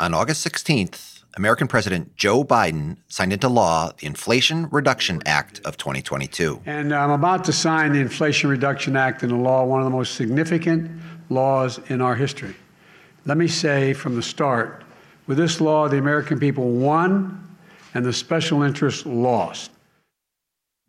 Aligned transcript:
On 0.00 0.14
August 0.14 0.46
16th, 0.46 1.24
American 1.36 1.68
President 1.68 2.16
Joe 2.16 2.42
Biden 2.42 2.96
signed 3.08 3.34
into 3.34 3.50
law 3.50 3.92
the 3.98 4.06
Inflation 4.06 4.66
Reduction 4.70 5.20
Act 5.26 5.60
of 5.66 5.76
2022. 5.76 6.62
And 6.64 6.94
I'm 6.94 7.10
about 7.10 7.44
to 7.44 7.52
sign 7.52 7.92
the 7.92 7.98
Inflation 7.98 8.48
Reduction 8.48 8.96
Act 8.96 9.22
into 9.22 9.36
law, 9.36 9.62
one 9.62 9.80
of 9.80 9.84
the 9.84 9.90
most 9.90 10.14
significant 10.14 10.90
laws 11.28 11.80
in 11.90 12.00
our 12.00 12.14
history. 12.14 12.56
Let 13.26 13.36
me 13.36 13.46
say 13.46 13.92
from 13.92 14.16
the 14.16 14.22
start 14.22 14.84
with 15.26 15.36
this 15.36 15.60
law, 15.60 15.86
the 15.86 15.98
American 15.98 16.40
people 16.40 16.70
won 16.70 17.58
and 17.92 18.02
the 18.02 18.14
special 18.14 18.62
interests 18.62 19.04
lost. 19.04 19.70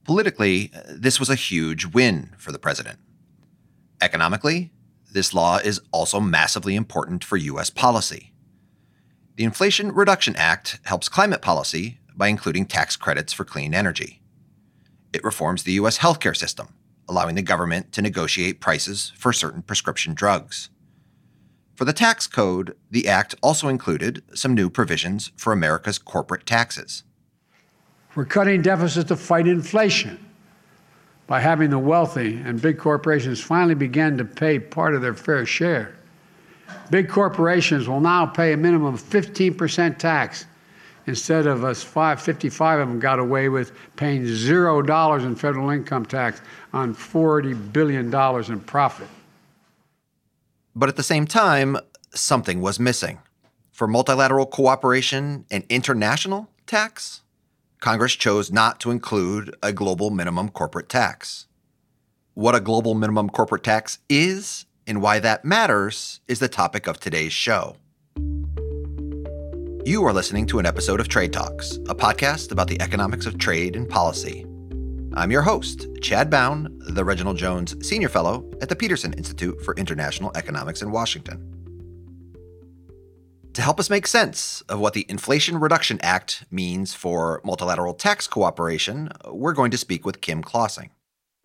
Politically, 0.05 0.71
this 0.87 1.19
was 1.19 1.29
a 1.29 1.35
huge 1.35 1.85
win 1.85 2.33
for 2.37 2.53
the 2.53 2.59
president. 2.59 2.97
Economically, 3.99 4.71
this 5.11 5.33
law 5.33 5.57
is 5.57 5.81
also 5.91 6.21
massively 6.21 6.77
important 6.77 7.25
for 7.25 7.35
U.S. 7.35 7.69
policy. 7.69 8.30
The 9.37 9.45
Inflation 9.45 9.93
Reduction 9.93 10.35
Act 10.35 10.79
helps 10.83 11.07
climate 11.07 11.41
policy 11.41 11.99
by 12.15 12.27
including 12.27 12.65
tax 12.65 12.97
credits 12.97 13.31
for 13.31 13.45
clean 13.45 13.73
energy. 13.73 14.21
It 15.13 15.23
reforms 15.23 15.63
the 15.63 15.71
U.S. 15.73 15.99
healthcare 15.99 16.35
system, 16.35 16.73
allowing 17.07 17.35
the 17.35 17.41
government 17.41 17.93
to 17.93 18.01
negotiate 18.01 18.59
prices 18.59 19.13
for 19.17 19.31
certain 19.31 19.61
prescription 19.61 20.13
drugs. 20.13 20.69
For 21.75 21.85
the 21.85 21.93
tax 21.93 22.27
code, 22.27 22.75
the 22.91 23.07
act 23.07 23.33
also 23.41 23.69
included 23.69 24.21
some 24.33 24.53
new 24.53 24.69
provisions 24.69 25.31
for 25.37 25.53
America's 25.53 25.97
corporate 25.97 26.45
taxes. 26.45 27.03
We're 28.15 28.25
cutting 28.25 28.61
deficits 28.61 29.07
to 29.07 29.15
fight 29.15 29.47
inflation 29.47 30.23
by 31.25 31.39
having 31.39 31.69
the 31.69 31.79
wealthy 31.79 32.35
and 32.35 32.61
big 32.61 32.77
corporations 32.77 33.39
finally 33.39 33.75
begin 33.75 34.17
to 34.17 34.25
pay 34.25 34.59
part 34.59 34.93
of 34.93 35.01
their 35.01 35.13
fair 35.13 35.45
share. 35.45 35.95
Big 36.89 37.09
corporations 37.09 37.87
will 37.87 37.99
now 37.99 38.25
pay 38.25 38.53
a 38.53 38.57
minimum 38.57 38.93
of 38.93 39.01
15% 39.01 39.97
tax 39.97 40.45
instead 41.07 41.47
of 41.47 41.63
us 41.63 41.83
555 41.83 42.79
of 42.79 42.87
them 42.87 42.99
got 42.99 43.19
away 43.19 43.49
with 43.49 43.71
paying 43.95 44.25
zero 44.25 44.81
dollars 44.81 45.23
in 45.23 45.35
federal 45.35 45.69
income 45.69 46.05
tax 46.05 46.41
on 46.73 46.93
40 46.93 47.53
billion 47.53 48.09
dollars 48.09 48.49
in 48.49 48.59
profit. 48.59 49.07
But 50.75 50.89
at 50.89 50.95
the 50.95 51.03
same 51.03 51.25
time, 51.25 51.77
something 52.13 52.61
was 52.61 52.79
missing. 52.79 53.19
For 53.71 53.87
multilateral 53.87 54.45
cooperation 54.45 55.45
and 55.49 55.63
international 55.69 56.49
tax, 56.67 57.21
Congress 57.79 58.13
chose 58.13 58.51
not 58.51 58.79
to 58.81 58.91
include 58.91 59.55
a 59.63 59.73
global 59.73 60.11
minimum 60.11 60.49
corporate 60.49 60.87
tax. 60.87 61.47
What 62.33 62.55
a 62.55 62.59
global 62.59 62.93
minimum 62.93 63.29
corporate 63.29 63.63
tax 63.63 63.99
is 64.07 64.65
and 64.91 65.01
why 65.01 65.19
that 65.19 65.45
matters 65.45 66.19
is 66.27 66.39
the 66.39 66.49
topic 66.49 66.85
of 66.85 66.99
today's 66.99 67.31
show. 67.31 67.77
You 69.85 70.03
are 70.03 70.11
listening 70.11 70.45
to 70.47 70.59
an 70.59 70.65
episode 70.65 70.99
of 70.99 71.07
Trade 71.07 71.31
Talks, 71.31 71.77
a 71.87 71.95
podcast 71.95 72.51
about 72.51 72.67
the 72.67 72.81
economics 72.81 73.25
of 73.25 73.37
trade 73.37 73.77
and 73.77 73.87
policy. 73.87 74.45
I'm 75.13 75.31
your 75.31 75.43
host, 75.43 75.87
Chad 76.01 76.29
Bown, 76.29 76.77
the 76.89 77.05
Reginald 77.05 77.37
Jones 77.37 77.73
Senior 77.87 78.09
Fellow 78.09 78.51
at 78.61 78.67
the 78.67 78.75
Peterson 78.75 79.13
Institute 79.13 79.61
for 79.61 79.73
International 79.75 80.29
Economics 80.35 80.81
in 80.81 80.91
Washington. 80.91 81.39
To 83.53 83.61
help 83.61 83.79
us 83.79 83.89
make 83.89 84.07
sense 84.07 84.59
of 84.67 84.81
what 84.81 84.91
the 84.91 85.05
Inflation 85.07 85.57
Reduction 85.57 85.99
Act 86.01 86.43
means 86.51 86.93
for 86.93 87.39
multilateral 87.45 87.93
tax 87.93 88.27
cooperation, 88.27 89.09
we're 89.29 89.53
going 89.53 89.71
to 89.71 89.77
speak 89.77 90.05
with 90.05 90.19
Kim 90.19 90.43
Clausing. 90.43 90.89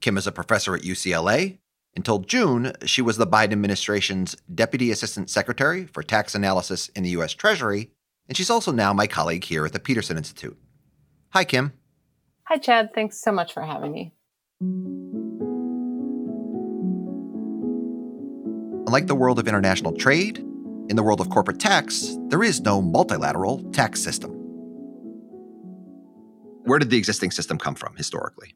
Kim 0.00 0.18
is 0.18 0.26
a 0.26 0.32
professor 0.32 0.74
at 0.74 0.82
UCLA. 0.82 1.58
Until 1.96 2.18
June, 2.18 2.72
she 2.84 3.00
was 3.00 3.16
the 3.16 3.26
Biden 3.26 3.52
administration's 3.52 4.36
Deputy 4.54 4.90
Assistant 4.90 5.30
Secretary 5.30 5.86
for 5.86 6.02
Tax 6.02 6.34
Analysis 6.34 6.88
in 6.90 7.02
the 7.02 7.10
U.S. 7.10 7.32
Treasury, 7.32 7.90
and 8.28 8.36
she's 8.36 8.50
also 8.50 8.70
now 8.70 8.92
my 8.92 9.06
colleague 9.06 9.44
here 9.44 9.64
at 9.64 9.72
the 9.72 9.80
Peterson 9.80 10.18
Institute. 10.18 10.58
Hi, 11.30 11.44
Kim. 11.44 11.72
Hi, 12.44 12.58
Chad. 12.58 12.90
Thanks 12.94 13.20
so 13.20 13.32
much 13.32 13.54
for 13.54 13.62
having 13.62 13.92
me. 13.92 14.12
Unlike 18.86 19.06
the 19.06 19.14
world 19.14 19.38
of 19.38 19.48
international 19.48 19.92
trade, 19.92 20.38
in 20.88 20.96
the 20.96 21.02
world 21.02 21.20
of 21.20 21.30
corporate 21.30 21.58
tax, 21.58 22.16
there 22.28 22.44
is 22.44 22.60
no 22.60 22.82
multilateral 22.82 23.62
tax 23.72 24.02
system. 24.02 24.32
Where 26.64 26.78
did 26.78 26.90
the 26.90 26.98
existing 26.98 27.30
system 27.30 27.58
come 27.58 27.74
from 27.74 27.96
historically? 27.96 28.54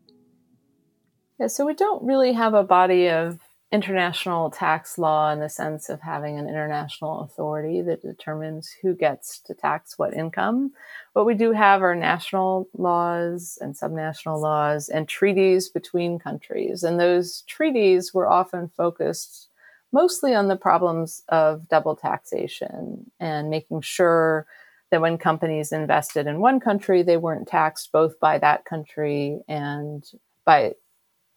Yeah, 1.41 1.47
so 1.47 1.65
we 1.65 1.73
don't 1.73 2.05
really 2.05 2.34
have 2.34 2.53
a 2.53 2.62
body 2.62 3.09
of 3.09 3.39
international 3.73 4.51
tax 4.51 4.99
law 4.99 5.33
in 5.33 5.41
the 5.41 5.49
sense 5.49 5.89
of 5.89 6.03
having 6.03 6.39
an 6.39 6.47
international 6.47 7.21
authority 7.23 7.81
that 7.81 8.03
determines 8.03 8.71
who 8.83 8.95
gets 8.95 9.41
to 9.47 9.55
tax 9.55 9.99
what 9.99 10.12
income. 10.12 10.73
What 11.15 11.25
we 11.25 11.33
do 11.33 11.53
have 11.53 11.83
are 11.83 11.95
national 11.95 12.69
laws 12.77 13.56
and 13.62 13.75
subnational 13.75 14.39
laws 14.39 14.91
and 14.91 15.09
treaties 15.09 15.71
between 15.71 16.19
countries. 16.19 16.83
And 16.83 17.01
those 17.01 17.41
treaties 17.43 18.12
were 18.12 18.28
often 18.28 18.69
focused 18.77 19.49
mostly 19.93 20.34
on 20.34 20.49
the 20.49 20.57
problems 20.57 21.22
of 21.31 21.67
double 21.69 21.97
taxation 21.97 23.11
and 23.19 23.49
making 23.49 23.81
sure 23.81 24.47
that 24.91 25.01
when 25.01 25.17
companies 25.17 25.72
invested 25.72 26.27
in 26.27 26.41
one 26.41 26.61
country, 26.61 27.03
they 27.03 27.17
weren't 27.17 27.49
taxed 27.49 27.93
both 27.93 28.21
by 28.21 28.37
that 28.41 28.67
country 28.67 29.41
and 29.49 30.05
by 30.45 30.75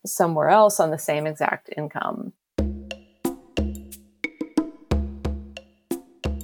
somewhere 0.05 0.49
else 0.49 0.79
on 0.79 0.91
the 0.91 0.97
same 0.97 1.25
exact 1.27 1.69
income. 1.77 2.33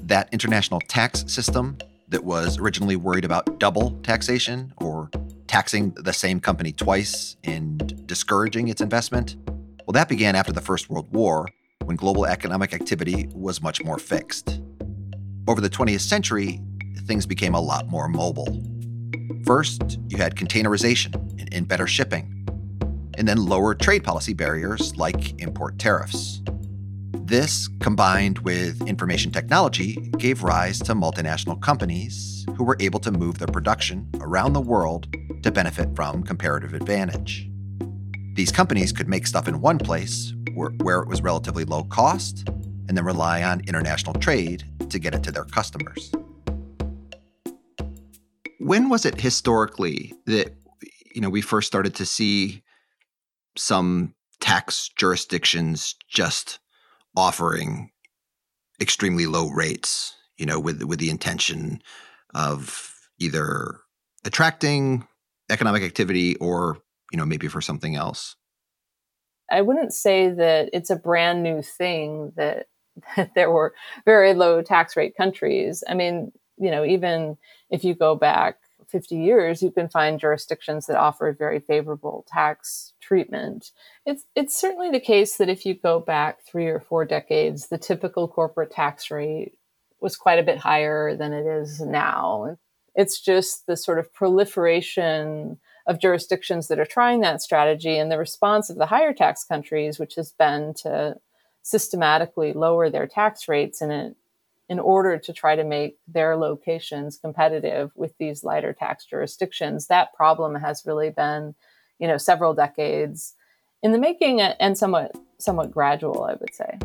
That 0.03 0.29
international 0.31 0.81
tax 0.87 1.25
system 1.27 1.77
that 2.07 2.23
was 2.23 2.57
originally 2.57 2.95
worried 2.95 3.25
about 3.25 3.59
double 3.59 3.91
taxation 4.01 4.73
or 4.77 5.09
taxing 5.47 5.91
the 5.95 6.13
same 6.13 6.39
company 6.39 6.71
twice 6.71 7.35
and 7.43 8.05
discouraging 8.07 8.67
its 8.67 8.81
investment, 8.81 9.35
well, 9.85 9.93
that 9.93 10.09
began 10.09 10.35
after 10.35 10.51
the 10.51 10.61
First 10.61 10.89
World 10.89 11.13
War 11.13 11.47
when 11.85 11.95
global 11.95 12.25
economic 12.25 12.73
activity 12.73 13.27
was 13.33 13.61
much 13.61 13.83
more 13.83 13.97
fixed. 13.97 14.61
Over 15.47 15.61
the 15.61 15.69
20th 15.69 16.01
century, 16.01 16.61
things 17.07 17.25
became 17.25 17.55
a 17.55 17.59
lot 17.59 17.87
more 17.87 18.07
mobile. 18.07 18.63
First, 19.45 19.97
you 20.07 20.17
had 20.17 20.35
containerization 20.35 21.15
and, 21.51 21.67
better 21.67 21.87
shipping, 21.87 22.38
and 23.19 23.27
then 23.27 23.45
lower 23.45 23.75
trade 23.75 24.03
policy 24.03 24.33
barriers 24.33 24.95
like 24.95 25.39
import 25.41 25.77
tariffs. 25.77 26.41
This, 27.13 27.67
combined 27.81 28.39
with 28.39 28.81
information 28.87 29.29
technology, 29.29 29.95
gave 30.17 30.41
rise 30.41 30.79
to 30.79 30.95
multinational 30.95 31.61
companies 31.61 32.45
who 32.55 32.63
were 32.63 32.77
able 32.79 32.99
to 33.01 33.11
move 33.11 33.37
their 33.37 33.47
production 33.47 34.09
around 34.21 34.53
the 34.53 34.61
world 34.61 35.13
to 35.43 35.51
benefit 35.51 35.95
from 35.95 36.23
comparative 36.23 36.73
advantage. 36.73 37.47
These 38.33 38.51
companies 38.53 38.93
could 38.93 39.09
make 39.09 39.27
stuff 39.27 39.49
in 39.49 39.59
one 39.59 39.79
place 39.79 40.33
where, 40.55 41.01
it 41.01 41.07
was 41.07 41.21
relatively 41.21 41.65
low 41.65 41.83
cost 41.83 42.47
and 42.47 42.97
then 42.97 43.03
rely 43.03 43.43
on 43.43 43.61
international 43.67 44.13
trade 44.15 44.63
to 44.89 44.97
get 44.97 45.13
it 45.13 45.23
to 45.23 45.31
their 45.31 45.43
customers. 45.43 46.11
When 48.59 48.89
was 48.89 49.05
it 49.05 49.19
historically 49.19 50.13
that 50.25 50.55
you 51.13 51.21
know 51.21 51.29
we 51.29 51.41
first 51.41 51.67
started 51.67 51.95
to 51.95 52.05
see 52.05 52.63
some 53.57 54.15
tax 54.39 54.89
jurisdictions 54.97 55.95
just 56.07 56.59
offering 57.15 57.91
extremely 58.81 59.25
low 59.25 59.49
rates, 59.49 60.15
you 60.37 60.45
know, 60.45 60.59
with 60.59 60.83
with 60.83 60.99
the 60.99 61.09
intention 61.09 61.81
of 62.33 62.95
either 63.19 63.81
attracting 64.25 65.05
economic 65.49 65.83
activity 65.83 66.35
or, 66.37 66.77
you 67.11 67.17
know, 67.17 67.25
maybe 67.25 67.47
for 67.47 67.61
something 67.61 67.95
else? 67.95 68.35
I 69.51 69.61
wouldn't 69.61 69.93
say 69.93 70.29
that 70.29 70.69
it's 70.73 70.89
a 70.89 70.95
brand 70.95 71.43
new 71.43 71.61
thing 71.61 72.33
that, 72.35 72.67
that 73.15 73.31
there 73.35 73.51
were 73.51 73.73
very 74.05 74.33
low 74.33 74.61
tax 74.61 74.95
rate 74.95 75.17
countries. 75.17 75.83
I 75.89 75.95
mean, 75.95 76.31
you 76.57 76.71
know, 76.71 76.85
even 76.85 77.37
if 77.69 77.83
you 77.83 77.95
go 77.95 78.15
back 78.15 78.57
50 78.89 79.15
years, 79.15 79.61
you 79.61 79.71
can 79.71 79.89
find 79.89 80.19
jurisdictions 80.19 80.87
that 80.87 80.97
offer 80.97 81.31
very 81.37 81.59
favorable 81.59 82.25
tax 82.27 82.93
treatment. 83.01 83.71
It's 84.05 84.25
it's 84.35 84.59
certainly 84.59 84.89
the 84.89 84.99
case 84.99 85.37
that 85.37 85.49
if 85.49 85.65
you 85.65 85.73
go 85.73 85.99
back 85.99 86.39
three 86.45 86.67
or 86.67 86.79
four 86.79 87.05
decades, 87.05 87.67
the 87.67 87.77
typical 87.77 88.27
corporate 88.27 88.71
tax 88.71 89.11
rate 89.11 89.53
was 90.01 90.15
quite 90.15 90.39
a 90.39 90.43
bit 90.43 90.57
higher 90.57 91.15
than 91.15 91.33
it 91.33 91.45
is 91.45 91.79
now. 91.81 92.57
It's 92.95 93.19
just 93.21 93.67
the 93.67 93.77
sort 93.77 93.99
of 93.99 94.13
proliferation 94.13 95.59
of 95.87 95.99
jurisdictions 95.99 96.67
that 96.67 96.79
are 96.79 96.85
trying 96.85 97.21
that 97.21 97.41
strategy 97.41 97.97
and 97.97 98.11
the 98.11 98.17
response 98.17 98.69
of 98.69 98.77
the 98.77 98.85
higher 98.85 99.13
tax 99.13 99.43
countries, 99.43 99.99
which 99.99 100.15
has 100.15 100.31
been 100.31 100.73
to 100.83 101.15
systematically 101.63 102.53
lower 102.53 102.89
their 102.89 103.07
tax 103.07 103.47
rates 103.47 103.81
in 103.81 103.91
it 103.91 104.15
in 104.69 104.79
order 104.79 105.17
to 105.17 105.33
try 105.33 105.55
to 105.55 105.63
make 105.63 105.97
their 106.07 106.37
locations 106.37 107.17
competitive 107.17 107.91
with 107.95 108.13
these 108.19 108.43
lighter 108.43 108.71
tax 108.71 109.05
jurisdictions. 109.05 109.87
That 109.87 110.13
problem 110.13 110.55
has 110.55 110.85
really 110.85 111.09
been, 111.09 111.55
you 111.97 112.07
know, 112.07 112.17
several 112.17 112.53
decades 112.53 113.33
in 113.81 113.91
the 113.91 113.97
making 113.97 114.39
and 114.39 114.77
somewhat 114.77 115.15
somewhat 115.39 115.71
gradual, 115.71 116.23
I 116.23 116.35
would 116.35 116.53
say. 116.53 116.77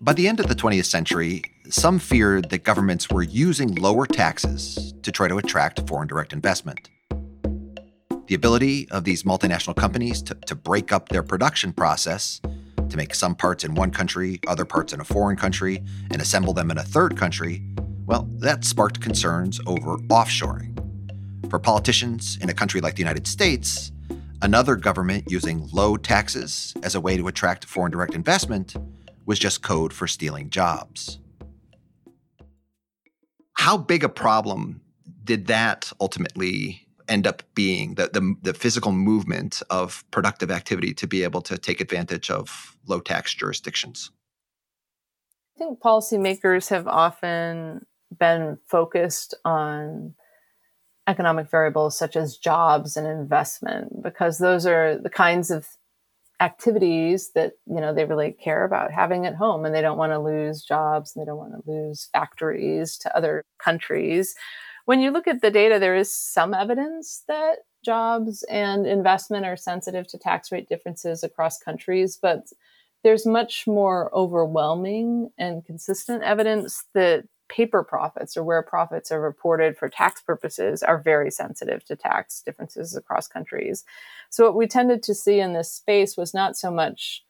By 0.00 0.14
the 0.14 0.26
end 0.26 0.40
of 0.40 0.48
the 0.48 0.54
20th 0.54 0.86
century, 0.86 1.42
some 1.68 1.98
feared 1.98 2.50
that 2.50 2.64
governments 2.64 3.08
were 3.10 3.22
using 3.22 3.74
lower 3.76 4.06
taxes 4.06 4.94
to 5.02 5.12
try 5.12 5.28
to 5.28 5.38
attract 5.38 5.86
foreign 5.88 6.08
direct 6.08 6.32
investment. 6.32 6.90
The 8.26 8.34
ability 8.34 8.88
of 8.90 9.04
these 9.04 9.22
multinational 9.22 9.76
companies 9.76 10.22
to, 10.22 10.34
to 10.46 10.54
break 10.54 10.92
up 10.92 11.10
their 11.10 11.22
production 11.22 11.72
process, 11.72 12.40
to 12.92 12.96
make 12.96 13.14
some 13.14 13.34
parts 13.34 13.64
in 13.64 13.74
one 13.74 13.90
country, 13.90 14.38
other 14.46 14.64
parts 14.64 14.92
in 14.92 15.00
a 15.00 15.04
foreign 15.04 15.36
country, 15.36 15.82
and 16.10 16.22
assemble 16.22 16.52
them 16.52 16.70
in 16.70 16.78
a 16.78 16.82
third 16.82 17.16
country, 17.16 17.62
well, 18.06 18.28
that 18.38 18.64
sparked 18.64 19.00
concerns 19.00 19.60
over 19.66 19.96
offshoring. 20.08 20.78
For 21.50 21.58
politicians 21.58 22.38
in 22.40 22.50
a 22.50 22.54
country 22.54 22.80
like 22.80 22.94
the 22.94 23.00
United 23.02 23.26
States, 23.26 23.92
another 24.42 24.76
government 24.76 25.24
using 25.28 25.68
low 25.72 25.96
taxes 25.96 26.74
as 26.82 26.94
a 26.94 27.00
way 27.00 27.16
to 27.16 27.26
attract 27.28 27.64
foreign 27.64 27.92
direct 27.92 28.14
investment 28.14 28.76
was 29.24 29.38
just 29.38 29.62
code 29.62 29.92
for 29.92 30.06
stealing 30.06 30.50
jobs. 30.50 31.18
How 33.54 33.76
big 33.76 34.04
a 34.04 34.08
problem 34.08 34.82
did 35.24 35.46
that 35.46 35.92
ultimately 36.00 36.86
end 37.08 37.26
up 37.26 37.42
being 37.54 37.94
the, 37.94 38.08
the, 38.12 38.34
the, 38.42 38.54
physical 38.54 38.92
movement 38.92 39.62
of 39.70 40.04
productive 40.10 40.50
activity 40.50 40.94
to 40.94 41.06
be 41.06 41.22
able 41.22 41.42
to 41.42 41.58
take 41.58 41.80
advantage 41.80 42.30
of 42.30 42.71
low 42.86 43.00
tax 43.00 43.34
jurisdictions? 43.34 44.10
I 45.56 45.58
think 45.58 45.80
policymakers 45.80 46.68
have 46.70 46.88
often 46.88 47.86
been 48.18 48.58
focused 48.66 49.34
on 49.44 50.14
economic 51.06 51.50
variables 51.50 51.98
such 51.98 52.16
as 52.16 52.36
jobs 52.36 52.96
and 52.96 53.06
investment 53.06 54.02
because 54.02 54.38
those 54.38 54.66
are 54.66 54.96
the 54.98 55.10
kinds 55.10 55.50
of 55.50 55.66
activities 56.40 57.30
that 57.34 57.52
you 57.66 57.80
know 57.80 57.94
they 57.94 58.04
really 58.04 58.32
care 58.32 58.64
about 58.64 58.90
having 58.90 59.26
at 59.26 59.34
home 59.34 59.64
and 59.64 59.74
they 59.74 59.80
don't 59.80 59.98
want 59.98 60.12
to 60.12 60.18
lose 60.18 60.62
jobs 60.62 61.14
and 61.14 61.22
they 61.22 61.26
don't 61.26 61.38
want 61.38 61.52
to 61.52 61.70
lose 61.70 62.08
factories 62.12 62.98
to 62.98 63.16
other 63.16 63.44
countries 63.62 64.34
when 64.84 65.00
you 65.00 65.10
look 65.10 65.28
at 65.28 65.40
the 65.40 65.50
data 65.50 65.78
there 65.78 65.94
is 65.94 66.12
some 66.12 66.52
evidence 66.52 67.22
that 67.28 67.58
jobs 67.82 68.44
and 68.44 68.86
investment 68.86 69.44
are 69.44 69.56
sensitive 69.56 70.06
to 70.06 70.18
tax 70.18 70.52
rate 70.52 70.68
differences 70.68 71.22
across 71.22 71.58
countries 71.58 72.18
but 72.20 72.48
there's 73.02 73.26
much 73.26 73.66
more 73.66 74.14
overwhelming 74.14 75.30
and 75.36 75.64
consistent 75.64 76.22
evidence 76.22 76.84
that 76.94 77.24
paper 77.52 77.84
profits 77.84 78.36
or 78.36 78.42
where 78.42 78.62
profits 78.62 79.12
are 79.12 79.20
reported 79.20 79.76
for 79.76 79.88
tax 79.88 80.22
purposes 80.22 80.82
are 80.82 80.98
very 80.98 81.30
sensitive 81.30 81.84
to 81.84 81.94
tax 81.94 82.42
differences 82.42 82.96
across 82.96 83.28
countries. 83.28 83.84
So, 84.30 84.44
what 84.46 84.56
we 84.56 84.66
tended 84.66 85.02
to 85.04 85.14
see 85.14 85.38
in 85.38 85.52
this 85.52 85.70
space 85.70 86.16
was 86.16 86.32
not 86.32 86.56
so 86.56 86.70
much 86.70 87.24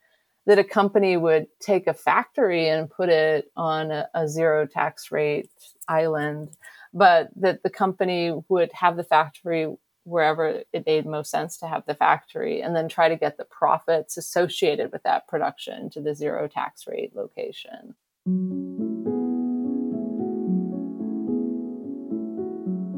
that 0.45 0.59
a 0.59 0.63
company 0.63 1.17
would 1.17 1.47
take 1.59 1.87
a 1.87 1.93
factory 1.93 2.67
and 2.67 2.89
put 2.89 3.09
it 3.09 3.51
on 3.55 3.91
a, 3.91 4.07
a 4.13 4.27
zero 4.27 4.65
tax 4.65 5.11
rate 5.11 5.49
island, 5.87 6.51
but 6.93 7.29
that 7.35 7.63
the 7.63 7.69
company 7.69 8.33
would 8.47 8.71
have 8.73 8.95
the 8.95 9.03
factory 9.03 9.67
wherever 10.03 10.61
it 10.71 10.85
made 10.85 11.05
most 11.05 11.31
sense 11.31 11.57
to 11.57 11.67
have 11.67 11.85
the 11.85 11.95
factory 11.95 12.61
and 12.61 12.75
then 12.75 12.89
try 12.89 13.09
to 13.09 13.15
get 13.15 13.37
the 13.37 13.45
profits 13.45 14.17
associated 14.17 14.91
with 14.91 15.03
that 15.03 15.27
production 15.27 15.89
to 15.89 16.01
the 16.01 16.13
zero 16.15 16.47
tax 16.47 16.85
rate 16.87 17.15
location. 17.15 17.95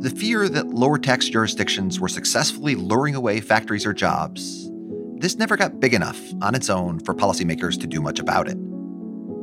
The 0.02 0.16
fear 0.16 0.48
that 0.50 0.68
lower 0.68 1.00
tax 1.00 1.30
jurisdictions 1.30 2.00
were 2.00 2.08
successfully 2.08 2.76
luring 2.76 3.16
away 3.16 3.42
factories 3.42 3.86
or 3.86 3.94
jobs, 3.94 4.70
this 5.18 5.38
never 5.38 5.56
got 5.56 5.80
big 5.80 5.94
enough 5.94 6.22
on 6.42 6.54
its 6.54 6.70
own 6.70 7.00
for 7.00 7.16
policymakers 7.16 7.80
to 7.80 7.88
do 7.88 8.02
much 8.02 8.20
about 8.20 8.48
it. 8.48 8.58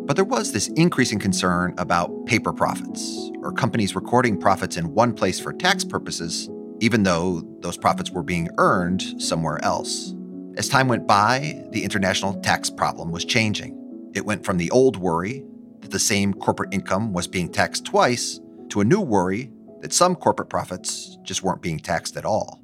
But 0.06 0.17
there 0.17 0.25
was 0.25 0.53
this 0.53 0.69
increasing 0.69 1.19
concern 1.19 1.75
about 1.79 2.26
paper 2.26 2.53
profits, 2.53 3.31
or 3.41 3.53
companies 3.53 3.97
recording 3.97 4.38
profits 4.38 4.76
in 4.76 4.94
one 4.94 5.14
place 5.14 5.41
for 5.41 5.53
tax 5.53 5.85
purposes, 5.85 6.50
even 6.82 7.05
though 7.05 7.40
those 7.61 7.76
profits 7.76 8.11
were 8.11 8.25
being 8.25 8.49
earned 8.58 9.23
somewhere 9.23 9.64
else. 9.64 10.14
As 10.56 10.69
time 10.69 10.88
went 10.88 11.06
by, 11.06 11.62
the 11.70 11.84
international 11.84 12.34
tax 12.40 12.69
problem 12.70 13.12
was 13.12 13.25
changing. 13.25 14.11
It 14.17 14.26
went 14.26 14.44
from 14.44 14.56
the 14.56 14.69
old 14.73 14.96
worry 14.96 15.44
that 15.81 15.93
the 15.93 16.00
same 16.00 16.34
corporate 16.34 16.75
income 16.75 17.12
was 17.12 17.29
being 17.29 17.49
taxed 17.49 17.84
twice 17.84 18.40
to 18.70 18.81
a 18.81 18.84
new 18.84 19.00
worry 19.00 19.52
that 19.81 19.93
some 19.93 20.17
corporate 20.17 20.50
profits 20.50 21.19
just 21.23 21.44
weren't 21.44 21.62
being 21.62 21.79
taxed 21.79 22.17
at 22.17 22.25
all. 22.25 22.61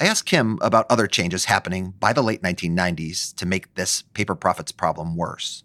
I 0.00 0.06
asked 0.06 0.24
Kim 0.24 0.58
about 0.62 0.86
other 0.88 1.06
changes 1.06 1.44
happening 1.44 1.92
by 2.00 2.14
the 2.14 2.22
late 2.22 2.40
1990s 2.40 3.34
to 3.34 3.44
make 3.44 3.74
this 3.74 4.04
paper 4.14 4.34
profits 4.34 4.72
problem 4.72 5.16
worse. 5.16 5.64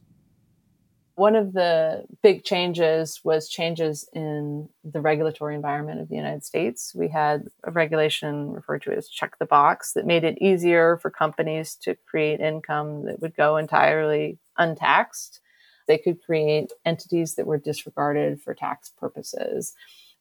One 1.21 1.35
of 1.35 1.53
the 1.53 2.05
big 2.23 2.43
changes 2.43 3.21
was 3.23 3.47
changes 3.47 4.09
in 4.11 4.67
the 4.83 5.01
regulatory 5.01 5.53
environment 5.53 6.01
of 6.01 6.09
the 6.09 6.15
United 6.15 6.43
States. 6.43 6.95
We 6.95 7.09
had 7.09 7.43
a 7.63 7.69
regulation 7.69 8.49
referred 8.49 8.81
to 8.85 8.91
as 8.91 9.07
check 9.07 9.37
the 9.37 9.45
box 9.45 9.93
that 9.93 10.07
made 10.07 10.23
it 10.23 10.41
easier 10.41 10.97
for 10.97 11.11
companies 11.11 11.75
to 11.83 11.95
create 12.09 12.39
income 12.39 13.05
that 13.05 13.21
would 13.21 13.35
go 13.35 13.57
entirely 13.57 14.39
untaxed 14.57 15.41
they 15.87 15.97
could 15.97 16.23
create 16.23 16.71
entities 16.85 17.35
that 17.35 17.45
were 17.45 17.57
disregarded 17.57 18.41
for 18.41 18.53
tax 18.53 18.93
purposes. 18.97 19.73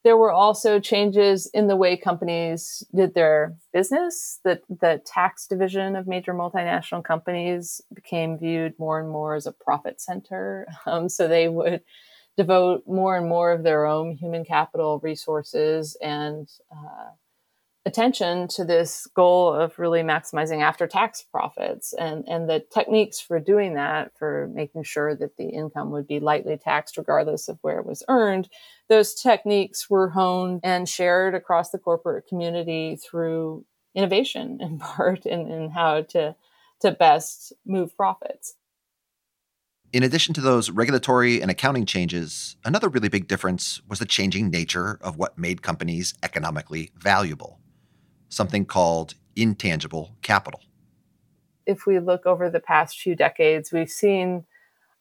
There 0.02 0.16
were 0.16 0.32
also 0.32 0.80
changes 0.80 1.46
in 1.52 1.66
the 1.66 1.76
way 1.76 1.96
companies 1.96 2.82
did 2.94 3.14
their 3.14 3.56
business. 3.72 4.40
The, 4.44 4.60
the 4.68 5.02
tax 5.04 5.46
division 5.46 5.94
of 5.94 6.06
major 6.06 6.32
multinational 6.32 7.04
companies 7.04 7.82
became 7.92 8.38
viewed 8.38 8.78
more 8.78 8.98
and 8.98 9.10
more 9.10 9.34
as 9.34 9.46
a 9.46 9.52
profit 9.52 10.00
center. 10.00 10.66
Um, 10.86 11.08
so 11.10 11.28
they 11.28 11.48
would 11.48 11.82
devote 12.36 12.84
more 12.86 13.16
and 13.16 13.28
more 13.28 13.52
of 13.52 13.62
their 13.62 13.84
own 13.84 14.12
human 14.12 14.44
capital 14.44 14.98
resources 15.02 15.96
and 16.00 16.48
uh, 16.72 17.10
attention 17.86 18.46
to 18.46 18.64
this 18.64 19.06
goal 19.14 19.54
of 19.54 19.78
really 19.78 20.02
maximizing 20.02 20.62
after 20.62 20.86
tax 20.86 21.22
profits 21.22 21.94
and, 21.94 22.24
and 22.28 22.48
the 22.48 22.62
techniques 22.72 23.20
for 23.20 23.40
doing 23.40 23.74
that, 23.74 24.12
for 24.18 24.50
making 24.52 24.82
sure 24.82 25.14
that 25.14 25.36
the 25.38 25.48
income 25.48 25.90
would 25.90 26.06
be 26.06 26.20
lightly 26.20 26.58
taxed 26.58 26.98
regardless 26.98 27.48
of 27.48 27.58
where 27.62 27.78
it 27.78 27.86
was 27.86 28.02
earned, 28.08 28.48
those 28.88 29.14
techniques 29.14 29.88
were 29.88 30.10
honed 30.10 30.60
and 30.62 30.88
shared 30.88 31.34
across 31.34 31.70
the 31.70 31.78
corporate 31.78 32.26
community 32.26 32.96
through 32.96 33.64
innovation 33.94 34.58
in 34.60 34.78
part 34.78 35.24
in, 35.24 35.50
in 35.50 35.70
how 35.70 36.02
to, 36.02 36.34
to 36.80 36.90
best 36.90 37.52
move 37.64 37.96
profits. 37.96 38.54
In 39.92 40.04
addition 40.04 40.34
to 40.34 40.40
those 40.40 40.70
regulatory 40.70 41.42
and 41.42 41.50
accounting 41.50 41.84
changes, 41.84 42.54
another 42.64 42.88
really 42.88 43.08
big 43.08 43.26
difference 43.26 43.80
was 43.88 43.98
the 43.98 44.04
changing 44.04 44.48
nature 44.48 44.98
of 45.00 45.16
what 45.16 45.36
made 45.36 45.62
companies 45.62 46.14
economically 46.22 46.92
valuable 46.94 47.58
something 48.30 48.64
called 48.64 49.14
intangible 49.36 50.16
capital. 50.22 50.62
If 51.66 51.84
we 51.86 51.98
look 51.98 52.24
over 52.24 52.48
the 52.48 52.60
past 52.60 52.98
few 52.98 53.14
decades, 53.14 53.70
we've 53.70 53.90
seen 53.90 54.46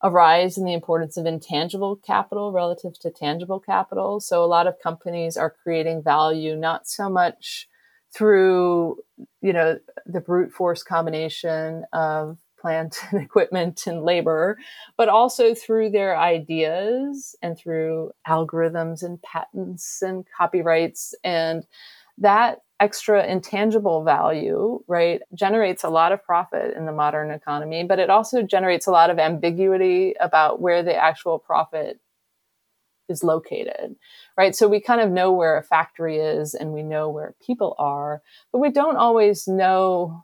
a 0.01 0.09
rise 0.09 0.57
in 0.57 0.65
the 0.65 0.73
importance 0.73 1.17
of 1.17 1.25
intangible 1.25 1.95
capital 1.95 2.51
relative 2.51 2.97
to 2.99 3.11
tangible 3.11 3.59
capital. 3.59 4.19
So 4.19 4.43
a 4.43 4.47
lot 4.47 4.67
of 4.67 4.79
companies 4.81 5.35
are 5.37 5.55
creating 5.63 6.03
value 6.03 6.55
not 6.55 6.87
so 6.87 7.09
much 7.09 7.67
through, 8.13 8.97
you 9.41 9.53
know, 9.53 9.79
the 10.05 10.21
brute 10.21 10.51
force 10.51 10.83
combination 10.83 11.85
of 11.93 12.37
plant 12.59 12.97
and 13.11 13.21
equipment 13.21 13.87
and 13.87 14.03
labor, 14.03 14.57
but 14.97 15.09
also 15.09 15.53
through 15.53 15.89
their 15.89 16.17
ideas 16.17 17.35
and 17.41 17.57
through 17.57 18.11
algorithms 18.27 19.03
and 19.03 19.21
patents 19.21 20.01
and 20.01 20.25
copyrights. 20.37 21.13
And 21.23 21.65
that 22.17 22.59
extra 22.79 23.25
intangible 23.25 24.03
value, 24.03 24.81
right, 24.87 25.21
generates 25.33 25.83
a 25.83 25.89
lot 25.89 26.11
of 26.11 26.23
profit 26.23 26.75
in 26.75 26.85
the 26.85 26.91
modern 26.91 27.31
economy, 27.31 27.83
but 27.83 27.99
it 27.99 28.09
also 28.09 28.41
generates 28.41 28.87
a 28.87 28.91
lot 28.91 29.09
of 29.09 29.19
ambiguity 29.19 30.13
about 30.19 30.61
where 30.61 30.81
the 30.81 30.95
actual 30.95 31.39
profit 31.39 31.99
is 33.09 33.23
located, 33.23 33.95
right? 34.37 34.55
So 34.55 34.67
we 34.67 34.79
kind 34.79 35.01
of 35.01 35.11
know 35.11 35.33
where 35.33 35.57
a 35.57 35.63
factory 35.63 36.17
is 36.17 36.53
and 36.53 36.71
we 36.71 36.83
know 36.83 37.09
where 37.09 37.35
people 37.45 37.75
are, 37.79 38.21
but 38.51 38.59
we 38.59 38.71
don't 38.71 38.97
always 38.97 39.47
know 39.47 40.23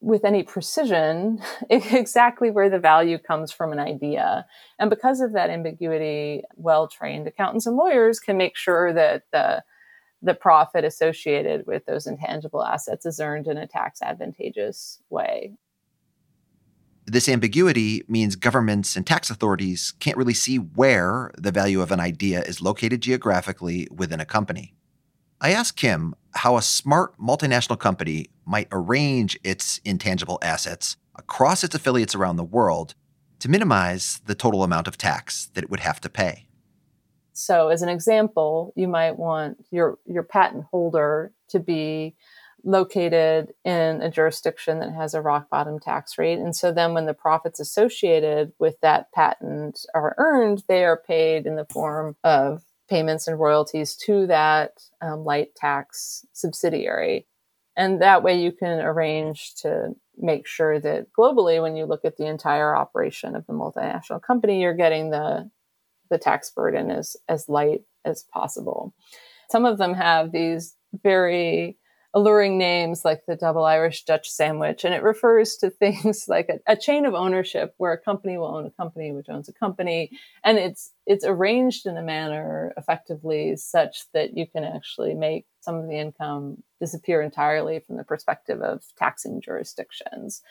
with 0.00 0.24
any 0.24 0.42
precision 0.42 1.40
exactly 1.70 2.50
where 2.50 2.70
the 2.70 2.78
value 2.78 3.18
comes 3.18 3.52
from 3.52 3.72
an 3.72 3.78
idea. 3.78 4.46
And 4.78 4.90
because 4.90 5.20
of 5.20 5.32
that 5.32 5.50
ambiguity, 5.50 6.42
well 6.56 6.88
trained 6.88 7.26
accountants 7.26 7.66
and 7.66 7.76
lawyers 7.76 8.18
can 8.18 8.36
make 8.36 8.56
sure 8.56 8.92
that 8.92 9.22
the 9.32 9.62
the 10.22 10.34
profit 10.34 10.84
associated 10.84 11.66
with 11.66 11.86
those 11.86 12.06
intangible 12.06 12.64
assets 12.64 13.06
is 13.06 13.20
earned 13.20 13.46
in 13.46 13.56
a 13.56 13.66
tax 13.66 14.02
advantageous 14.02 15.00
way. 15.08 15.54
This 17.06 17.28
ambiguity 17.28 18.04
means 18.06 18.36
governments 18.36 18.94
and 18.94 19.06
tax 19.06 19.30
authorities 19.30 19.94
can't 19.98 20.16
really 20.16 20.34
see 20.34 20.56
where 20.56 21.32
the 21.36 21.50
value 21.50 21.80
of 21.80 21.90
an 21.90 21.98
idea 21.98 22.42
is 22.42 22.60
located 22.60 23.00
geographically 23.00 23.88
within 23.90 24.20
a 24.20 24.26
company. 24.26 24.74
I 25.40 25.52
asked 25.52 25.76
Kim 25.76 26.14
how 26.34 26.56
a 26.56 26.62
smart 26.62 27.18
multinational 27.18 27.78
company 27.78 28.26
might 28.44 28.68
arrange 28.70 29.38
its 29.42 29.80
intangible 29.84 30.38
assets 30.42 30.98
across 31.16 31.64
its 31.64 31.74
affiliates 31.74 32.14
around 32.14 32.36
the 32.36 32.44
world 32.44 32.94
to 33.40 33.48
minimize 33.48 34.20
the 34.26 34.34
total 34.34 34.62
amount 34.62 34.86
of 34.86 34.98
tax 34.98 35.50
that 35.54 35.64
it 35.64 35.70
would 35.70 35.80
have 35.80 36.00
to 36.02 36.10
pay. 36.10 36.46
So, 37.40 37.68
as 37.68 37.82
an 37.82 37.88
example, 37.88 38.72
you 38.76 38.88
might 38.88 39.18
want 39.18 39.64
your, 39.70 39.98
your 40.06 40.22
patent 40.22 40.64
holder 40.70 41.32
to 41.48 41.60
be 41.60 42.14
located 42.64 43.54
in 43.64 44.02
a 44.02 44.10
jurisdiction 44.10 44.80
that 44.80 44.92
has 44.92 45.14
a 45.14 45.22
rock 45.22 45.48
bottom 45.48 45.78
tax 45.78 46.18
rate. 46.18 46.38
And 46.38 46.54
so 46.54 46.72
then 46.72 46.94
when 46.94 47.06
the 47.06 47.14
profits 47.14 47.60
associated 47.60 48.52
with 48.58 48.78
that 48.80 49.12
patent 49.12 49.86
are 49.94 50.14
earned, 50.18 50.64
they 50.68 50.84
are 50.84 50.96
paid 50.96 51.46
in 51.46 51.56
the 51.56 51.66
form 51.66 52.16
of 52.22 52.62
payments 52.88 53.28
and 53.28 53.38
royalties 53.38 53.96
to 53.96 54.26
that 54.26 54.72
um, 55.00 55.24
light 55.24 55.54
tax 55.54 56.26
subsidiary. 56.32 57.26
And 57.76 58.02
that 58.02 58.22
way 58.22 58.42
you 58.42 58.52
can 58.52 58.80
arrange 58.80 59.54
to 59.62 59.94
make 60.18 60.46
sure 60.46 60.78
that 60.80 61.12
globally, 61.12 61.62
when 61.62 61.76
you 61.76 61.86
look 61.86 62.04
at 62.04 62.16
the 62.16 62.26
entire 62.26 62.76
operation 62.76 63.34
of 63.36 63.46
the 63.46 63.52
multinational 63.52 64.20
company, 64.20 64.60
you're 64.60 64.74
getting 64.74 65.10
the, 65.10 65.50
the 66.10 66.18
tax 66.18 66.50
burden 66.50 66.90
as, 66.90 67.16
as 67.28 67.48
light 67.48 67.82
as 68.04 68.24
possible. 68.32 68.94
Some 69.50 69.64
of 69.64 69.78
them 69.78 69.94
have 69.94 70.32
these 70.32 70.76
very 71.02 71.78
alluring 72.12 72.58
names 72.58 73.04
like 73.04 73.24
the 73.26 73.36
double 73.36 73.64
Irish 73.64 74.04
Dutch 74.04 74.28
sandwich. 74.28 74.84
And 74.84 74.92
it 74.92 75.02
refers 75.02 75.56
to 75.58 75.70
things 75.70 76.26
like 76.28 76.48
a, 76.48 76.72
a, 76.72 76.76
chain 76.76 77.06
of 77.06 77.14
ownership 77.14 77.74
where 77.76 77.92
a 77.92 77.98
company 77.98 78.36
will 78.36 78.54
own 78.54 78.66
a 78.66 78.70
company 78.70 79.12
which 79.12 79.28
owns 79.28 79.48
a 79.48 79.52
company. 79.52 80.10
And 80.42 80.58
it's, 80.58 80.92
it's 81.06 81.24
arranged 81.24 81.86
in 81.86 81.96
a 81.96 82.02
manner 82.02 82.72
effectively 82.76 83.56
such 83.56 84.10
that 84.12 84.36
you 84.36 84.46
can 84.46 84.64
actually 84.64 85.14
make 85.14 85.46
some 85.60 85.76
of 85.76 85.88
the 85.88 85.98
income 85.98 86.62
disappear 86.80 87.20
entirely 87.20 87.80
from 87.80 87.96
the 87.96 88.04
perspective 88.04 88.60
of 88.62 88.82
taxing 88.98 89.40
jurisdictions. 89.40 90.42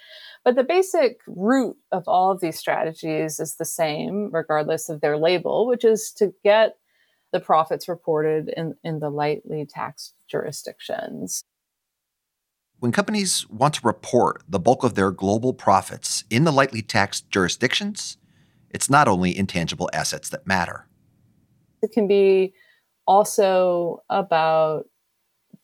But 0.46 0.56
the 0.56 0.64
basic 0.64 1.20
root 1.28 1.78
of 1.92 2.08
all 2.08 2.32
of 2.32 2.40
these 2.40 2.60
strategies 2.60 3.40
is 3.40 3.56
the 3.56 3.66
same, 3.66 4.30
regardless 4.32 4.88
of 4.88 5.02
their 5.02 5.18
label, 5.18 5.68
which 5.68 5.84
is 5.84 6.12
to 6.14 6.34
get 6.44 6.78
the 7.32 7.40
profits 7.40 7.88
reported 7.88 8.52
in, 8.56 8.76
in 8.84 9.00
the 9.00 9.10
lightly 9.10 9.66
taxed 9.66 10.14
jurisdictions. 10.28 11.44
When 12.80 12.94
companies 12.94 13.46
want 13.50 13.74
to 13.74 13.82
report 13.84 14.42
the 14.48 14.60
bulk 14.60 14.86
of 14.86 14.96
their 14.96 15.12
global 15.12 15.54
profits 15.54 16.24
in 16.30 16.46
the 16.46 16.52
lightly 16.52 16.82
taxed 16.82 17.30
jurisdictions, 17.30 18.18
it's 18.70 18.90
not 18.90 19.10
only 19.10 19.38
intangible 19.38 19.90
assets 19.92 20.30
that 20.30 20.48
matter. 20.48 20.88
It 21.82 21.92
can 21.92 22.08
be 22.08 22.54
also 23.06 24.04
about 24.10 24.88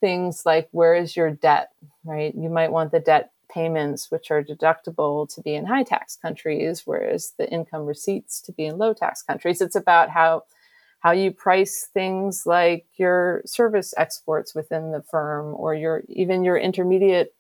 things 0.01 0.41
like 0.45 0.67
where 0.71 0.93
is 0.93 1.15
your 1.15 1.31
debt, 1.31 1.69
right? 2.03 2.35
You 2.35 2.49
might 2.49 2.73
want 2.73 2.91
the 2.91 2.99
debt 2.99 3.31
payments, 3.49 4.11
which 4.11 4.29
are 4.29 4.43
deductible, 4.43 5.33
to 5.35 5.41
be 5.41 5.55
in 5.55 5.67
high 5.67 5.83
tax 5.83 6.17
countries, 6.17 6.81
whereas 6.83 7.33
the 7.37 7.49
income 7.49 7.85
receipts 7.85 8.41
to 8.41 8.51
be 8.51 8.65
in 8.65 8.77
low 8.77 8.93
tax 8.93 9.21
countries. 9.21 9.61
It's 9.61 9.75
about 9.75 10.09
how 10.09 10.43
how 11.05 11.11
you 11.11 11.29
price 11.29 11.87
things 11.93 12.47
like 12.47 12.87
your 12.95 13.43
service 13.45 13.93
exports 13.95 14.55
within 14.55 14.91
the 14.91 15.03
firm 15.03 15.53
or 15.55 15.75
your 15.75 16.01
even 16.09 16.43
your 16.43 16.57
intermediate 16.57 17.35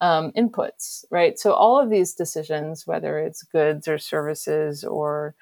um, 0.00 0.32
inputs, 0.32 1.04
right? 1.10 1.38
So 1.38 1.52
all 1.52 1.78
of 1.78 1.90
these 1.90 2.14
decisions, 2.14 2.86
whether 2.86 3.18
it's 3.18 3.42
goods 3.42 3.86
or 3.86 3.98
services 3.98 4.82
or 4.82 5.34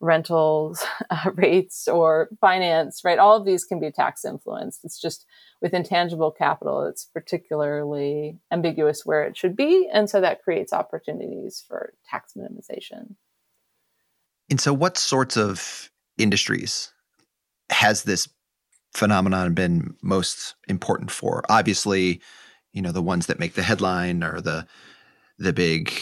rentals 0.00 0.82
uh, 1.10 1.30
rates 1.34 1.86
or 1.86 2.30
finance, 2.40 3.02
right? 3.04 3.18
All 3.18 3.36
of 3.36 3.44
these 3.44 3.62
can 3.62 3.78
be 3.78 3.90
tax 3.90 4.24
influenced. 4.24 4.82
It's 4.82 4.98
just 4.98 5.26
with 5.60 5.74
intangible 5.74 6.30
capital, 6.30 6.84
it's 6.84 7.04
particularly 7.04 8.38
ambiguous 8.50 9.04
where 9.04 9.24
it 9.24 9.36
should 9.36 9.54
be. 9.54 9.86
And 9.92 10.08
so 10.08 10.22
that 10.22 10.42
creates 10.42 10.72
opportunities 10.72 11.62
for 11.68 11.92
tax 12.08 12.32
minimization. 12.32 13.16
And 14.48 14.58
so, 14.58 14.72
what 14.72 14.96
sorts 14.96 15.36
of 15.36 15.90
industries 16.16 16.90
has 17.70 18.04
this 18.04 18.28
phenomenon 18.94 19.54
been 19.54 19.94
most 20.02 20.54
important 20.68 21.10
for? 21.10 21.42
Obviously, 21.48 22.20
you 22.72 22.82
know, 22.82 22.92
the 22.92 23.02
ones 23.02 23.26
that 23.26 23.38
make 23.38 23.54
the 23.54 23.62
headline 23.62 24.22
are 24.22 24.40
the 24.40 24.66
the 25.38 25.52
big 25.52 25.92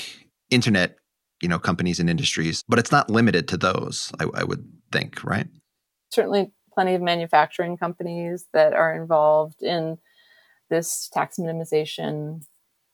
internet, 0.50 0.96
you 1.42 1.48
know, 1.48 1.58
companies 1.58 2.00
and 2.00 2.08
industries, 2.08 2.64
but 2.68 2.78
it's 2.78 2.92
not 2.92 3.10
limited 3.10 3.48
to 3.48 3.56
those, 3.56 4.10
I, 4.18 4.26
I 4.34 4.44
would 4.44 4.66
think, 4.92 5.22
right? 5.22 5.46
Certainly 6.10 6.52
plenty 6.72 6.94
of 6.94 7.02
manufacturing 7.02 7.76
companies 7.76 8.46
that 8.52 8.72
are 8.72 8.94
involved 8.94 9.62
in 9.62 9.98
this 10.70 11.08
tax 11.12 11.38
minimization 11.38 12.42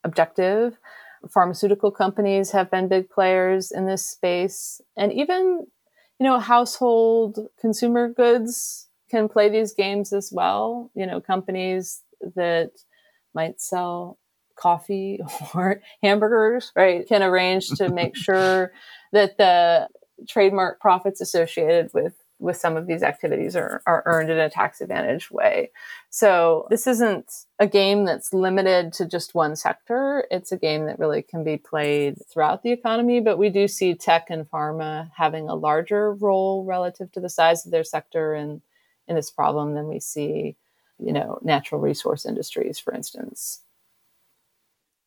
objective. 0.04 0.78
Pharmaceutical 1.32 1.90
companies 1.90 2.50
have 2.50 2.70
been 2.70 2.88
big 2.88 3.08
players 3.08 3.70
in 3.70 3.86
this 3.86 4.04
space. 4.04 4.80
And 4.96 5.12
even 5.12 5.66
you 6.22 6.28
know, 6.28 6.38
household 6.38 7.48
consumer 7.60 8.08
goods 8.08 8.88
can 9.10 9.28
play 9.28 9.48
these 9.48 9.74
games 9.74 10.12
as 10.12 10.30
well. 10.32 10.88
You 10.94 11.04
know, 11.04 11.20
companies 11.20 12.04
that 12.36 12.70
might 13.34 13.60
sell 13.60 14.20
coffee 14.54 15.18
or 15.54 15.80
hamburgers, 16.00 16.70
right, 16.76 17.04
can 17.08 17.24
arrange 17.24 17.70
to 17.70 17.88
make 17.88 18.14
sure 18.14 18.70
that 19.12 19.36
the 19.36 19.88
trademark 20.28 20.78
profits 20.80 21.20
associated 21.20 21.90
with 21.92 22.14
with 22.42 22.56
some 22.56 22.76
of 22.76 22.86
these 22.86 23.02
activities 23.02 23.54
are, 23.54 23.82
are 23.86 24.02
earned 24.04 24.28
in 24.28 24.38
a 24.38 24.50
tax 24.50 24.80
advantage 24.80 25.30
way. 25.30 25.70
So 26.10 26.66
this 26.70 26.86
isn't 26.88 27.30
a 27.60 27.66
game 27.68 28.04
that's 28.04 28.34
limited 28.34 28.92
to 28.94 29.06
just 29.06 29.34
one 29.34 29.54
sector. 29.54 30.26
It's 30.30 30.50
a 30.50 30.58
game 30.58 30.86
that 30.86 30.98
really 30.98 31.22
can 31.22 31.44
be 31.44 31.56
played 31.56 32.18
throughout 32.28 32.64
the 32.64 32.72
economy, 32.72 33.20
but 33.20 33.38
we 33.38 33.48
do 33.48 33.68
see 33.68 33.94
tech 33.94 34.28
and 34.28 34.50
pharma 34.50 35.10
having 35.16 35.48
a 35.48 35.54
larger 35.54 36.12
role 36.14 36.64
relative 36.64 37.12
to 37.12 37.20
the 37.20 37.30
size 37.30 37.64
of 37.64 37.70
their 37.70 37.84
sector 37.84 38.34
in, 38.34 38.60
in 39.06 39.14
this 39.14 39.30
problem 39.30 39.74
than 39.74 39.86
we 39.86 40.00
see, 40.00 40.56
you 40.98 41.12
know, 41.12 41.38
natural 41.42 41.80
resource 41.80 42.26
industries, 42.26 42.78
for 42.78 42.92
instance. 42.92 43.60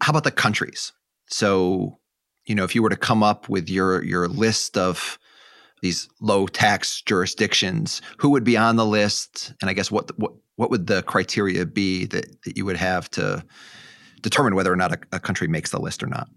How 0.01 0.11
about 0.11 0.23
the 0.23 0.31
countries? 0.31 0.93
So, 1.27 1.99
you 2.45 2.55
know, 2.55 2.63
if 2.63 2.75
you 2.75 2.81
were 2.81 2.89
to 2.89 2.95
come 2.95 3.23
up 3.23 3.49
with 3.49 3.69
your 3.69 4.03
your 4.03 4.27
list 4.27 4.77
of 4.77 5.17
these 5.85 6.09
low 6.19 6.47
tax 6.47 6.99
jurisdictions, 7.03 8.01
who 8.17 8.31
would 8.31 8.43
be 8.43 8.57
on 8.57 8.75
the 8.75 8.85
list? 8.85 9.53
And 9.61 9.69
I 9.69 9.73
guess 9.73 9.91
what 9.91 10.17
what 10.17 10.33
what 10.55 10.71
would 10.71 10.87
the 10.87 11.03
criteria 11.03 11.65
be 11.65 12.05
that, 12.07 12.25
that 12.43 12.57
you 12.57 12.65
would 12.65 12.77
have 12.77 13.09
to 13.11 13.45
determine 14.21 14.55
whether 14.55 14.73
or 14.73 14.75
not 14.75 14.93
a, 14.93 14.99
a 15.11 15.19
country 15.19 15.47
makes 15.47 15.69
the 15.69 15.79
list 15.79 16.01
or 16.01 16.07
not? 16.07 16.27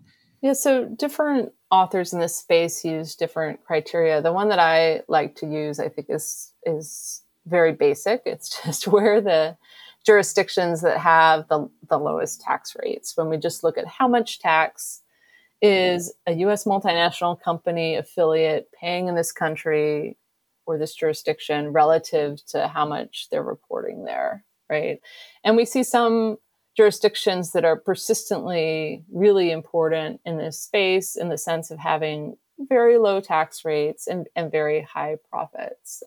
Yeah, 0.43 0.53
so 0.53 0.85
different 0.85 1.53
authors 1.71 2.13
in 2.13 2.21
this 2.21 2.37
space 2.37 2.85
use 2.85 3.17
different 3.17 3.65
criteria. 3.65 4.21
The 4.21 4.33
one 4.33 4.51
that 4.51 4.59
I 4.59 5.03
like 5.09 5.35
to 5.37 5.47
use, 5.47 5.81
I 5.81 5.89
think, 5.89 6.09
is 6.11 6.53
is 6.65 7.23
very 7.47 7.73
basic. 7.73 8.23
It's 8.27 8.63
just 8.65 8.87
where 8.87 9.21
the 9.21 9.57
jurisdictions 10.05 10.83
that 10.83 10.99
have 10.99 11.49
the, 11.49 11.71
the 11.89 11.99
lowest 11.99 12.43
tax 12.43 12.77
rates. 12.79 13.17
When 13.17 13.31
we 13.31 13.39
just 13.39 13.65
look 13.65 13.79
at 13.79 13.87
how 13.87 14.09
much 14.09 14.41
tax 14.41 15.03
is 15.61 16.13
a 16.27 16.33
US 16.33 16.65
multinational 16.65 17.41
company 17.41 17.97
affiliate 17.97 18.69
paying 18.79 19.09
in 19.09 19.15
this 19.15 19.33
country 19.33 20.17
or 20.67 20.79
this 20.79 20.95
jurisdiction 20.95 21.73
relative 21.73 22.45
to 22.47 22.69
how 22.69 22.87
much 22.87 23.29
they're 23.31 23.43
reporting 23.43 24.05
there, 24.05 24.45
right? 24.69 25.01
And 25.43 25.57
we 25.57 25.65
see 25.65 25.83
some 25.83 26.37
jurisdictions 26.77 27.53
that 27.53 27.65
are 27.65 27.77
persistently 27.77 29.03
really 29.13 29.51
important 29.51 30.21
in 30.25 30.39
this 30.39 30.61
space 30.61 31.17
in 31.17 31.29
the 31.29 31.39
sense 31.39 31.71
of 31.71 31.79
having 31.79 32.37
very 32.69 32.99
low 32.99 33.21
tax 33.21 33.65
rates 33.65 34.07
and, 34.07 34.29
and 34.37 34.53
very 34.53 34.83
high 34.83 35.17
profits. 35.31 36.03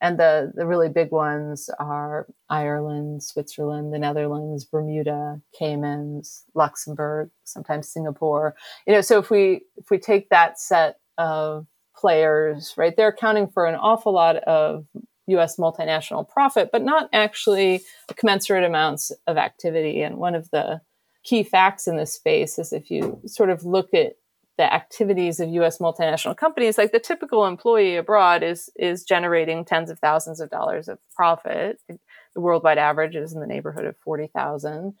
And 0.00 0.18
the, 0.18 0.52
the 0.54 0.66
really 0.66 0.90
big 0.90 1.10
ones 1.10 1.70
are 1.78 2.26
Ireland, 2.50 3.22
Switzerland, 3.22 3.92
the 3.94 3.98
Netherlands, 3.98 4.64
Bermuda, 4.64 5.40
Caymans, 5.58 6.44
Luxembourg, 6.54 7.30
sometimes 7.44 7.88
Singapore. 7.88 8.54
You 8.86 8.92
know, 8.92 9.00
so 9.00 9.18
if 9.18 9.30
we 9.30 9.62
if 9.76 9.90
we 9.90 9.98
take 9.98 10.28
that 10.28 10.60
set 10.60 10.96
of 11.16 11.66
players, 11.96 12.74
right, 12.76 12.94
they're 12.94 13.08
accounting 13.08 13.48
for 13.48 13.64
an 13.66 13.74
awful 13.74 14.12
lot 14.12 14.36
of 14.36 14.86
US 15.28 15.56
multinational 15.56 16.28
profit, 16.28 16.70
but 16.70 16.82
not 16.82 17.08
actually 17.12 17.82
commensurate 18.16 18.64
amounts 18.64 19.12
of 19.26 19.36
activity. 19.36 20.02
And 20.02 20.18
one 20.18 20.34
of 20.34 20.50
the 20.50 20.82
key 21.24 21.42
facts 21.42 21.86
in 21.86 21.96
this 21.96 22.12
space 22.12 22.58
is 22.58 22.72
if 22.72 22.90
you 22.90 23.20
sort 23.26 23.50
of 23.50 23.64
look 23.64 23.92
at 23.92 24.12
the 24.58 24.72
activities 24.72 25.38
of 25.38 25.48
U.S. 25.50 25.78
multinational 25.78 26.36
companies, 26.36 26.78
like 26.78 26.92
the 26.92 26.98
typical 26.98 27.46
employee 27.46 27.96
abroad 27.96 28.42
is 28.42 28.70
is 28.76 29.04
generating 29.04 29.64
tens 29.64 29.90
of 29.90 29.98
thousands 29.98 30.40
of 30.40 30.50
dollars 30.50 30.88
of 30.88 30.98
profit. 31.14 31.78
The 31.88 32.40
worldwide 32.40 32.78
average 32.78 33.16
is 33.16 33.32
in 33.32 33.40
the 33.40 33.46
neighborhood 33.46 33.84
of 33.84 33.96
forty 33.98 34.28
thousand. 34.28 34.94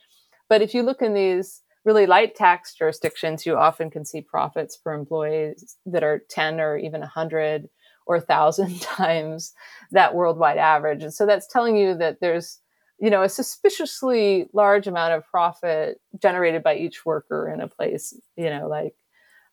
But 0.48 0.62
if 0.62 0.74
you 0.74 0.82
look 0.82 1.02
in 1.02 1.14
these 1.14 1.62
really 1.84 2.06
light 2.06 2.34
tax 2.34 2.74
jurisdictions, 2.74 3.46
you 3.46 3.56
often 3.56 3.90
can 3.90 4.04
see 4.04 4.20
profits 4.20 4.76
per 4.76 4.92
employees 4.92 5.76
that 5.86 6.04
are 6.04 6.22
ten 6.28 6.60
or 6.60 6.76
even 6.76 7.02
a 7.02 7.06
hundred 7.06 7.68
or 8.06 8.20
thousand 8.20 8.80
times 8.82 9.54
that 9.90 10.14
worldwide 10.14 10.58
average. 10.58 11.02
And 11.02 11.14
so 11.14 11.26
that's 11.26 11.46
telling 11.46 11.76
you 11.76 11.96
that 11.96 12.20
there's 12.20 12.60
you 12.98 13.10
know 13.10 13.22
a 13.22 13.28
suspiciously 13.28 14.48
large 14.52 14.86
amount 14.86 15.14
of 15.14 15.26
profit 15.26 16.00
generated 16.20 16.62
by 16.62 16.76
each 16.76 17.04
worker 17.04 17.50
in 17.52 17.60
a 17.60 17.68
place 17.68 18.18
you 18.36 18.48
know 18.48 18.66
like 18.68 18.94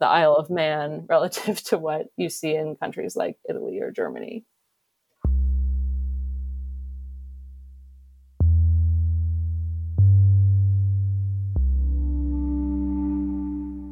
the 0.03 0.10
Isle 0.10 0.36
of 0.36 0.50
Man 0.50 1.05
relative 1.10 1.63
to 1.65 1.77
what 1.77 2.07
you 2.17 2.29
see 2.29 2.55
in 2.55 2.75
countries 2.75 3.15
like 3.15 3.38
Italy 3.50 3.79
or 3.79 3.89
Germany. 3.89 4.43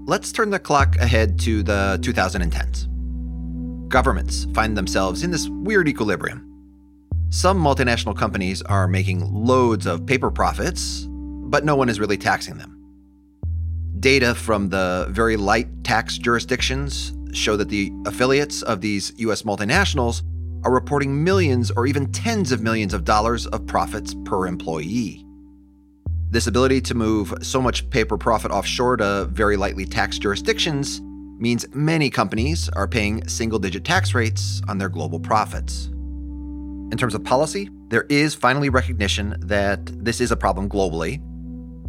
Let's 0.06 0.34
turn 0.34 0.50
the 0.50 0.60
clock 0.60 0.98
ahead 0.98 1.40
to 1.42 1.64
the 1.64 1.98
2010s. 2.02 2.90
Governments 3.88 4.48
find 4.54 4.78
themselves 4.78 5.24
in 5.24 5.32
this 5.32 5.48
weird 5.48 5.88
equilibrium. 5.88 6.46
Some 7.30 7.64
multinational 7.64 8.18
companies 8.18 8.62
are 8.64 8.90
making 8.90 9.34
loads 9.34 9.86
of 9.86 10.06
paper 10.06 10.30
profits, 10.30 11.08
but 11.08 11.64
no 11.64 11.78
one 11.78 11.88
is 11.88 12.02
really 12.02 12.18
taxing 12.18 12.58
them. 12.58 12.71
Data 14.02 14.34
from 14.34 14.70
the 14.70 15.06
very 15.12 15.38
light 15.38 15.68
tax 15.84 16.18
jurisdictions 16.18 17.14
show 17.34 17.56
that 17.56 17.70
the 17.70 17.92
affiliates 18.08 18.64
of 18.64 18.82
these 18.82 19.14
US 19.18 19.44
multinationals 19.44 20.24
are 20.64 20.74
reporting 20.74 21.24
millions 21.24 21.70
or 21.70 21.86
even 21.86 22.12
tens 22.12 22.52
of 22.52 22.64
millions 22.64 22.96
of 22.96 23.06
dollars 23.06 23.46
of 23.46 23.68
profits 23.68 24.16
per 24.26 24.48
employee. 24.48 25.24
This 26.32 26.48
ability 26.48 26.82
to 26.82 26.96
move 26.96 27.32
so 27.44 27.62
much 27.62 27.88
paper 27.92 28.18
profit 28.18 28.50
offshore 28.50 28.98
to 28.98 29.26
very 29.32 29.56
lightly 29.56 29.86
taxed 29.86 30.24
jurisdictions 30.24 31.00
means 31.38 31.68
many 31.72 32.10
companies 32.10 32.70
are 32.70 32.88
paying 32.88 33.28
single 33.28 33.60
digit 33.60 33.86
tax 33.86 34.16
rates 34.16 34.64
on 34.68 34.80
their 34.80 34.90
global 34.90 35.20
profits. 35.20 35.88
In 36.92 36.98
terms 36.98 37.14
of 37.14 37.24
policy, 37.24 37.70
there 37.90 38.08
is 38.10 38.34
finally 38.34 38.70
recognition 38.70 39.36
that 39.42 39.86
this 40.04 40.20
is 40.22 40.32
a 40.32 40.36
problem 40.36 40.68
globally. 40.68 41.22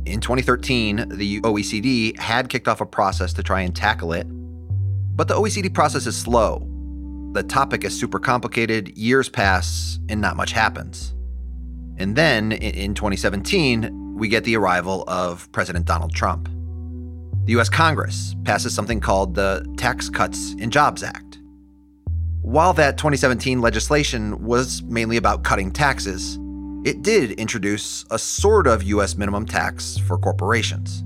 In 0.04 0.21
2013, 0.21 1.11
the 1.11 1.40
OECD 1.42 2.18
had 2.18 2.49
kicked 2.49 2.66
off 2.66 2.80
a 2.80 2.87
process 2.87 3.32
to 3.35 3.42
try 3.42 3.61
and 3.61 3.75
tackle 3.75 4.12
it, 4.12 4.26
but 5.14 5.28
the 5.28 5.35
OECD 5.35 5.73
process 5.73 6.06
is 6.06 6.16
slow. 6.16 6.66
The 7.35 7.44
topic 7.44 7.85
is 7.85 7.99
super 7.99 8.18
complicated, 8.18 8.97
years 8.99 9.28
pass, 9.28 10.00
and 10.09 10.21
not 10.21 10.37
much 10.37 10.50
happens. 10.50 11.14
And 11.99 12.16
then 12.16 12.50
in 12.50 12.94
2017, 12.94 14.16
we 14.16 14.26
get 14.26 14.42
the 14.42 14.56
arrival 14.56 15.04
of 15.06 15.50
President 15.52 15.87
Donald 15.87 16.12
Trump. 16.12 16.49
The 17.44 17.59
US 17.59 17.68
Congress 17.68 18.35
passes 18.42 18.75
something 18.75 18.99
called 18.99 19.37
the 19.37 19.64
Tax 19.76 20.09
Cuts 20.11 20.56
and 20.59 20.73
Jobs 20.73 21.04
Act. 21.04 21.38
While 22.40 22.73
that 22.73 22.99
2017 22.99 23.61
legislation 23.61 24.42
was 24.44 24.82
mainly 24.82 25.16
about 25.16 25.44
cutting 25.44 25.71
taxes, 25.71 26.38
it 26.85 27.03
did 27.03 27.33
introduce 27.33 28.05
a 28.11 28.19
sort 28.19 28.67
of 28.67 28.83
US 28.83 29.17
minimum 29.17 29.47
tax 29.47 29.99
for 29.99 30.19
corporations. 30.19 31.05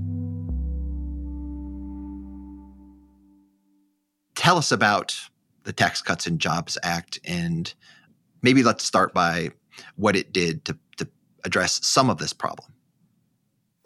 Tell 4.35 4.57
us 4.57 4.71
about 4.71 5.19
the 5.63 5.73
Tax 5.73 6.01
Cuts 6.01 6.25
and 6.25 6.39
Jobs 6.39 6.77
Act, 6.83 7.19
and 7.25 7.73
maybe 8.41 8.63
let's 8.63 8.83
start 8.83 9.13
by 9.13 9.51
what 9.95 10.15
it 10.15 10.31
did 10.31 10.65
to, 10.65 10.77
to 10.97 11.07
address 11.43 11.85
some 11.85 12.09
of 12.09 12.17
this 12.17 12.33
problem 12.33 12.73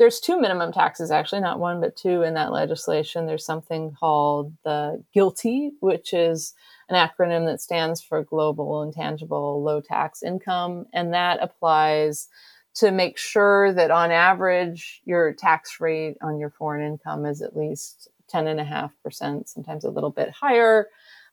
there's 0.01 0.19
two 0.19 0.41
minimum 0.41 0.71
taxes 0.71 1.11
actually 1.11 1.41
not 1.41 1.59
one 1.59 1.79
but 1.79 1.95
two 1.95 2.23
in 2.23 2.33
that 2.33 2.51
legislation 2.51 3.27
there's 3.27 3.45
something 3.45 3.95
called 3.99 4.51
the 4.65 5.03
GILTI 5.15 5.73
which 5.79 6.11
is 6.11 6.55
an 6.91 7.09
acronym 7.09 7.45
that 7.45 7.61
stands 7.61 8.01
for 8.01 8.23
global 8.23 8.83
intangible 8.83 9.63
low 9.63 9.81
tax 9.81 10.21
income 10.21 10.85
and 10.93 11.13
that 11.13 11.41
applies 11.41 12.27
to 12.73 12.91
make 12.91 13.17
sure 13.17 13.73
that 13.73 13.91
on 13.91 14.11
average 14.11 15.01
your 15.05 15.33
tax 15.33 15.79
rate 15.79 16.17
on 16.21 16.39
your 16.39 16.49
foreign 16.49 16.85
income 16.85 17.25
is 17.25 17.41
at 17.41 17.55
least 17.55 18.09
10.5% 18.33 19.47
sometimes 19.47 19.83
a 19.83 19.89
little 19.89 20.11
bit 20.11 20.29
higher 20.29 20.87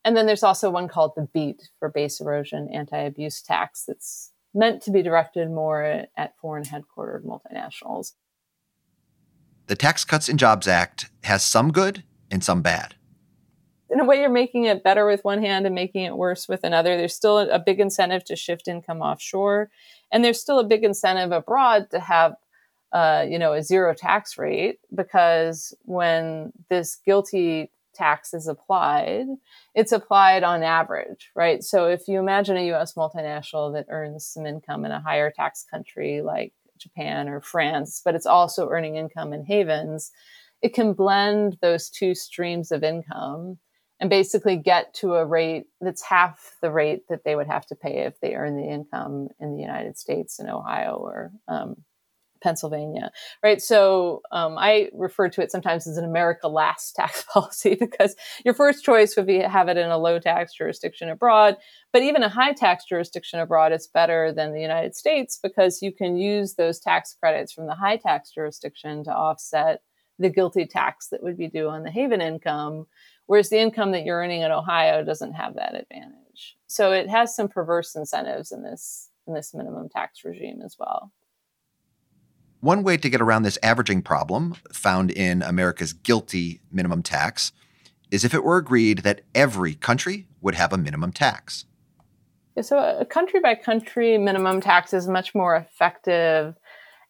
and 0.04 0.16
then 0.16 0.26
there's 0.26 0.42
also 0.42 0.70
one 0.70 0.88
called 0.88 1.12
the 1.16 1.28
BEAT 1.32 1.70
for 1.78 1.88
base 1.88 2.20
erosion 2.20 2.68
anti-abuse 2.72 3.42
tax 3.42 3.84
that's 3.86 4.32
meant 4.54 4.80
to 4.82 4.90
be 4.90 5.02
directed 5.02 5.50
more 5.50 6.06
at 6.16 6.36
foreign 6.40 6.64
headquartered 6.64 7.24
multinationals 7.24 8.12
the 9.68 9.76
Tax 9.76 10.02
Cuts 10.02 10.30
and 10.30 10.38
Jobs 10.38 10.66
Act 10.66 11.10
has 11.24 11.42
some 11.42 11.72
good 11.72 12.02
and 12.30 12.42
some 12.42 12.62
bad. 12.62 12.94
In 13.90 14.00
a 14.00 14.04
way, 14.04 14.20
you're 14.20 14.30
making 14.30 14.64
it 14.64 14.84
better 14.84 15.06
with 15.06 15.24
one 15.24 15.42
hand 15.42 15.64
and 15.64 15.74
making 15.74 16.04
it 16.04 16.16
worse 16.16 16.46
with 16.46 16.62
another. 16.62 16.96
There's 16.96 17.14
still 17.14 17.38
a 17.38 17.58
big 17.58 17.80
incentive 17.80 18.24
to 18.24 18.36
shift 18.36 18.68
income 18.68 19.00
offshore, 19.00 19.70
and 20.12 20.24
there's 20.24 20.40
still 20.40 20.58
a 20.58 20.64
big 20.64 20.84
incentive 20.84 21.32
abroad 21.32 21.90
to 21.90 22.00
have, 22.00 22.34
uh, 22.92 23.24
you 23.28 23.38
know, 23.38 23.54
a 23.54 23.62
zero 23.62 23.94
tax 23.94 24.36
rate 24.36 24.78
because 24.94 25.74
when 25.84 26.52
this 26.68 26.98
GILTI 27.06 27.70
tax 27.94 28.34
is 28.34 28.46
applied, 28.46 29.26
it's 29.74 29.92
applied 29.92 30.44
on 30.44 30.62
average, 30.62 31.30
right? 31.34 31.62
So 31.64 31.86
if 31.86 32.08
you 32.08 32.18
imagine 32.18 32.56
a 32.56 32.72
US 32.74 32.94
multinational 32.94 33.72
that 33.74 33.86
earns 33.88 34.26
some 34.26 34.46
income 34.46 34.84
in 34.84 34.92
a 34.92 35.00
higher 35.00 35.30
tax 35.30 35.64
country 35.68 36.22
like 36.22 36.52
Japan 36.78 37.28
or 37.28 37.40
France, 37.40 38.00
but 38.04 38.14
it's 38.14 38.26
also 38.26 38.68
earning 38.68 38.96
income 38.96 39.32
in 39.32 39.44
havens, 39.44 40.12
it 40.62 40.74
can 40.74 40.92
blend 40.92 41.56
those 41.60 41.88
two 41.88 42.14
streams 42.14 42.70
of 42.70 42.84
income 42.84 43.58
and 44.00 44.10
basically 44.10 44.56
get 44.56 44.94
to 44.94 45.14
a 45.14 45.24
rate 45.24 45.66
that's 45.80 46.02
half 46.02 46.56
the 46.62 46.70
rate 46.70 47.08
that 47.08 47.24
they 47.24 47.34
would 47.34 47.48
have 47.48 47.66
to 47.66 47.74
pay 47.74 48.00
if 48.00 48.20
they 48.20 48.34
earn 48.34 48.56
the 48.56 48.68
income 48.68 49.28
in 49.40 49.54
the 49.54 49.60
United 49.60 49.98
States 49.98 50.38
in 50.38 50.48
Ohio 50.48 50.94
or 50.94 51.32
um, 51.48 51.76
Pennsylvania, 52.40 53.10
right? 53.42 53.60
So 53.60 54.22
um, 54.30 54.56
I 54.58 54.90
refer 54.94 55.28
to 55.28 55.42
it 55.42 55.50
sometimes 55.50 55.86
as 55.86 55.96
an 55.96 56.04
America 56.04 56.48
last 56.48 56.94
tax 56.94 57.24
policy 57.32 57.74
because 57.74 58.14
your 58.44 58.54
first 58.54 58.84
choice 58.84 59.16
would 59.16 59.26
be 59.26 59.38
to 59.38 59.48
have 59.48 59.68
it 59.68 59.76
in 59.76 59.90
a 59.90 59.98
low 59.98 60.18
tax 60.18 60.54
jurisdiction 60.54 61.08
abroad, 61.08 61.56
but 61.92 62.02
even 62.02 62.22
a 62.22 62.28
high 62.28 62.52
tax 62.52 62.84
jurisdiction 62.84 63.40
abroad 63.40 63.72
is 63.72 63.88
better 63.88 64.32
than 64.32 64.52
the 64.52 64.60
United 64.60 64.94
States 64.94 65.38
because 65.42 65.82
you 65.82 65.92
can 65.92 66.16
use 66.16 66.54
those 66.54 66.78
tax 66.78 67.16
credits 67.18 67.52
from 67.52 67.66
the 67.66 67.74
high 67.74 67.96
tax 67.96 68.30
jurisdiction 68.30 69.04
to 69.04 69.10
offset 69.10 69.82
the 70.18 70.30
GILTI 70.30 70.68
tax 70.68 71.08
that 71.08 71.22
would 71.22 71.38
be 71.38 71.48
due 71.48 71.68
on 71.68 71.84
the 71.84 71.90
haven 71.90 72.20
income, 72.20 72.86
whereas 73.28 73.50
the 73.50 73.60
income 73.60 73.92
that 73.92 74.04
you're 74.04 74.18
earning 74.18 74.42
in 74.42 74.50
Ohio 74.50 75.04
doesn't 75.04 75.34
have 75.34 75.54
that 75.54 75.74
advantage. 75.74 76.56
So 76.66 76.92
it 76.92 77.08
has 77.08 77.36
some 77.36 77.48
perverse 77.48 77.94
incentives 77.94 78.50
in 78.50 78.64
this 78.64 79.10
in 79.28 79.34
this 79.34 79.54
minimum 79.54 79.88
tax 79.88 80.24
regime 80.24 80.60
as 80.64 80.76
well. 80.78 81.12
One 82.60 82.82
way 82.82 82.96
to 82.96 83.08
get 83.08 83.20
around 83.20 83.42
this 83.42 83.58
averaging 83.62 84.02
problem, 84.02 84.56
found 84.72 85.12
in 85.12 85.42
America's 85.42 85.92
GILTI 85.92 86.60
minimum 86.72 87.02
tax, 87.02 87.52
is 88.10 88.24
if 88.24 88.34
it 88.34 88.42
were 88.42 88.56
agreed 88.56 89.00
that 89.00 89.20
every 89.34 89.74
country 89.74 90.26
would 90.40 90.54
have 90.54 90.72
a 90.72 90.78
minimum 90.78 91.12
tax. 91.12 91.66
So, 92.60 92.78
a 92.78 93.04
country 93.04 93.40
by 93.40 93.54
country 93.54 94.18
minimum 94.18 94.60
tax 94.60 94.92
is 94.92 95.06
much 95.06 95.34
more 95.34 95.54
effective 95.54 96.54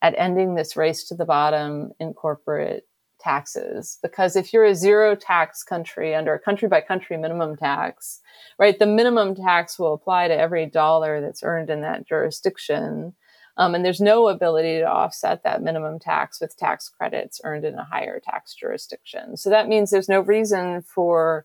at 0.02 0.14
ending 0.18 0.54
this 0.54 0.76
race 0.76 1.04
to 1.04 1.14
the 1.14 1.24
bottom 1.24 1.92
in 2.00 2.12
corporate 2.12 2.87
taxes. 3.18 3.98
Because 4.02 4.36
if 4.36 4.52
you're 4.52 4.64
a 4.64 4.74
zero 4.74 5.14
tax 5.14 5.62
country 5.62 6.14
under 6.14 6.34
a 6.34 6.38
country 6.38 6.68
by 6.68 6.80
country 6.80 7.16
minimum 7.16 7.56
tax, 7.56 8.20
right, 8.58 8.78
the 8.78 8.86
minimum 8.86 9.34
tax 9.34 9.78
will 9.78 9.94
apply 9.94 10.28
to 10.28 10.38
every 10.38 10.66
dollar 10.66 11.20
that's 11.20 11.42
earned 11.42 11.70
in 11.70 11.82
that 11.82 12.06
jurisdiction. 12.06 13.14
Um, 13.56 13.74
and 13.74 13.84
there's 13.84 14.00
no 14.00 14.28
ability 14.28 14.78
to 14.78 14.88
offset 14.88 15.42
that 15.42 15.62
minimum 15.62 15.98
tax 15.98 16.40
with 16.40 16.56
tax 16.56 16.88
credits 16.88 17.40
earned 17.42 17.64
in 17.64 17.74
a 17.74 17.84
higher 17.84 18.20
tax 18.20 18.54
jurisdiction. 18.54 19.36
So 19.36 19.50
that 19.50 19.68
means 19.68 19.90
there's 19.90 20.08
no 20.08 20.20
reason 20.20 20.82
for, 20.82 21.44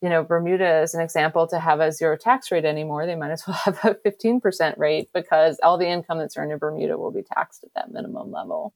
you 0.00 0.08
know, 0.08 0.22
Bermuda 0.22 0.66
as 0.66 0.94
an 0.94 1.00
example 1.00 1.48
to 1.48 1.58
have 1.58 1.80
a 1.80 1.90
zero 1.90 2.16
tax 2.16 2.52
rate 2.52 2.64
anymore. 2.64 3.06
They 3.06 3.16
might 3.16 3.32
as 3.32 3.42
well 3.46 3.56
have 3.64 3.84
a 3.84 3.94
15% 3.94 4.78
rate 4.78 5.10
because 5.12 5.58
all 5.64 5.78
the 5.78 5.88
income 5.88 6.18
that's 6.18 6.36
earned 6.36 6.52
in 6.52 6.58
Bermuda 6.58 6.96
will 6.96 7.10
be 7.10 7.22
taxed 7.22 7.64
at 7.64 7.74
that 7.74 7.90
minimum 7.90 8.30
level. 8.30 8.72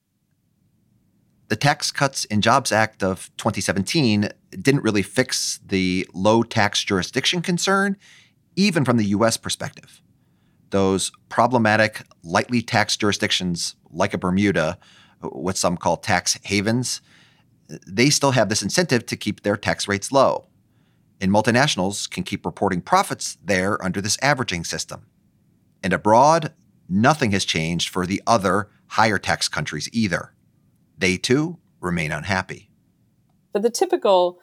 The 1.50 1.56
Tax 1.56 1.90
Cuts 1.90 2.24
and 2.30 2.44
Jobs 2.44 2.70
Act 2.70 3.02
of 3.02 3.28
2017 3.36 4.28
didn't 4.50 4.84
really 4.84 5.02
fix 5.02 5.58
the 5.66 6.08
low 6.14 6.44
tax 6.44 6.84
jurisdiction 6.84 7.42
concern, 7.42 7.96
even 8.54 8.84
from 8.84 8.96
the 8.96 9.06
US 9.06 9.36
perspective 9.36 10.00
those 10.70 11.10
problematic, 11.28 12.02
lightly 12.22 12.62
taxed 12.62 13.00
jurisdictions 13.00 13.74
like 13.90 14.14
a 14.14 14.18
Bermuda, 14.18 14.78
what 15.20 15.56
some 15.56 15.76
call 15.76 15.96
tax 15.96 16.38
havens, 16.44 17.00
they 17.88 18.08
still 18.08 18.30
have 18.30 18.48
this 18.48 18.62
incentive 18.62 19.04
to 19.06 19.16
keep 19.16 19.42
their 19.42 19.56
tax 19.56 19.88
rates 19.88 20.12
low. 20.12 20.46
And 21.20 21.32
multinationals 21.32 22.08
can 22.08 22.22
keep 22.22 22.46
reporting 22.46 22.80
profits 22.80 23.36
there 23.44 23.82
under 23.84 24.00
this 24.00 24.16
averaging 24.22 24.62
system. 24.62 25.06
And 25.82 25.92
abroad, 25.92 26.52
nothing 26.88 27.32
has 27.32 27.44
changed 27.44 27.88
for 27.88 28.06
the 28.06 28.22
other 28.26 28.68
higher 28.90 29.18
tax 29.18 29.48
countries 29.48 29.88
either. 29.92 30.34
They 31.00 31.16
too 31.16 31.58
remain 31.80 32.12
unhappy. 32.12 32.70
But 33.54 33.62
the 33.62 33.70
typical 33.70 34.38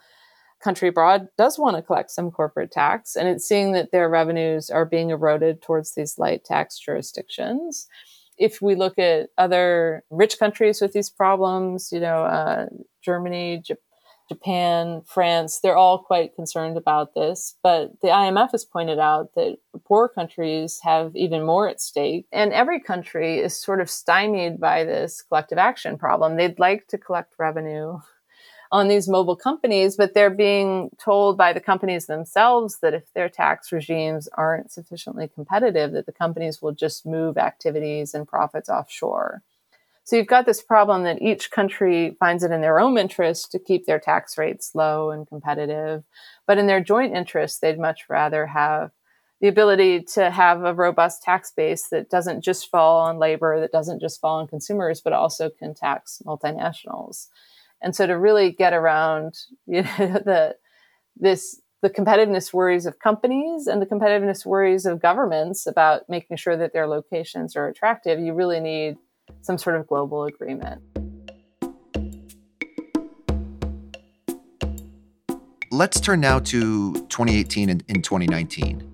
country 0.60 0.88
abroad 0.88 1.28
does 1.38 1.56
want 1.56 1.76
to 1.76 1.82
collect 1.82 2.10
some 2.10 2.32
corporate 2.32 2.72
tax, 2.72 3.14
and 3.14 3.28
it's 3.28 3.46
seeing 3.46 3.72
that 3.72 3.92
their 3.92 4.08
revenues 4.08 4.68
are 4.68 4.84
being 4.84 5.10
eroded 5.10 5.62
towards 5.62 5.94
these 5.94 6.18
light 6.18 6.44
tax 6.44 6.76
jurisdictions. 6.76 7.86
If 8.38 8.60
we 8.60 8.74
look 8.74 8.98
at 8.98 9.30
other 9.38 10.02
rich 10.10 10.38
countries 10.40 10.80
with 10.80 10.92
these 10.92 11.10
problems, 11.10 11.90
you 11.92 12.00
know, 12.00 12.24
uh, 12.24 12.66
Germany, 13.02 13.62
J- 13.64 13.76
Japan, 14.28 15.02
France, 15.06 15.60
they're 15.60 15.76
all 15.76 15.98
quite 15.98 16.34
concerned 16.34 16.76
about 16.76 17.14
this. 17.14 17.56
But 17.62 17.92
the 18.02 18.08
IMF 18.08 18.52
has 18.52 18.64
pointed 18.64 18.98
out 18.98 19.34
that 19.34 19.58
poor 19.84 20.08
countries 20.08 20.80
have 20.82 21.16
even 21.16 21.44
more 21.44 21.68
at 21.68 21.80
stake. 21.80 22.26
And 22.32 22.52
every 22.52 22.80
country 22.80 23.38
is 23.38 23.56
sort 23.56 23.80
of 23.80 23.88
stymied 23.88 24.60
by 24.60 24.84
this 24.84 25.22
collective 25.22 25.58
action 25.58 25.96
problem. 25.98 26.36
They'd 26.36 26.58
like 26.58 26.86
to 26.88 26.98
collect 26.98 27.34
revenue 27.38 27.98
on 28.70 28.88
these 28.88 29.08
mobile 29.08 29.36
companies, 29.36 29.96
but 29.96 30.12
they're 30.12 30.30
being 30.30 30.90
told 30.98 31.38
by 31.38 31.52
the 31.52 31.60
companies 31.60 32.06
themselves 32.06 32.80
that 32.80 32.92
if 32.92 33.10
their 33.14 33.28
tax 33.28 33.72
regimes 33.72 34.28
aren't 34.34 34.70
sufficiently 34.70 35.26
competitive, 35.26 35.92
that 35.92 36.06
the 36.06 36.12
companies 36.12 36.60
will 36.60 36.72
just 36.72 37.06
move 37.06 37.38
activities 37.38 38.12
and 38.12 38.28
profits 38.28 38.68
offshore. 38.68 39.42
So 40.08 40.16
you've 40.16 40.26
got 40.26 40.46
this 40.46 40.62
problem 40.62 41.04
that 41.04 41.20
each 41.20 41.50
country 41.50 42.16
finds 42.18 42.42
it 42.42 42.50
in 42.50 42.62
their 42.62 42.80
own 42.80 42.96
interest 42.96 43.52
to 43.52 43.58
keep 43.58 43.84
their 43.84 44.00
tax 44.00 44.38
rates 44.38 44.70
low 44.74 45.10
and 45.10 45.28
competitive. 45.28 46.02
But 46.46 46.56
in 46.56 46.66
their 46.66 46.82
joint 46.82 47.14
interest, 47.14 47.60
they'd 47.60 47.78
much 47.78 48.06
rather 48.08 48.46
have 48.46 48.90
the 49.42 49.48
ability 49.48 50.04
to 50.14 50.30
have 50.30 50.64
a 50.64 50.72
robust 50.72 51.22
tax 51.22 51.52
base 51.54 51.90
that 51.90 52.08
doesn't 52.08 52.40
just 52.42 52.70
fall 52.70 53.02
on 53.02 53.18
labor, 53.18 53.60
that 53.60 53.70
doesn't 53.70 54.00
just 54.00 54.18
fall 54.18 54.38
on 54.38 54.46
consumers, 54.46 55.02
but 55.02 55.12
also 55.12 55.50
can 55.50 55.74
tax 55.74 56.22
multinationals. 56.24 57.26
And 57.82 57.94
so 57.94 58.06
to 58.06 58.18
really 58.18 58.50
get 58.50 58.72
around 58.72 59.34
you 59.66 59.82
know, 59.82 59.90
the 59.98 60.56
this 61.18 61.60
the 61.82 61.90
competitiveness 61.90 62.50
worries 62.54 62.86
of 62.86 62.98
companies 62.98 63.66
and 63.66 63.82
the 63.82 63.86
competitiveness 63.86 64.46
worries 64.46 64.86
of 64.86 65.02
governments 65.02 65.66
about 65.66 66.08
making 66.08 66.38
sure 66.38 66.56
that 66.56 66.72
their 66.72 66.86
locations 66.88 67.54
are 67.56 67.68
attractive, 67.68 68.18
you 68.18 68.32
really 68.32 68.58
need 68.58 68.96
some 69.42 69.58
sort 69.58 69.76
of 69.76 69.86
global 69.86 70.24
agreement. 70.24 70.82
Let's 75.70 76.00
turn 76.00 76.20
now 76.20 76.38
to 76.40 76.94
2018 76.94 77.68
and 77.68 77.84
in 77.88 78.02
2019. 78.02 78.90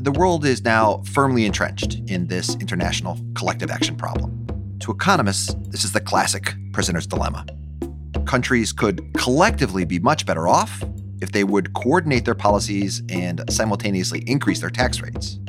The 0.00 0.12
world 0.12 0.44
is 0.44 0.62
now 0.62 1.02
firmly 1.12 1.44
entrenched 1.44 1.94
in 2.08 2.28
this 2.28 2.54
international 2.56 3.18
collective 3.34 3.70
action 3.70 3.96
problem. 3.96 4.46
To 4.80 4.92
economists, 4.92 5.54
this 5.70 5.84
is 5.84 5.92
the 5.92 6.00
classic 6.00 6.54
prisoner's 6.72 7.06
dilemma. 7.06 7.46
Countries 8.26 8.72
could 8.72 9.12
collectively 9.14 9.84
be 9.84 9.98
much 9.98 10.24
better 10.24 10.46
off 10.46 10.84
if 11.20 11.32
they 11.32 11.42
would 11.42 11.72
coordinate 11.72 12.24
their 12.24 12.34
policies 12.34 13.02
and 13.08 13.42
simultaneously 13.50 14.20
increase 14.26 14.60
their 14.60 14.70
tax 14.70 15.00
rates. 15.00 15.40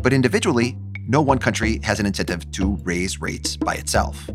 But 0.00 0.12
individually, 0.12 0.76
no 1.08 1.22
one 1.22 1.38
country 1.38 1.80
has 1.82 1.98
an 1.98 2.06
incentive 2.06 2.50
to 2.52 2.76
raise 2.82 3.18
rates 3.18 3.56
by 3.56 3.74
itself. 3.74 4.28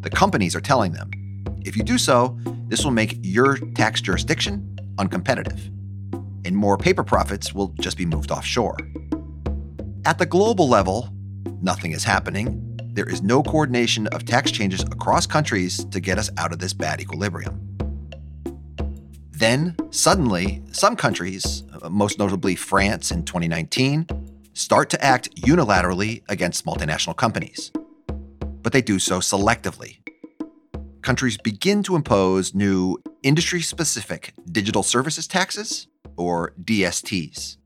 The 0.00 0.10
companies 0.10 0.56
are 0.56 0.60
telling 0.60 0.92
them 0.92 1.10
if 1.64 1.76
you 1.76 1.84
do 1.84 1.98
so, 1.98 2.36
this 2.66 2.82
will 2.82 2.90
make 2.90 3.18
your 3.22 3.58
tax 3.74 4.00
jurisdiction 4.00 4.76
uncompetitive, 4.96 5.60
and 6.44 6.56
more 6.56 6.78
paper 6.78 7.04
profits 7.04 7.52
will 7.54 7.68
just 7.80 7.98
be 7.98 8.06
moved 8.06 8.30
offshore. 8.30 8.76
At 10.04 10.18
the 10.18 10.26
global 10.26 10.68
level, 10.68 11.10
nothing 11.60 11.92
is 11.92 12.04
happening. 12.04 12.58
There 12.94 13.08
is 13.08 13.22
no 13.22 13.42
coordination 13.42 14.06
of 14.08 14.24
tax 14.24 14.50
changes 14.50 14.80
across 14.80 15.26
countries 15.26 15.84
to 15.84 16.00
get 16.00 16.18
us 16.18 16.30
out 16.38 16.52
of 16.52 16.58
this 16.58 16.72
bad 16.72 17.00
equilibrium. 17.00 17.60
Then, 19.30 19.76
suddenly, 19.90 20.62
some 20.72 20.96
countries, 20.96 21.64
most 21.90 22.18
notably 22.18 22.54
France 22.54 23.10
in 23.10 23.24
2019, 23.24 24.06
start 24.62 24.88
to 24.90 25.04
act 25.04 25.34
unilaterally 25.36 26.22
against 26.28 26.64
multinational 26.64 27.16
companies. 27.16 27.72
But 28.62 28.72
they 28.72 28.82
do 28.82 28.98
so 28.98 29.18
selectively. 29.18 29.98
Countries 31.02 31.36
begin 31.36 31.82
to 31.82 31.96
impose 31.96 32.54
new 32.54 33.02
industry 33.22 33.60
specific 33.60 34.34
digital 34.50 34.84
services 34.84 35.26
taxes, 35.26 35.88
or 36.16 36.52
DSTs. 36.62 37.56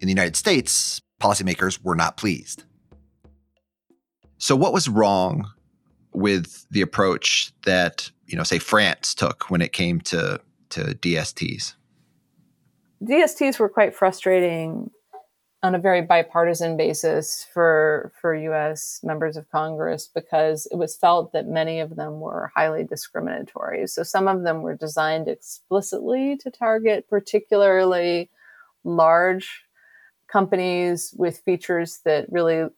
In 0.00 0.06
the 0.06 0.12
United 0.12 0.36
States, 0.36 1.00
policymakers 1.20 1.82
were 1.82 1.94
not 1.94 2.16
pleased. 2.16 2.64
So, 4.38 4.56
what 4.56 4.72
was 4.72 4.88
wrong 4.88 5.48
with 6.12 6.66
the 6.70 6.80
approach 6.80 7.52
that, 7.64 8.10
you 8.26 8.36
know, 8.36 8.44
say 8.44 8.58
France 8.58 9.14
took 9.14 9.50
when 9.50 9.60
it 9.60 9.72
came 9.72 10.00
to, 10.02 10.40
to 10.70 10.80
DSTs? 10.80 11.74
DSTs 13.02 13.58
were 13.58 13.68
quite 13.68 13.94
frustrating 13.94 14.90
on 15.62 15.74
a 15.74 15.78
very 15.78 16.02
bipartisan 16.02 16.76
basis 16.76 17.46
for 17.52 18.12
for 18.20 18.34
U.S. 18.34 19.00
members 19.02 19.36
of 19.36 19.50
Congress 19.50 20.08
because 20.12 20.66
it 20.70 20.76
was 20.76 20.96
felt 20.96 21.32
that 21.32 21.48
many 21.48 21.80
of 21.80 21.96
them 21.96 22.20
were 22.20 22.52
highly 22.54 22.84
discriminatory. 22.84 23.86
So 23.86 24.02
some 24.02 24.28
of 24.28 24.42
them 24.42 24.62
were 24.62 24.76
designed 24.76 25.26
explicitly 25.28 26.36
to 26.38 26.50
target 26.50 27.08
particularly 27.08 28.30
large 28.84 29.64
companies 30.30 31.12
with 31.16 31.40
features 31.40 32.00
that 32.04 32.30
really 32.30 32.68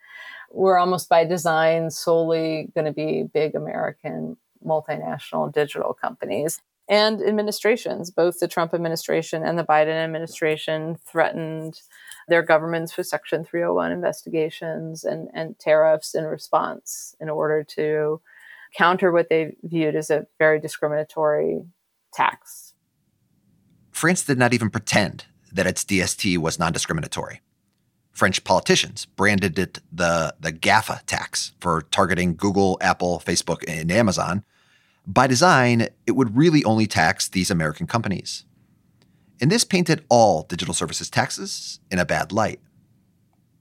were 0.52 0.78
almost 0.78 1.08
by 1.08 1.24
design 1.24 1.90
solely 1.90 2.68
going 2.74 2.84
to 2.84 2.92
be 2.92 3.24
big 3.32 3.54
American 3.54 4.36
multinational 4.64 5.52
digital 5.52 5.94
companies 5.94 6.60
and 6.88 7.22
administrations, 7.22 8.10
both 8.10 8.40
the 8.40 8.48
Trump 8.48 8.74
administration 8.74 9.44
and 9.44 9.58
the 9.58 9.64
Biden 9.64 9.94
administration 9.94 10.96
threatened 10.96 11.80
their 12.30 12.42
governments 12.42 12.92
for 12.92 13.02
Section 13.02 13.44
301 13.44 13.92
investigations 13.92 15.04
and, 15.04 15.28
and 15.34 15.58
tariffs 15.58 16.14
in 16.14 16.24
response 16.24 17.14
in 17.20 17.28
order 17.28 17.62
to 17.64 18.20
counter 18.74 19.12
what 19.12 19.28
they 19.28 19.56
viewed 19.62 19.96
as 19.96 20.10
a 20.10 20.26
very 20.38 20.60
discriminatory 20.60 21.60
tax. 22.14 22.74
France 23.90 24.24
did 24.24 24.38
not 24.38 24.54
even 24.54 24.70
pretend 24.70 25.26
that 25.52 25.66
its 25.66 25.84
DST 25.84 26.38
was 26.38 26.58
non 26.58 26.72
discriminatory. 26.72 27.40
French 28.12 28.42
politicians 28.44 29.06
branded 29.06 29.58
it 29.58 29.80
the, 29.92 30.34
the 30.40 30.52
GAFA 30.52 31.00
tax 31.06 31.52
for 31.60 31.82
targeting 31.90 32.34
Google, 32.36 32.78
Apple, 32.80 33.22
Facebook, 33.24 33.64
and 33.66 33.90
Amazon. 33.90 34.44
By 35.06 35.26
design, 35.26 35.88
it 36.06 36.12
would 36.12 36.36
really 36.36 36.64
only 36.64 36.86
tax 36.86 37.28
these 37.28 37.50
American 37.50 37.86
companies. 37.86 38.44
And 39.40 39.50
this 39.50 39.64
painted 39.64 40.04
all 40.08 40.42
digital 40.42 40.74
services 40.74 41.08
taxes 41.08 41.80
in 41.90 41.98
a 41.98 42.04
bad 42.04 42.32
light. 42.32 42.60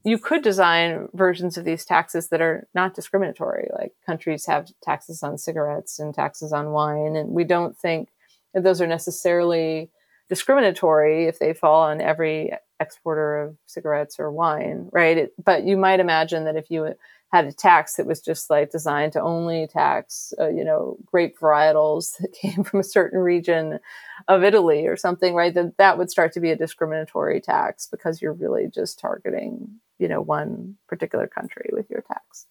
You 0.04 0.18
could 0.18 0.42
design 0.42 1.08
versions 1.14 1.58
of 1.58 1.66
these 1.66 1.86
taxes 1.86 2.30
that 2.30 2.42
are 2.42 2.68
not 2.74 2.96
discriminatory. 2.96 3.70
Like 3.78 3.94
countries 4.06 4.46
have 4.46 4.70
taxes 4.82 5.24
on 5.24 5.38
cigarettes 5.38 6.00
and 6.00 6.14
taxes 6.14 6.54
on 6.54 6.72
wine, 6.72 7.16
and 7.16 7.30
we 7.30 7.44
don't 7.44 7.78
think 7.78 8.10
that 8.54 8.64
those 8.64 8.82
are 8.82 8.88
necessarily 8.88 9.90
discriminatory 10.30 11.26
if 11.26 11.40
they 11.40 11.54
fall 11.54 11.82
on 11.82 12.02
every 12.02 12.52
exporter 12.80 13.42
of 13.42 13.58
cigarettes 13.66 14.20
or 14.20 14.32
wine, 14.32 14.90
right? 14.92 15.18
It, 15.18 15.34
but 15.44 15.66
you 15.66 15.76
might 15.76 16.00
imagine 16.00 16.46
that 16.46 16.56
if 16.56 16.72
you 16.72 16.94
had 17.32 17.46
a 17.46 17.54
tax 17.54 17.96
that 17.96 18.08
was 18.08 18.22
just 18.22 18.50
like 18.50 18.72
designed 18.72 19.14
to 19.14 19.22
only 19.22 19.68
tax, 19.68 20.34
uh, 20.40 20.50
you 20.50 20.64
know, 20.64 20.98
grape 21.06 21.38
varietals 21.40 22.18
that 22.20 22.34
came 22.34 22.64
from 22.64 22.80
a 22.80 22.84
certain 22.84 23.20
region 23.20 23.80
of 24.28 24.44
Italy 24.44 24.88
or 24.88 24.98
something, 24.98 25.34
right? 25.36 25.54
Then 25.54 25.74
that 25.78 25.98
would 25.98 26.10
start 26.10 26.34
to 26.34 26.40
be 26.40 26.52
a 26.52 26.56
discriminatory 26.56 27.40
tax 27.40 27.88
because 27.88 28.22
you're 28.22 28.34
really 28.34 28.68
just 28.68 29.00
targeting, 29.00 29.80
you 30.00 30.08
know, 30.08 30.22
one 30.22 30.76
particular 30.88 31.28
country 31.28 31.70
with 31.72 31.90
your 31.90 32.02
tax. 32.02 32.48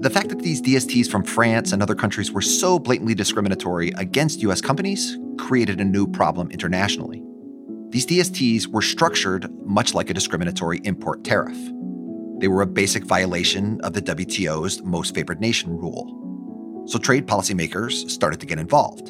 The 0.00 0.10
fact 0.10 0.28
that 0.28 0.38
these 0.38 0.62
DSTs 0.62 1.10
from 1.10 1.24
France 1.24 1.72
and 1.72 1.82
other 1.82 1.96
countries 1.96 2.30
were 2.30 2.40
so 2.40 2.78
blatantly 2.78 3.16
discriminatory 3.16 3.90
against 3.96 4.40
US 4.42 4.60
companies 4.60 5.18
created 5.36 5.80
a 5.80 5.84
new 5.84 6.06
problem 6.06 6.50
internationally. 6.52 7.27
These 7.90 8.06
DSTs 8.06 8.66
were 8.66 8.82
structured 8.82 9.50
much 9.64 9.94
like 9.94 10.10
a 10.10 10.14
discriminatory 10.14 10.80
import 10.84 11.24
tariff. 11.24 11.56
They 12.38 12.48
were 12.48 12.62
a 12.62 12.66
basic 12.66 13.04
violation 13.04 13.80
of 13.80 13.94
the 13.94 14.02
WTO's 14.02 14.82
most 14.82 15.14
favored 15.14 15.40
nation 15.40 15.70
rule. 15.70 16.84
So 16.86 16.98
trade 16.98 17.26
policymakers 17.26 18.10
started 18.10 18.40
to 18.40 18.46
get 18.46 18.58
involved. 18.58 19.08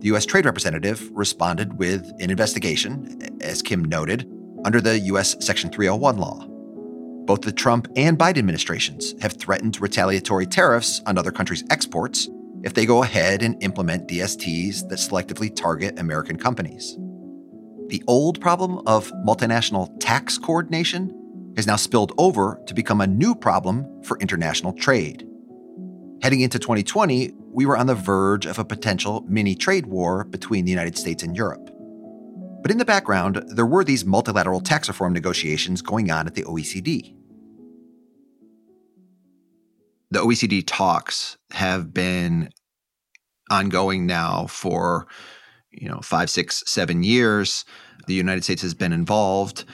The 0.00 0.06
U.S. 0.08 0.26
Trade 0.26 0.44
Representative 0.44 1.10
responded 1.12 1.76
with 1.76 2.08
an 2.20 2.30
investigation, 2.30 3.18
as 3.40 3.62
Kim 3.62 3.84
noted, 3.84 4.30
under 4.64 4.80
the 4.80 5.00
U.S. 5.00 5.34
Section 5.44 5.70
301 5.70 6.18
law. 6.18 6.46
Both 7.26 7.42
the 7.42 7.52
Trump 7.52 7.88
and 7.96 8.16
Biden 8.16 8.38
administrations 8.38 9.14
have 9.20 9.32
threatened 9.32 9.80
retaliatory 9.80 10.46
tariffs 10.46 11.02
on 11.04 11.18
other 11.18 11.32
countries' 11.32 11.64
exports 11.68 12.28
if 12.62 12.74
they 12.74 12.86
go 12.86 13.02
ahead 13.02 13.42
and 13.42 13.60
implement 13.62 14.08
DSTs 14.08 14.88
that 14.88 14.98
selectively 15.00 15.54
target 15.54 15.98
American 15.98 16.38
companies. 16.38 16.96
The 17.88 18.02
old 18.06 18.40
problem 18.40 18.80
of 18.86 19.10
multinational 19.26 19.90
tax 20.00 20.38
coordination 20.38 21.52
has 21.56 21.66
now 21.66 21.76
spilled 21.76 22.12
over 22.18 22.60
to 22.66 22.74
become 22.74 23.00
a 23.00 23.06
new 23.06 23.34
problem 23.34 24.02
for 24.02 24.18
international 24.18 24.72
trade. 24.72 25.26
Heading 26.22 26.40
into 26.40 26.58
2020, 26.58 27.32
we 27.52 27.66
were 27.66 27.76
on 27.76 27.86
the 27.86 27.94
verge 27.94 28.46
of 28.46 28.58
a 28.58 28.64
potential 28.64 29.24
mini 29.28 29.54
trade 29.54 29.86
war 29.86 30.24
between 30.24 30.64
the 30.64 30.70
United 30.70 30.98
States 30.98 31.22
and 31.22 31.36
Europe. 31.36 31.70
But 32.62 32.70
in 32.70 32.78
the 32.78 32.84
background, 32.84 33.42
there 33.48 33.66
were 33.66 33.84
these 33.84 34.04
multilateral 34.04 34.60
tax 34.60 34.88
reform 34.88 35.12
negotiations 35.12 35.80
going 35.80 36.10
on 36.10 36.26
at 36.26 36.34
the 36.34 36.42
OECD. 36.42 37.14
the 40.10 40.20
OECD 40.20 40.64
talks 40.66 41.36
have 41.50 41.92
been 41.92 42.50
ongoing 43.50 44.06
now 44.06 44.46
for 44.46 45.06
you 45.70 45.88
know 45.88 46.00
five, 46.00 46.30
six, 46.30 46.62
seven 46.66 47.02
years. 47.02 47.64
The 48.06 48.14
United 48.14 48.44
States 48.44 48.62
has 48.62 48.74
been 48.74 48.92
involved. 48.92 49.64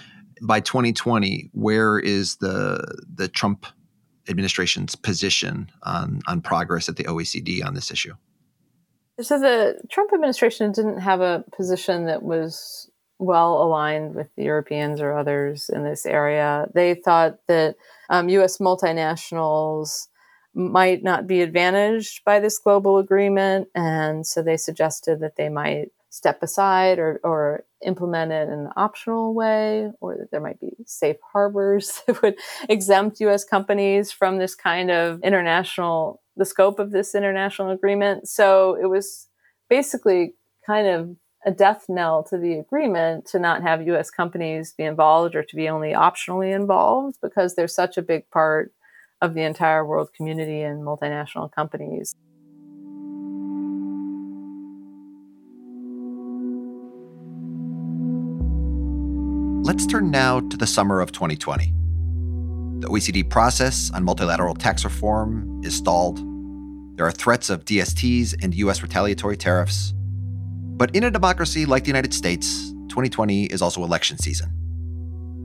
By 0.43 0.61
2020, 0.61 1.51
where 1.53 1.99
is 1.99 2.37
the 2.37 3.03
the 3.15 3.29
Trump 3.29 3.67
administration's 4.29 4.95
position 4.95 5.71
on 5.83 6.21
on 6.27 6.41
progress 6.41 6.89
at 6.89 6.97
the 6.97 7.05
OECD 7.05 7.65
on 7.65 7.75
this 7.75 7.91
issue? 7.91 8.15
So 9.21 9.39
the 9.39 9.81
Trump 9.91 10.13
administration 10.13 10.73
didn't 10.73 10.99
have 10.99 11.21
a 11.21 11.45
position 11.57 12.07
that 12.07 12.23
was 12.23 12.91
well 13.19 13.63
aligned 13.63 14.15
with 14.15 14.29
the 14.37 14.43
Europeans 14.45 15.01
or 15.01 15.17
others 15.17 15.71
in 15.73 15.85
this 15.85 16.05
area. 16.05 16.67
They 16.75 16.95
thought 16.95 17.39
that 17.47 17.77
um, 18.11 18.29
U.S. 18.29 18.59
multinationals 18.59 20.09
might 20.55 21.03
not 21.03 21.27
be 21.27 21.43
advantaged 21.43 22.25
by 22.25 22.40
this 22.40 22.59
global 22.59 22.99
agreement. 22.99 23.69
And 23.75 24.27
so 24.27 24.43
they 24.43 24.57
suggested 24.57 25.21
that 25.21 25.37
they 25.37 25.49
might 25.49 25.88
step 26.11 26.43
aside 26.43 27.01
or, 27.01 27.21
or 27.25 27.64
implement 27.85 28.31
it 28.31 28.49
in 28.49 28.61
an 28.61 28.71
optional 28.77 29.35
way, 29.35 29.90
or 30.01 30.17
that 30.17 30.31
there 30.31 30.40
might 30.40 30.61
be 30.61 30.71
safe 30.87 31.17
harbors 31.33 32.03
that 32.07 32.23
would 32.23 32.37
exempt 32.69 33.21
US 33.21 33.45
companies 33.45 34.12
from 34.12 34.38
this 34.38 34.55
kind 34.55 34.90
of 34.90 35.21
international, 35.23 36.23
the 36.37 36.45
scope 36.45 36.79
of 36.79 36.93
this 36.93 37.17
international 37.17 37.71
agreement. 37.71 38.29
So 38.29 38.79
it 38.81 38.87
was 38.87 39.27
basically 39.69 40.35
kind 40.64 40.87
of 40.87 41.17
a 41.45 41.51
death 41.51 41.87
knell 41.88 42.23
to 42.23 42.38
the 42.38 42.55
agreement 42.55 43.27
to 43.27 43.38
not 43.38 43.62
have 43.62 43.87
US 43.88 44.09
companies 44.09 44.73
be 44.73 44.85
involved 44.85 45.35
or 45.35 45.43
to 45.43 45.57
be 45.57 45.69
only 45.69 45.93
optionally 45.93 46.55
involved 46.55 47.19
because 47.21 47.55
they're 47.55 47.69
such 47.69 47.99
a 47.99 48.03
big 48.03 48.31
part 48.31 48.73
of 49.25 49.35
the 49.35 49.43
entire 49.43 49.85
world 49.85 50.11
community 50.15 50.61
and 50.61 50.83
multinational 50.83 51.51
companies. 51.51 52.15
Let's 59.67 59.87
turn 59.87 60.11
now 60.11 60.41
to 60.41 60.57
the 60.59 60.67
summer 60.67 61.01
of 61.01 61.11
2020. 61.11 61.73
The 62.81 62.89
OECD 62.89 63.29
process 63.31 63.91
on 63.95 64.05
multilateral 64.05 64.55
tax 64.55 64.85
reform 64.85 65.63
is 65.65 65.75
stalled. 65.75 66.19
There 66.97 67.07
are 67.07 67.11
threats 67.11 67.49
of 67.49 67.65
DSTs 67.65 68.35
and 68.43 68.55
US 68.55 68.83
retaliatory 68.83 69.39
tariffs. 69.39 69.95
But 70.77 70.95
in 70.95 71.05
a 71.05 71.11
democracy 71.11 71.65
like 71.65 71.85
the 71.85 71.89
United 71.89 72.13
States, 72.13 72.73
2020 72.89 73.45
is 73.47 73.63
also 73.63 73.83
election 73.83 74.19
season. 74.19 74.63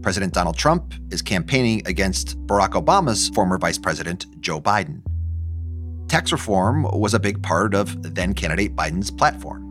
President 0.02 0.34
Donald 0.34 0.58
Trump 0.58 0.94
is 1.12 1.22
campaigning 1.22 1.82
against 1.86 2.38
Barack 2.48 2.72
Obama's 2.72 3.30
former 3.30 3.58
Vice 3.58 3.78
President, 3.78 4.26
Joe 4.42 4.62
Biden. 4.62 5.02
Tax 6.08 6.32
reform 6.32 6.84
was 6.84 7.14
a 7.14 7.20
big 7.20 7.44
part 7.44 7.76
of 7.76 8.02
then 8.16 8.34
candidate 8.34 8.76
Biden's 8.76 9.12
platform. 9.12 9.66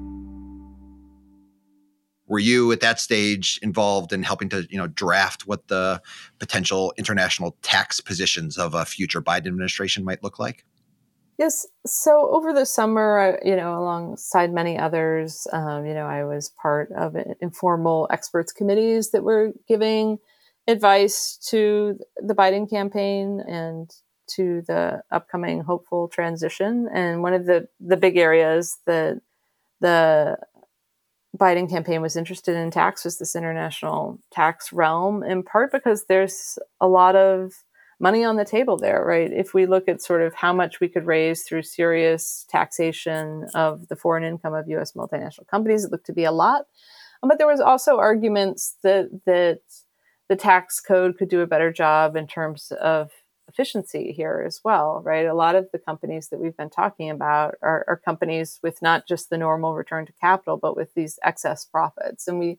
Were 2.27 2.38
you 2.38 2.71
at 2.73 2.81
that 2.81 3.01
stage 3.01 3.59
involved 3.62 4.12
in 4.12 4.23
helping 4.23 4.51
to, 4.51 4.67
you 4.69 4.77
know, 4.77 4.87
draft 4.87 5.47
what 5.47 5.67
the 5.69 6.03
potential 6.38 6.93
international 6.99 7.57
tax 7.62 8.01
positions 8.01 8.59
of 8.59 8.75
a 8.75 8.85
future 8.85 9.23
Biden 9.23 9.47
administration 9.47 10.05
might 10.05 10.23
look 10.23 10.38
like? 10.38 10.64
Yes. 11.38 11.66
So 11.87 12.31
over 12.33 12.53
the 12.53 12.66
summer, 12.66 13.38
you 13.44 13.55
know, 13.55 13.79
alongside 13.79 14.53
many 14.53 14.77
others, 14.77 15.46
um, 15.53 15.87
you 15.87 15.94
know, 15.94 16.07
I 16.07 16.24
was 16.24 16.53
part 16.61 16.90
of 16.90 17.14
informal 17.40 18.09
experts 18.11 18.53
committees 18.53 19.12
that 19.12 19.22
were 19.22 19.53
giving 19.68 20.18
advice 20.66 21.38
to 21.51 21.96
the 22.16 22.35
Biden 22.35 22.68
campaign 22.68 23.40
and 23.46 23.88
to 24.35 24.62
the 24.66 25.03
upcoming 25.12 25.61
hopeful 25.61 26.09
transition. 26.09 26.88
And 26.92 27.22
one 27.22 27.35
of 27.35 27.46
the 27.46 27.68
the 27.81 27.96
big 27.96 28.16
areas 28.16 28.79
that 28.87 29.20
the 29.81 30.37
Biden 31.37 31.70
campaign 31.70 32.03
was 32.03 32.16
interested 32.16 32.57
in 32.57 32.72
tax 32.72 33.05
was 33.05 33.18
this 33.18 33.37
international 33.37 34.18
tax 34.33 34.72
realm, 34.72 35.22
in 35.22 35.44
part 35.44 35.70
because 35.70 36.07
there's 36.09 36.59
a 36.81 36.88
lot 36.88 37.14
of 37.14 37.53
money 38.00 38.24
on 38.24 38.37
the 38.37 38.44
table 38.44 38.76
there, 38.76 39.04
right? 39.04 39.32
If 39.32 39.54
we 39.54 39.66
look 39.66 39.88
at 39.88 40.02
sort 40.02 40.22
of 40.22 40.34
how 40.34 40.52
much 40.52 40.80
we 40.80 40.88
could 40.88 41.06
raise 41.06 41.42
through 41.42 41.62
serious 41.62 42.46
taxation 42.48 43.46
of 43.54 43.88
the 43.88 43.96
foreign 43.96 44.24
income 44.24 44.54
of 44.54 44.68
U.S. 44.68 44.92
multinational 44.92 45.46
companies, 45.48 45.84
it 45.84 45.92
looked 45.92 46.06
to 46.06 46.12
be 46.12 46.24
a 46.24 46.32
lot. 46.32 46.66
Um, 47.22 47.28
but 47.28 47.38
there 47.38 47.46
was 47.46 47.61
also 47.61 47.98
arguments 47.98 48.76
that 48.82 49.08
that 49.26 49.61
the 50.28 50.37
tax 50.37 50.80
code 50.80 51.16
could 51.18 51.28
do 51.28 51.40
a 51.40 51.46
better 51.46 51.72
job 51.72 52.14
in 52.14 52.26
terms 52.26 52.70
of 52.80 53.11
efficiency 53.48 54.12
here 54.12 54.44
as 54.46 54.61
well, 54.62 55.00
right? 55.02 55.26
A 55.26 55.34
lot 55.34 55.54
of 55.54 55.68
the 55.72 55.78
companies 55.78 56.28
that 56.28 56.38
we've 56.38 56.56
been 56.56 56.68
talking 56.68 57.08
about 57.08 57.54
are, 57.62 57.84
are 57.88 57.96
companies 57.96 58.61
with 58.62 58.82
not 58.82 59.08
just 59.08 59.30
the 59.30 59.38
normal 59.38 59.74
return 59.74 60.04
to 60.04 60.12
capital, 60.20 60.58
but 60.58 60.76
with 60.76 60.92
these 60.94 61.18
excess 61.24 61.64
profits, 61.64 62.28
and 62.28 62.38
we 62.38 62.58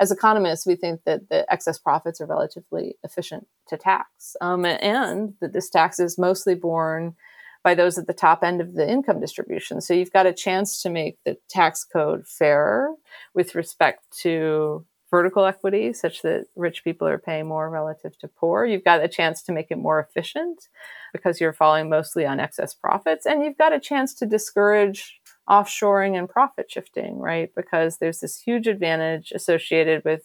as 0.00 0.10
economists, 0.10 0.66
we 0.66 0.76
think 0.76 1.02
that 1.04 1.28
the 1.28 1.50
excess 1.52 1.78
profits 1.78 2.20
are 2.20 2.26
relatively 2.26 2.96
efficient 3.04 3.46
to 3.68 3.76
tax, 3.76 4.34
um, 4.40 4.64
and 4.64 5.34
that 5.40 5.52
this 5.52 5.68
tax 5.68 6.00
is 6.00 6.18
mostly 6.18 6.54
borne 6.54 7.14
by 7.62 7.74
those 7.74 7.98
at 7.98 8.06
the 8.06 8.14
top 8.14 8.42
end 8.42 8.62
of 8.62 8.72
the 8.72 8.90
income 8.90 9.20
distribution. 9.20 9.82
So 9.82 9.92
you've 9.92 10.12
got 10.12 10.26
a 10.26 10.32
chance 10.32 10.80
to 10.82 10.88
make 10.88 11.18
the 11.26 11.36
tax 11.50 11.84
code 11.84 12.26
fairer 12.26 12.94
with 13.34 13.54
respect 13.54 14.04
to 14.22 14.86
vertical 15.10 15.44
equity, 15.44 15.92
such 15.92 16.22
that 16.22 16.46
rich 16.56 16.82
people 16.82 17.06
are 17.06 17.18
paying 17.18 17.46
more 17.46 17.68
relative 17.68 18.16
to 18.20 18.28
poor. 18.28 18.64
You've 18.64 18.84
got 18.84 19.04
a 19.04 19.08
chance 19.08 19.42
to 19.42 19.52
make 19.52 19.66
it 19.70 19.76
more 19.76 20.00
efficient 20.00 20.68
because 21.12 21.40
you're 21.40 21.52
falling 21.52 21.90
mostly 21.90 22.24
on 22.24 22.40
excess 22.40 22.72
profits, 22.72 23.26
and 23.26 23.44
you've 23.44 23.58
got 23.58 23.74
a 23.74 23.80
chance 23.80 24.14
to 24.14 24.26
discourage 24.26 25.19
offshoring 25.50 26.16
and 26.16 26.28
profit 26.28 26.70
shifting, 26.70 27.18
right? 27.18 27.50
Because 27.56 27.98
there's 27.98 28.20
this 28.20 28.40
huge 28.40 28.68
advantage 28.68 29.32
associated 29.34 30.02
with 30.04 30.22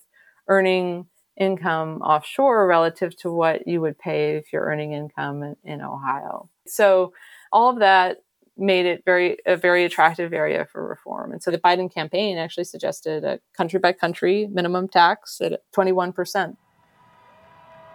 earning 0.47 1.07
income 1.37 2.01
offshore 2.01 2.67
relative 2.67 3.17
to 3.17 3.31
what 3.31 3.67
you 3.67 3.81
would 3.81 3.97
pay 3.97 4.37
if 4.37 4.53
you're 4.53 4.65
earning 4.65 4.93
income 4.93 5.43
in, 5.43 5.55
in 5.63 5.81
Ohio. 5.81 6.49
So 6.67 7.13
all 7.51 7.69
of 7.69 7.79
that 7.79 8.17
made 8.57 8.85
it 8.85 9.03
very 9.03 9.37
a 9.45 9.57
very 9.57 9.83
attractive 9.83 10.31
area 10.31 10.65
for 10.71 10.87
reform. 10.87 11.31
And 11.31 11.43
so 11.43 11.51
the 11.51 11.57
Biden 11.57 11.93
campaign 11.93 12.37
actually 12.37 12.63
suggested 12.63 13.23
a 13.25 13.39
country 13.57 13.79
by 13.79 13.91
country 13.91 14.47
minimum 14.51 14.87
tax 14.87 15.41
at 15.41 15.61
21%. 15.75 16.55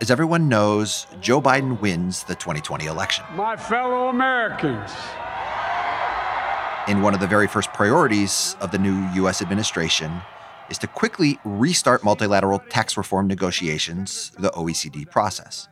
As 0.03 0.11
everyone 0.11 0.49
knows, 0.49 1.07
Joe 1.21 1.43
Biden 1.43 1.81
wins 1.81 2.25
the 2.25 2.35
2020 2.35 2.87
election. 2.87 3.25
My 3.35 3.55
fellow 3.57 4.09
Americans, 4.09 4.91
and 6.87 7.03
one 7.03 7.15
of 7.15 7.21
the 7.21 7.27
very 7.27 7.47
first 7.47 7.73
priorities 7.73 8.57
of 8.61 8.71
the 8.71 8.79
new 8.79 9.07
U.S. 9.15 9.43
administration 9.43 10.21
is 10.71 10.79
to 10.79 10.87
quickly 10.87 11.39
restart 11.45 12.05
multilateral 12.05 12.61
tax 12.71 12.97
reform 12.97 13.27
negotiations, 13.27 14.33
the 14.39 14.51
OECD 14.51 15.11
process. 15.11 15.69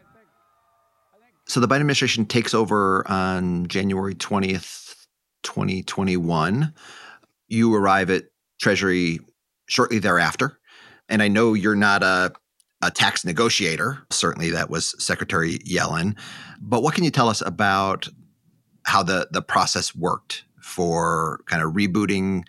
So 1.46 1.60
the 1.60 1.68
Biden 1.68 1.80
administration 1.80 2.26
takes 2.26 2.52
over 2.52 3.08
on 3.10 3.66
January 3.68 4.14
20th, 4.14 5.06
2021. 5.44 6.74
You 7.48 7.74
arrive 7.74 8.10
at 8.10 8.24
Treasury 8.60 9.20
shortly 9.66 9.98
thereafter. 9.98 10.58
And 11.08 11.22
I 11.22 11.28
know 11.28 11.54
you're 11.54 11.74
not 11.74 12.02
a, 12.02 12.32
a 12.82 12.90
tax 12.90 13.24
negotiator. 13.24 14.04
Certainly, 14.10 14.50
that 14.50 14.68
was 14.68 14.94
Secretary 15.02 15.58
Yellen. 15.60 16.18
But 16.60 16.82
what 16.82 16.94
can 16.94 17.04
you 17.04 17.10
tell 17.10 17.30
us 17.30 17.40
about 17.40 18.08
how 18.84 19.02
the, 19.02 19.28
the 19.30 19.42
process 19.42 19.94
worked 19.94 20.44
for 20.68 21.40
kind 21.46 21.62
of 21.62 21.72
rebooting 21.72 22.44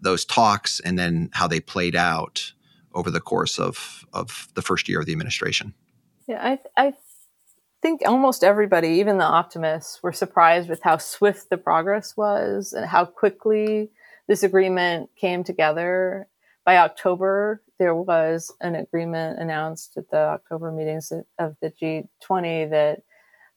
those 0.00 0.24
talks 0.24 0.80
and 0.80 0.98
then 0.98 1.30
how 1.32 1.46
they 1.46 1.60
played 1.60 1.94
out 1.94 2.52
over 2.94 3.10
the 3.10 3.20
course 3.20 3.58
of, 3.58 4.06
of 4.12 4.48
the 4.54 4.62
first 4.62 4.88
year 4.88 5.00
of 5.00 5.06
the 5.06 5.12
administration. 5.12 5.74
Yeah, 6.26 6.42
I, 6.42 6.58
I 6.76 6.92
think 7.82 8.02
almost 8.06 8.42
everybody, 8.42 8.88
even 8.88 9.18
the 9.18 9.24
optimists, 9.24 10.02
were 10.02 10.12
surprised 10.12 10.68
with 10.68 10.82
how 10.82 10.98
swift 10.98 11.50
the 11.50 11.58
progress 11.58 12.16
was 12.16 12.72
and 12.72 12.86
how 12.86 13.04
quickly 13.04 13.90
this 14.26 14.42
agreement 14.42 15.10
came 15.16 15.44
together. 15.44 16.28
By 16.64 16.78
October, 16.78 17.62
there 17.78 17.94
was 17.94 18.52
an 18.60 18.74
agreement 18.74 19.38
announced 19.38 19.96
at 19.96 20.10
the 20.10 20.18
October 20.18 20.70
meetings 20.70 21.12
of 21.38 21.56
the 21.62 21.70
G20 21.70 22.70
that 22.70 23.02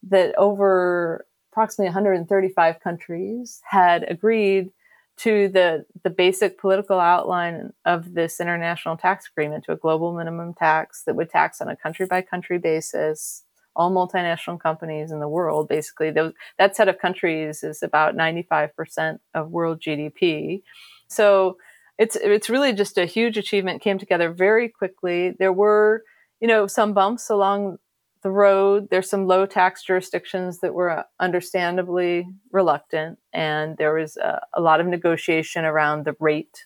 that 0.08 0.34
over 0.36 1.26
approximately 1.52 1.88
135 1.88 2.80
countries 2.80 3.60
had 3.64 4.04
agreed 4.10 4.70
to 5.18 5.48
the, 5.48 5.84
the 6.02 6.10
basic 6.10 6.58
political 6.58 6.98
outline 6.98 7.72
of 7.84 8.14
this 8.14 8.40
international 8.40 8.96
tax 8.96 9.28
agreement 9.28 9.64
to 9.64 9.72
a 9.72 9.76
global 9.76 10.16
minimum 10.16 10.54
tax 10.54 11.04
that 11.04 11.14
would 11.14 11.30
tax 11.30 11.60
on 11.60 11.68
a 11.68 11.76
country 11.76 12.06
by 12.06 12.22
country 12.22 12.58
basis 12.58 13.44
all 13.74 13.90
multinational 13.90 14.60
companies 14.60 15.10
in 15.10 15.20
the 15.20 15.28
world. 15.28 15.68
Basically, 15.68 16.10
those, 16.10 16.32
that 16.58 16.76
set 16.76 16.88
of 16.88 16.98
countries 16.98 17.62
is 17.62 17.82
about 17.82 18.14
95% 18.14 19.18
of 19.34 19.50
world 19.50 19.80
GDP. 19.80 20.62
So 21.08 21.56
it's 21.98 22.16
it's 22.16 22.50
really 22.50 22.72
just 22.72 22.98
a 22.98 23.06
huge 23.06 23.36
achievement. 23.36 23.82
Came 23.82 23.98
together 23.98 24.32
very 24.32 24.68
quickly. 24.68 25.34
There 25.38 25.52
were, 25.52 26.02
you 26.40 26.48
know, 26.48 26.66
some 26.66 26.92
bumps 26.92 27.30
along 27.30 27.78
the 28.22 28.30
road. 28.30 28.88
There's 28.90 29.10
some 29.10 29.26
low 29.26 29.46
tax 29.46 29.84
jurisdictions 29.84 30.60
that 30.60 30.74
were 30.74 30.90
uh, 30.90 31.02
understandably 31.20 32.26
reluctant, 32.50 33.18
and 33.32 33.76
there 33.76 33.94
was 33.94 34.16
a, 34.16 34.40
a 34.54 34.60
lot 34.60 34.80
of 34.80 34.86
negotiation 34.86 35.64
around 35.64 36.04
the 36.04 36.16
rate. 36.20 36.64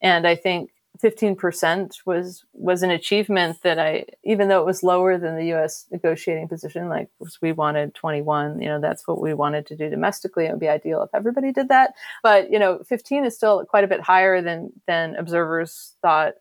And 0.00 0.26
I 0.26 0.34
think 0.36 0.70
15% 1.02 1.98
was 2.06 2.44
was 2.52 2.82
an 2.82 2.90
achievement 2.90 3.62
that 3.62 3.78
I 3.78 4.04
even 4.24 4.48
though 4.48 4.60
it 4.60 4.66
was 4.66 4.82
lower 4.82 5.16
than 5.16 5.36
the 5.36 5.54
US 5.54 5.86
negotiating 5.92 6.48
position 6.48 6.88
like 6.88 7.08
we 7.40 7.52
wanted 7.52 7.94
21 7.94 8.60
you 8.60 8.68
know 8.68 8.80
that's 8.80 9.06
what 9.06 9.20
we 9.20 9.32
wanted 9.32 9.66
to 9.66 9.76
do 9.76 9.88
domestically 9.88 10.46
it 10.46 10.50
would 10.50 10.60
be 10.60 10.68
ideal 10.68 11.02
if 11.02 11.10
everybody 11.14 11.52
did 11.52 11.68
that 11.68 11.94
but 12.22 12.50
you 12.50 12.58
know 12.58 12.80
15 12.88 13.24
is 13.24 13.36
still 13.36 13.64
quite 13.64 13.84
a 13.84 13.88
bit 13.88 14.00
higher 14.00 14.42
than 14.42 14.72
than 14.86 15.14
observers 15.14 15.94
thought 16.02 16.34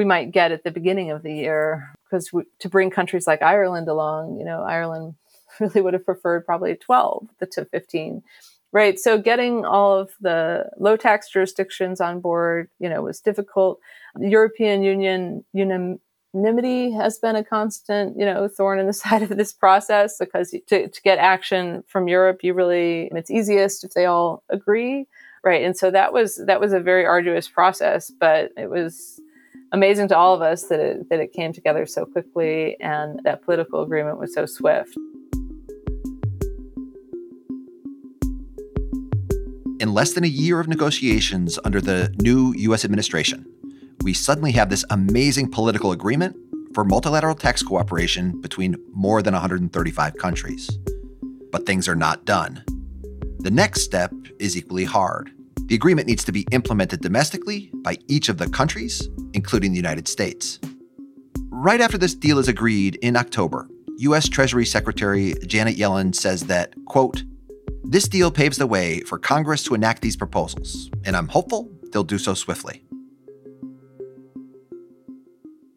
we 0.00 0.04
might 0.06 0.30
get 0.30 0.50
at 0.50 0.64
the 0.64 0.70
beginning 0.70 1.10
of 1.10 1.22
the 1.22 1.30
year 1.30 1.94
because 2.04 2.30
to 2.58 2.68
bring 2.70 2.88
countries 2.88 3.26
like 3.26 3.42
Ireland 3.42 3.86
along 3.86 4.38
you 4.38 4.46
know 4.46 4.62
Ireland 4.62 5.14
really 5.60 5.82
would 5.82 5.92
have 5.92 6.06
preferred 6.06 6.46
probably 6.46 6.74
12 6.74 7.28
to 7.52 7.64
15 7.66 8.22
right? 8.72 8.98
So 9.00 9.18
getting 9.18 9.66
all 9.66 9.98
of 9.98 10.12
the 10.20 10.70
low 10.78 10.96
tax 10.96 11.28
jurisdictions 11.28 12.00
on 12.00 12.20
board 12.20 12.70
you 12.78 12.88
know 12.88 13.02
was 13.02 13.20
difficult. 13.20 13.78
European 14.18 14.82
union 14.82 15.44
unanimity 15.52 16.92
has 16.92 17.18
been 17.18 17.36
a 17.36 17.44
constant 17.44 18.18
you 18.18 18.24
know 18.24 18.48
thorn 18.48 18.78
in 18.78 18.86
the 18.86 18.92
side 19.04 19.20
of 19.20 19.36
this 19.36 19.52
process 19.52 20.16
because 20.18 20.54
to, 20.68 20.88
to 20.88 21.02
get 21.02 21.18
action 21.18 21.84
from 21.88 22.08
europe 22.08 22.38
you 22.42 22.54
really 22.54 23.10
it's 23.14 23.30
easiest 23.30 23.84
if 23.84 23.92
they 23.92 24.06
all 24.06 24.42
agree 24.48 25.06
right? 25.42 25.64
And 25.64 25.76
so 25.76 25.90
that 25.90 26.12
was 26.12 26.42
that 26.46 26.60
was 26.60 26.72
a 26.72 26.80
very 26.80 27.04
arduous 27.04 27.48
process 27.48 28.10
but 28.10 28.52
it 28.56 28.70
was 28.70 29.20
amazing 29.72 30.08
to 30.08 30.16
all 30.16 30.34
of 30.34 30.42
us 30.42 30.64
that 30.64 30.80
it 30.80 31.08
that 31.10 31.20
it 31.20 31.32
came 31.32 31.52
together 31.52 31.86
so 31.86 32.04
quickly 32.04 32.76
and 32.80 33.20
that 33.24 33.42
political 33.42 33.82
agreement 33.82 34.18
was 34.18 34.34
so 34.34 34.46
swift 34.46 34.96
In 39.80 39.94
less 39.94 40.12
than 40.12 40.24
a 40.24 40.28
year 40.28 40.60
of 40.60 40.68
negotiations 40.68 41.58
under 41.64 41.80
the 41.80 42.14
new 42.20 42.52
US 42.68 42.84
administration, 42.84 43.46
we 44.02 44.12
suddenly 44.12 44.52
have 44.52 44.68
this 44.68 44.84
amazing 44.90 45.50
political 45.50 45.90
agreement 45.90 46.36
for 46.74 46.84
multilateral 46.84 47.34
tax 47.34 47.62
cooperation 47.62 48.38
between 48.42 48.76
more 48.92 49.22
than 49.22 49.32
135 49.32 50.16
countries. 50.18 50.68
But 51.50 51.64
things 51.64 51.88
are 51.88 51.96
not 51.96 52.26
done. 52.26 52.62
The 53.38 53.50
next 53.50 53.80
step 53.80 54.12
is 54.38 54.54
equally 54.54 54.84
hard. 54.84 55.32
The 55.70 55.76
agreement 55.76 56.08
needs 56.08 56.24
to 56.24 56.32
be 56.32 56.48
implemented 56.50 57.00
domestically 57.00 57.70
by 57.72 57.96
each 58.08 58.28
of 58.28 58.38
the 58.38 58.50
countries, 58.50 59.08
including 59.34 59.70
the 59.70 59.76
United 59.76 60.08
States. 60.08 60.58
Right 61.48 61.80
after 61.80 61.96
this 61.96 62.12
deal 62.12 62.40
is 62.40 62.48
agreed 62.48 62.96
in 63.02 63.14
October, 63.14 63.68
US 63.98 64.28
Treasury 64.28 64.66
Secretary 64.66 65.32
Janet 65.46 65.76
Yellen 65.76 66.12
says 66.12 66.46
that, 66.46 66.74
quote, 66.86 67.22
this 67.84 68.08
deal 68.08 68.32
paves 68.32 68.58
the 68.58 68.66
way 68.66 68.98
for 69.02 69.16
Congress 69.16 69.62
to 69.62 69.74
enact 69.76 70.02
these 70.02 70.16
proposals, 70.16 70.90
and 71.04 71.16
I'm 71.16 71.28
hopeful 71.28 71.70
they'll 71.92 72.02
do 72.02 72.18
so 72.18 72.34
swiftly. 72.34 72.82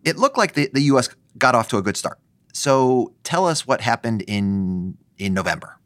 It 0.03 0.17
looked 0.17 0.39
like 0.39 0.55
the, 0.55 0.71
the 0.73 0.81
U.S. 0.93 1.09
got 1.37 1.53
off 1.53 1.67
to 1.67 1.77
a 1.77 1.83
good 1.83 1.97
start. 1.97 2.17
So 2.51 3.13
tell 3.21 3.45
us 3.45 3.67
what 3.67 3.81
happened 3.81 4.23
in, 4.23 4.97
in 5.19 5.35
November. 5.35 5.77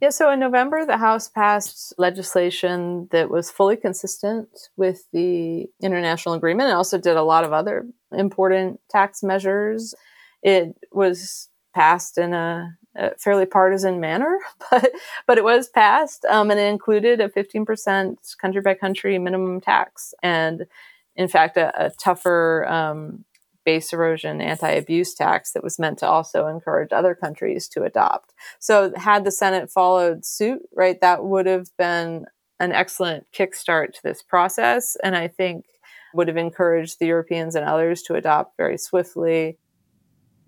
Yeah, 0.00 0.10
so 0.10 0.30
in 0.30 0.40
November, 0.40 0.84
the 0.84 0.98
House 0.98 1.26
passed 1.28 1.94
legislation 1.96 3.08
that 3.12 3.30
was 3.30 3.50
fully 3.50 3.76
consistent 3.76 4.48
with 4.76 5.06
the 5.12 5.66
international 5.82 6.34
agreement. 6.34 6.68
It 6.68 6.74
also 6.74 6.98
did 6.98 7.16
a 7.16 7.22
lot 7.22 7.44
of 7.44 7.54
other 7.54 7.86
important 8.12 8.80
tax 8.90 9.22
measures. 9.22 9.94
It 10.42 10.76
was 10.92 11.48
passed 11.74 12.18
in 12.18 12.34
a 12.34 12.76
fairly 13.18 13.46
partisan 13.46 13.98
manner, 13.98 14.38
but 14.70 14.92
but 15.26 15.38
it 15.38 15.44
was 15.44 15.68
passed, 15.68 16.26
um, 16.26 16.50
and 16.50 16.60
it 16.60 16.68
included 16.68 17.20
a 17.20 17.28
15% 17.28 18.36
country 18.38 18.60
by 18.60 18.74
country 18.74 19.18
minimum 19.18 19.60
tax, 19.60 20.12
and 20.22 20.66
in 21.14 21.28
fact, 21.28 21.56
a, 21.56 21.86
a 21.86 21.90
tougher 21.90 22.66
um, 22.66 23.24
base 23.66 23.92
erosion 23.92 24.40
anti-abuse 24.40 25.12
tax 25.12 25.52
that 25.52 25.62
was 25.62 25.78
meant 25.78 25.98
to 25.98 26.08
also 26.08 26.46
encourage 26.46 26.92
other 26.92 27.14
countries 27.14 27.68
to 27.68 27.82
adopt. 27.82 28.32
So, 28.58 28.92
had 28.96 29.24
the 29.24 29.30
Senate 29.30 29.70
followed 29.70 30.24
suit, 30.24 30.62
right, 30.74 30.98
that 31.02 31.24
would 31.24 31.44
have 31.44 31.76
been 31.76 32.24
an 32.58 32.72
excellent 32.72 33.26
kickstart 33.34 33.92
to 33.92 34.02
this 34.02 34.22
process, 34.22 34.96
and 35.04 35.14
I 35.14 35.28
think 35.28 35.66
would 36.14 36.28
have 36.28 36.38
encouraged 36.38 36.98
the 36.98 37.06
Europeans 37.06 37.54
and 37.54 37.66
others 37.66 38.02
to 38.04 38.14
adopt 38.14 38.56
very 38.56 38.78
swiftly. 38.78 39.58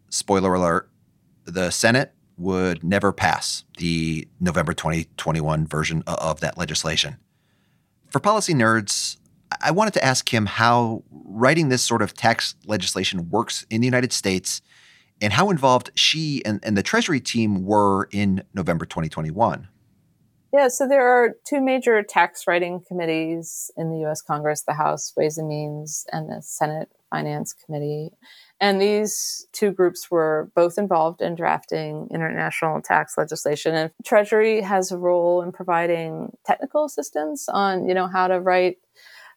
Spoiler 0.09 0.55
alert: 0.55 0.89
the 1.45 1.69
Senate 1.71 2.15
would 2.39 2.83
never 2.83 3.13
pass 3.13 3.65
the 3.79 4.27
November 4.41 4.73
2021 4.73 5.67
version 5.67 6.03
of 6.07 6.41
that 6.41 6.57
legislation. 6.57 7.17
For 8.09 8.21
policy 8.21 8.55
nerds, 8.55 9.18
I 9.61 9.71
wanted 9.71 9.95
to 9.95 10.05
ask 10.05 10.33
him 10.33 10.47
how 10.47 11.03
writing 11.11 11.69
this 11.69 11.83
sort 11.83 12.03
of 12.03 12.15
tax 12.15 12.55
legislation 12.67 13.31
works 13.31 13.67
in 13.71 13.81
the 13.81 13.87
United 13.87 14.13
States 14.13 14.63
and 15.21 15.33
how 15.33 15.51
involved 15.51 15.91
she 15.95 16.43
and, 16.45 16.61
and 16.63 16.77
the 16.77 16.83
Treasury 16.83 17.21
team 17.21 17.65
were 17.65 18.09
in 18.13 18.43
November 18.55 18.85
2021. 18.85 19.69
Yeah, 20.53 20.69
so 20.69 20.89
there 20.89 21.07
are 21.07 21.35
two 21.47 21.61
major 21.61 22.03
tax 22.03 22.47
writing 22.47 22.83
committees 22.87 23.71
in 23.77 23.91
the 23.91 24.09
US 24.09 24.23
Congress 24.23 24.63
the 24.63 24.73
House 24.73 25.13
Ways 25.17 25.37
and 25.37 25.49
Means 25.49 26.07
and 26.11 26.31
the 26.31 26.41
Senate 26.41 26.89
Finance 27.11 27.53
Committee. 27.53 28.11
And 28.61 28.81
these 28.81 29.47
two 29.53 29.73
groups 29.73 30.11
were 30.11 30.51
both 30.55 30.79
involved 30.79 31.21
in 31.21 31.35
drafting 31.35 32.09
international 32.13 32.81
tax 32.81 33.19
legislation. 33.19 33.75
And 33.75 33.91
Treasury 34.05 34.63
has 34.63 34.91
a 34.91 34.99
role 34.99 35.43
in 35.43 35.53
providing 35.53 36.37
technical 36.47 36.87
assistance 36.87 37.49
on, 37.49 37.87
you 37.87 37.95
know, 37.95 38.07
how 38.07 38.29
to 38.29 38.41
write 38.41 38.79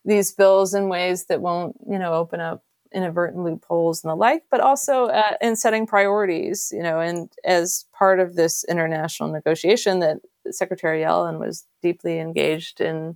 these 0.06 0.32
bills 0.32 0.74
in 0.74 0.90
ways 0.90 1.26
that 1.26 1.42
won't, 1.42 1.76
you 1.90 2.00
know, 2.00 2.14
open 2.14 2.40
up 2.40 2.64
inadvertent 2.94 3.44
loopholes 3.44 4.04
and 4.04 4.12
the 4.12 4.16
like, 4.16 4.44
but 4.52 4.60
also 4.60 5.06
uh, 5.06 5.38
in 5.42 5.56
setting 5.56 5.88
priorities, 5.88 6.72
you 6.76 6.84
know, 6.84 7.00
and 7.00 7.32
as 7.46 7.86
part 7.98 8.20
of 8.20 8.36
this 8.36 8.66
international 8.66 9.32
negotiation 9.32 10.00
that 10.00 10.18
Secretary 10.50 11.02
Yellen 11.02 11.40
was 11.40 11.66
deeply 11.82 12.20
engaged 12.20 12.82
in 12.82 13.16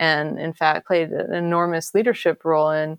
and 0.00 0.38
in 0.38 0.52
fact 0.52 0.86
played 0.86 1.10
an 1.10 1.32
enormous 1.32 1.94
leadership 1.94 2.44
role 2.44 2.70
in 2.70 2.98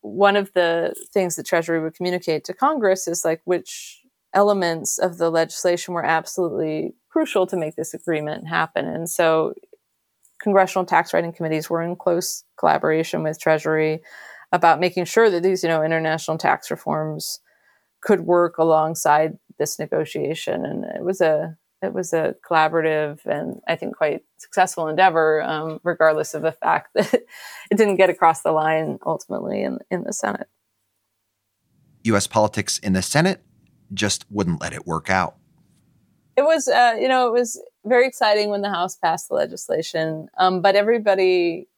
one 0.00 0.36
of 0.36 0.52
the 0.54 0.94
things 1.12 1.36
that 1.36 1.46
Treasury 1.46 1.80
would 1.80 1.94
communicate 1.94 2.44
to 2.44 2.54
Congress 2.54 3.06
is 3.06 3.24
like 3.24 3.42
which 3.44 4.00
elements 4.32 4.98
of 4.98 5.18
the 5.18 5.30
legislation 5.30 5.94
were 5.94 6.04
absolutely 6.04 6.94
crucial 7.10 7.46
to 7.46 7.56
make 7.56 7.76
this 7.76 7.92
agreement 7.92 8.48
happen. 8.48 8.86
And 8.86 9.10
so 9.10 9.54
congressional 10.42 10.84
tax 10.84 11.12
writing 11.12 11.32
committees 11.32 11.70
were 11.70 11.82
in 11.82 11.96
close 11.96 12.44
collaboration 12.58 13.22
with 13.22 13.40
Treasury 13.40 14.00
about 14.52 14.80
making 14.80 15.04
sure 15.04 15.30
that 15.30 15.42
these, 15.42 15.62
you 15.62 15.68
know, 15.68 15.82
international 15.82 16.38
tax 16.38 16.70
reforms 16.70 17.40
could 18.00 18.20
work 18.20 18.58
alongside 18.58 19.38
this 19.58 19.78
negotiation. 19.78 20.64
And 20.64 20.84
it 20.84 21.04
was 21.04 21.20
a 21.20 21.56
it 21.82 21.94
was 21.94 22.12
a 22.12 22.34
collaborative 22.48 23.24
and 23.24 23.60
I 23.66 23.74
think 23.74 23.96
quite 23.96 24.22
successful 24.36 24.88
endeavor, 24.88 25.42
um, 25.42 25.80
regardless 25.82 26.34
of 26.34 26.42
the 26.42 26.52
fact 26.52 26.90
that 26.94 27.12
it 27.14 27.76
didn't 27.76 27.96
get 27.96 28.10
across 28.10 28.42
the 28.42 28.52
line 28.52 28.98
ultimately 29.06 29.62
in, 29.62 29.78
in 29.90 30.04
the 30.04 30.12
Senate. 30.12 30.48
U.S. 32.04 32.26
politics 32.26 32.78
in 32.78 32.92
the 32.92 33.02
Senate 33.02 33.42
just 33.92 34.24
wouldn't 34.30 34.60
let 34.60 34.72
it 34.72 34.86
work 34.86 35.10
out. 35.10 35.36
It 36.36 36.42
was, 36.42 36.68
uh, 36.68 36.96
you 36.98 37.08
know, 37.08 37.26
it 37.28 37.32
was 37.32 37.60
very 37.84 38.06
exciting 38.06 38.50
when 38.50 38.62
the 38.62 38.70
House 38.70 38.96
passed 38.96 39.28
the 39.28 39.34
legislation, 39.34 40.28
um, 40.38 40.60
but 40.62 40.76
everybody 40.76 41.68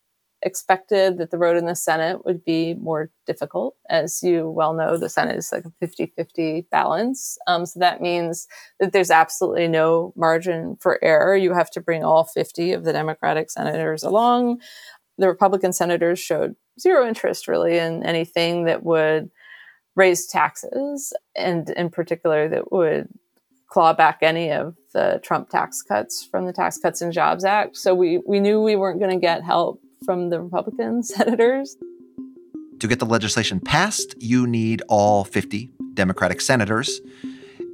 expected 0.42 1.18
that 1.18 1.30
the 1.30 1.38
road 1.38 1.56
in 1.56 1.66
the 1.66 1.76
Senate 1.76 2.24
would 2.24 2.44
be 2.44 2.74
more 2.74 3.10
difficult. 3.26 3.76
As 3.88 4.22
you 4.22 4.50
well 4.50 4.74
know, 4.74 4.96
the 4.96 5.08
Senate 5.08 5.36
is 5.36 5.52
like 5.52 5.64
a 5.64 5.72
50 5.80 6.12
50 6.16 6.66
balance. 6.70 7.38
Um, 7.46 7.64
so 7.64 7.78
that 7.80 8.00
means 8.00 8.48
that 8.80 8.92
there's 8.92 9.10
absolutely 9.10 9.68
no 9.68 10.12
margin 10.16 10.76
for 10.80 11.02
error. 11.02 11.36
You 11.36 11.54
have 11.54 11.70
to 11.70 11.80
bring 11.80 12.04
all 12.04 12.24
50 12.24 12.72
of 12.72 12.84
the 12.84 12.92
Democratic 12.92 13.50
senators 13.50 14.02
along. 14.02 14.60
The 15.18 15.28
Republican 15.28 15.72
senators 15.72 16.18
showed 16.18 16.56
zero 16.80 17.06
interest 17.06 17.46
really 17.46 17.78
in 17.78 18.04
anything 18.04 18.64
that 18.64 18.82
would 18.82 19.30
raise 19.94 20.26
taxes, 20.26 21.12
and 21.36 21.68
in 21.70 21.90
particular, 21.90 22.48
that 22.48 22.72
would 22.72 23.08
claw 23.72 23.94
back 23.94 24.18
any 24.20 24.50
of 24.50 24.76
the 24.92 25.18
Trump 25.22 25.48
tax 25.48 25.80
cuts 25.80 26.22
from 26.30 26.44
the 26.44 26.52
Tax 26.52 26.76
Cuts 26.76 27.00
and 27.00 27.10
Jobs 27.10 27.42
Act. 27.42 27.74
So 27.74 27.94
we, 27.94 28.18
we 28.26 28.38
knew 28.38 28.60
we 28.60 28.76
weren't 28.76 29.00
going 29.00 29.18
to 29.18 29.20
get 29.20 29.42
help 29.42 29.80
from 30.04 30.28
the 30.28 30.42
Republican 30.42 31.02
senators. 31.02 31.78
To 32.80 32.86
get 32.86 32.98
the 32.98 33.06
legislation 33.06 33.60
passed, 33.60 34.14
you 34.20 34.46
need 34.46 34.82
all 34.88 35.24
50 35.24 35.70
Democratic 35.94 36.42
senators. 36.42 37.00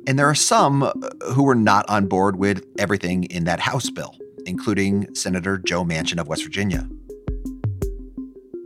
And 0.06 0.16
there 0.16 0.28
are 0.28 0.36
some 0.36 0.84
uh, 0.84 0.92
who 1.32 1.42
were 1.42 1.56
not 1.56 1.84
on 1.90 2.06
board 2.06 2.36
with 2.36 2.64
everything 2.78 3.24
in 3.24 3.44
that 3.44 3.58
House 3.58 3.90
bill, 3.90 4.16
including 4.46 5.12
Senator 5.16 5.58
Joe 5.58 5.84
Manchin 5.84 6.20
of 6.20 6.28
West 6.28 6.44
Virginia. 6.44 6.88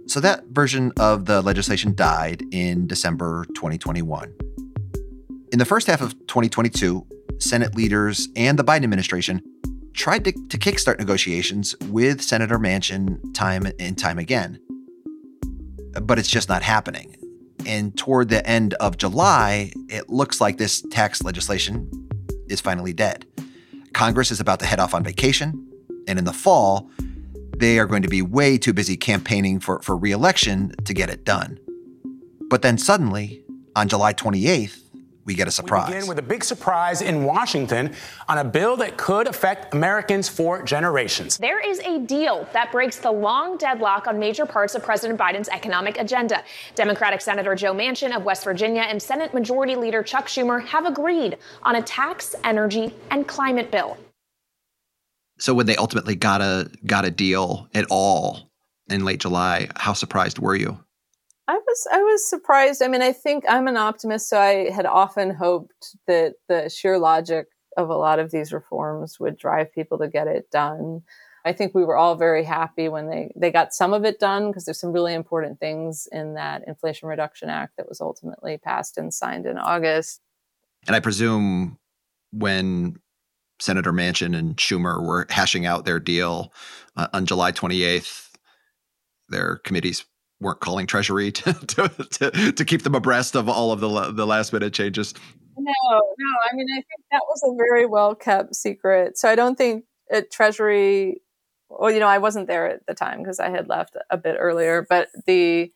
So 0.06 0.20
that 0.20 0.44
version 0.48 0.92
of 0.98 1.24
the 1.24 1.40
legislation 1.40 1.94
died 1.94 2.42
in 2.50 2.86
December 2.86 3.46
2021. 3.54 4.34
In 5.52 5.58
the 5.58 5.64
first 5.64 5.86
half 5.86 6.00
of 6.02 6.12
2022, 6.26 7.06
Senate 7.42 7.74
leaders 7.74 8.28
and 8.36 8.58
the 8.58 8.64
Biden 8.64 8.84
administration 8.84 9.42
tried 9.94 10.24
to, 10.24 10.32
to 10.32 10.58
kickstart 10.58 10.98
negotiations 10.98 11.76
with 11.88 12.22
Senator 12.22 12.58
Manchin 12.58 13.18
time 13.34 13.66
and 13.78 13.98
time 13.98 14.18
again. 14.18 14.58
But 16.00 16.18
it's 16.18 16.28
just 16.28 16.48
not 16.48 16.62
happening. 16.62 17.16
And 17.66 17.96
toward 17.96 18.28
the 18.28 18.46
end 18.46 18.74
of 18.74 18.96
July, 18.96 19.72
it 19.88 20.08
looks 20.08 20.40
like 20.40 20.58
this 20.58 20.82
tax 20.90 21.22
legislation 21.22 22.08
is 22.48 22.60
finally 22.60 22.92
dead. 22.92 23.26
Congress 23.92 24.30
is 24.30 24.40
about 24.40 24.58
to 24.60 24.66
head 24.66 24.80
off 24.80 24.94
on 24.94 25.04
vacation. 25.04 25.68
And 26.08 26.18
in 26.18 26.24
the 26.24 26.32
fall, 26.32 26.90
they 27.56 27.78
are 27.78 27.86
going 27.86 28.02
to 28.02 28.08
be 28.08 28.22
way 28.22 28.58
too 28.58 28.72
busy 28.72 28.96
campaigning 28.96 29.60
for, 29.60 29.80
for 29.82 29.96
reelection 29.96 30.72
to 30.84 30.94
get 30.94 31.10
it 31.10 31.24
done. 31.24 31.58
But 32.48 32.62
then 32.62 32.78
suddenly, 32.78 33.44
on 33.76 33.88
July 33.88 34.14
28th, 34.14 34.81
we 35.24 35.34
get 35.34 35.46
a 35.46 35.50
surprise. 35.50 35.88
We 35.88 35.94
begin 35.94 36.08
with 36.08 36.18
a 36.18 36.22
big 36.22 36.42
surprise 36.42 37.00
in 37.00 37.24
Washington 37.24 37.94
on 38.28 38.38
a 38.38 38.44
bill 38.44 38.76
that 38.78 38.96
could 38.96 39.26
affect 39.26 39.72
Americans 39.72 40.28
for 40.28 40.62
generations. 40.62 41.38
There 41.38 41.60
is 41.60 41.78
a 41.80 42.00
deal 42.00 42.48
that 42.52 42.72
breaks 42.72 42.98
the 42.98 43.12
long 43.12 43.56
deadlock 43.56 44.06
on 44.06 44.18
major 44.18 44.46
parts 44.46 44.74
of 44.74 44.82
President 44.82 45.18
Biden's 45.18 45.48
economic 45.48 45.98
agenda. 45.98 46.42
Democratic 46.74 47.20
Senator 47.20 47.54
Joe 47.54 47.72
Manchin 47.72 48.14
of 48.16 48.24
West 48.24 48.44
Virginia 48.44 48.82
and 48.82 49.00
Senate 49.00 49.32
Majority 49.32 49.76
Leader 49.76 50.02
Chuck 50.02 50.26
Schumer 50.26 50.64
have 50.66 50.86
agreed 50.86 51.38
on 51.62 51.76
a 51.76 51.82
tax, 51.82 52.34
energy, 52.44 52.94
and 53.10 53.26
climate 53.28 53.70
bill. 53.70 53.96
So 55.38 55.54
when 55.54 55.66
they 55.66 55.76
ultimately 55.76 56.14
got 56.14 56.40
a 56.40 56.70
got 56.86 57.04
a 57.04 57.10
deal 57.10 57.68
at 57.74 57.86
all 57.90 58.50
in 58.88 59.04
late 59.04 59.20
July, 59.20 59.68
how 59.76 59.92
surprised 59.92 60.38
were 60.38 60.54
you? 60.54 60.78
I 61.48 61.54
was 61.54 61.86
I 61.92 62.02
was 62.02 62.28
surprised. 62.28 62.82
I 62.82 62.88
mean, 62.88 63.02
I 63.02 63.12
think 63.12 63.44
I'm 63.48 63.66
an 63.66 63.76
optimist, 63.76 64.28
so 64.28 64.38
I 64.38 64.70
had 64.70 64.86
often 64.86 65.34
hoped 65.34 65.96
that 66.06 66.34
the 66.48 66.68
sheer 66.68 66.98
logic 66.98 67.46
of 67.76 67.88
a 67.88 67.96
lot 67.96 68.18
of 68.18 68.30
these 68.30 68.52
reforms 68.52 69.18
would 69.18 69.36
drive 69.36 69.72
people 69.72 69.98
to 69.98 70.08
get 70.08 70.28
it 70.28 70.50
done. 70.50 71.02
I 71.44 71.52
think 71.52 71.74
we 71.74 71.84
were 71.84 71.96
all 71.96 72.14
very 72.14 72.44
happy 72.44 72.88
when 72.88 73.08
they 73.08 73.32
they 73.34 73.50
got 73.50 73.74
some 73.74 73.92
of 73.92 74.04
it 74.04 74.20
done 74.20 74.48
because 74.48 74.64
there's 74.64 74.80
some 74.80 74.92
really 74.92 75.14
important 75.14 75.58
things 75.58 76.06
in 76.12 76.34
that 76.34 76.62
Inflation 76.68 77.08
Reduction 77.08 77.48
Act 77.48 77.76
that 77.76 77.88
was 77.88 78.00
ultimately 78.00 78.58
passed 78.58 78.96
and 78.96 79.12
signed 79.12 79.46
in 79.46 79.58
August. 79.58 80.20
And 80.86 80.94
I 80.94 81.00
presume 81.00 81.78
when 82.32 82.96
Senator 83.58 83.92
Manchin 83.92 84.36
and 84.36 84.56
Schumer 84.56 85.04
were 85.04 85.26
hashing 85.28 85.66
out 85.66 85.84
their 85.84 86.00
deal 86.00 86.52
uh, 86.96 87.08
on 87.12 87.26
July 87.26 87.52
28th, 87.52 88.30
their 89.28 89.56
committees 89.56 90.04
weren't 90.42 90.60
calling 90.60 90.86
Treasury 90.86 91.32
to, 91.32 91.52
to, 91.52 91.88
to, 91.88 92.52
to, 92.52 92.64
keep 92.64 92.82
them 92.82 92.94
abreast 92.94 93.34
of 93.34 93.48
all 93.48 93.72
of 93.72 93.80
the, 93.80 94.12
the 94.12 94.26
last 94.26 94.52
minute 94.52 94.72
changes. 94.72 95.14
No, 95.56 95.72
no. 95.82 96.32
I 96.50 96.54
mean, 96.54 96.66
I 96.70 96.76
think 96.76 97.04
that 97.10 97.22
was 97.28 97.42
a 97.44 97.54
very 97.56 97.86
well 97.86 98.14
kept 98.14 98.54
secret. 98.54 99.18
So 99.18 99.28
I 99.28 99.34
don't 99.34 99.56
think 99.56 99.84
at 100.10 100.30
Treasury, 100.30 101.22
well, 101.68 101.90
you 101.90 102.00
know, 102.00 102.08
I 102.08 102.18
wasn't 102.18 102.48
there 102.48 102.68
at 102.68 102.86
the 102.86 102.94
time 102.94 103.20
because 103.22 103.40
I 103.40 103.50
had 103.50 103.68
left 103.68 103.96
a 104.10 104.18
bit 104.18 104.36
earlier, 104.38 104.86
but 104.88 105.08
the, 105.26 105.72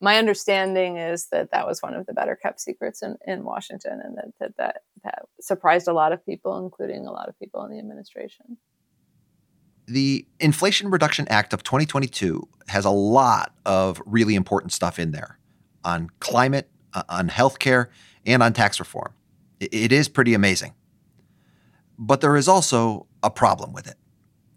my 0.00 0.18
understanding 0.18 0.96
is 0.96 1.28
that 1.30 1.50
that 1.52 1.66
was 1.66 1.82
one 1.82 1.94
of 1.94 2.06
the 2.06 2.12
better 2.12 2.36
kept 2.36 2.60
secrets 2.60 3.02
in, 3.02 3.16
in 3.26 3.44
Washington 3.44 4.00
and 4.02 4.16
that, 4.16 4.32
that, 4.40 4.56
that, 4.56 4.82
that 5.04 5.22
surprised 5.40 5.88
a 5.88 5.92
lot 5.92 6.12
of 6.12 6.24
people, 6.24 6.58
including 6.58 7.06
a 7.06 7.12
lot 7.12 7.28
of 7.28 7.38
people 7.38 7.64
in 7.64 7.72
the 7.72 7.78
administration. 7.78 8.58
The 9.86 10.26
Inflation 10.40 10.90
Reduction 10.90 11.26
Act 11.28 11.52
of 11.52 11.62
2022 11.62 12.48
has 12.68 12.84
a 12.84 12.90
lot 12.90 13.54
of 13.64 14.02
really 14.04 14.34
important 14.34 14.72
stuff 14.72 14.98
in 14.98 15.12
there 15.12 15.38
on 15.84 16.10
climate, 16.18 16.68
uh, 16.92 17.04
on 17.08 17.28
healthcare, 17.28 17.86
and 18.24 18.42
on 18.42 18.52
tax 18.52 18.80
reform. 18.80 19.12
It 19.60 19.92
is 19.92 20.08
pretty 20.08 20.34
amazing. 20.34 20.74
But 21.98 22.20
there 22.20 22.36
is 22.36 22.48
also 22.48 23.06
a 23.22 23.30
problem 23.30 23.72
with 23.72 23.86
it. 23.86 23.96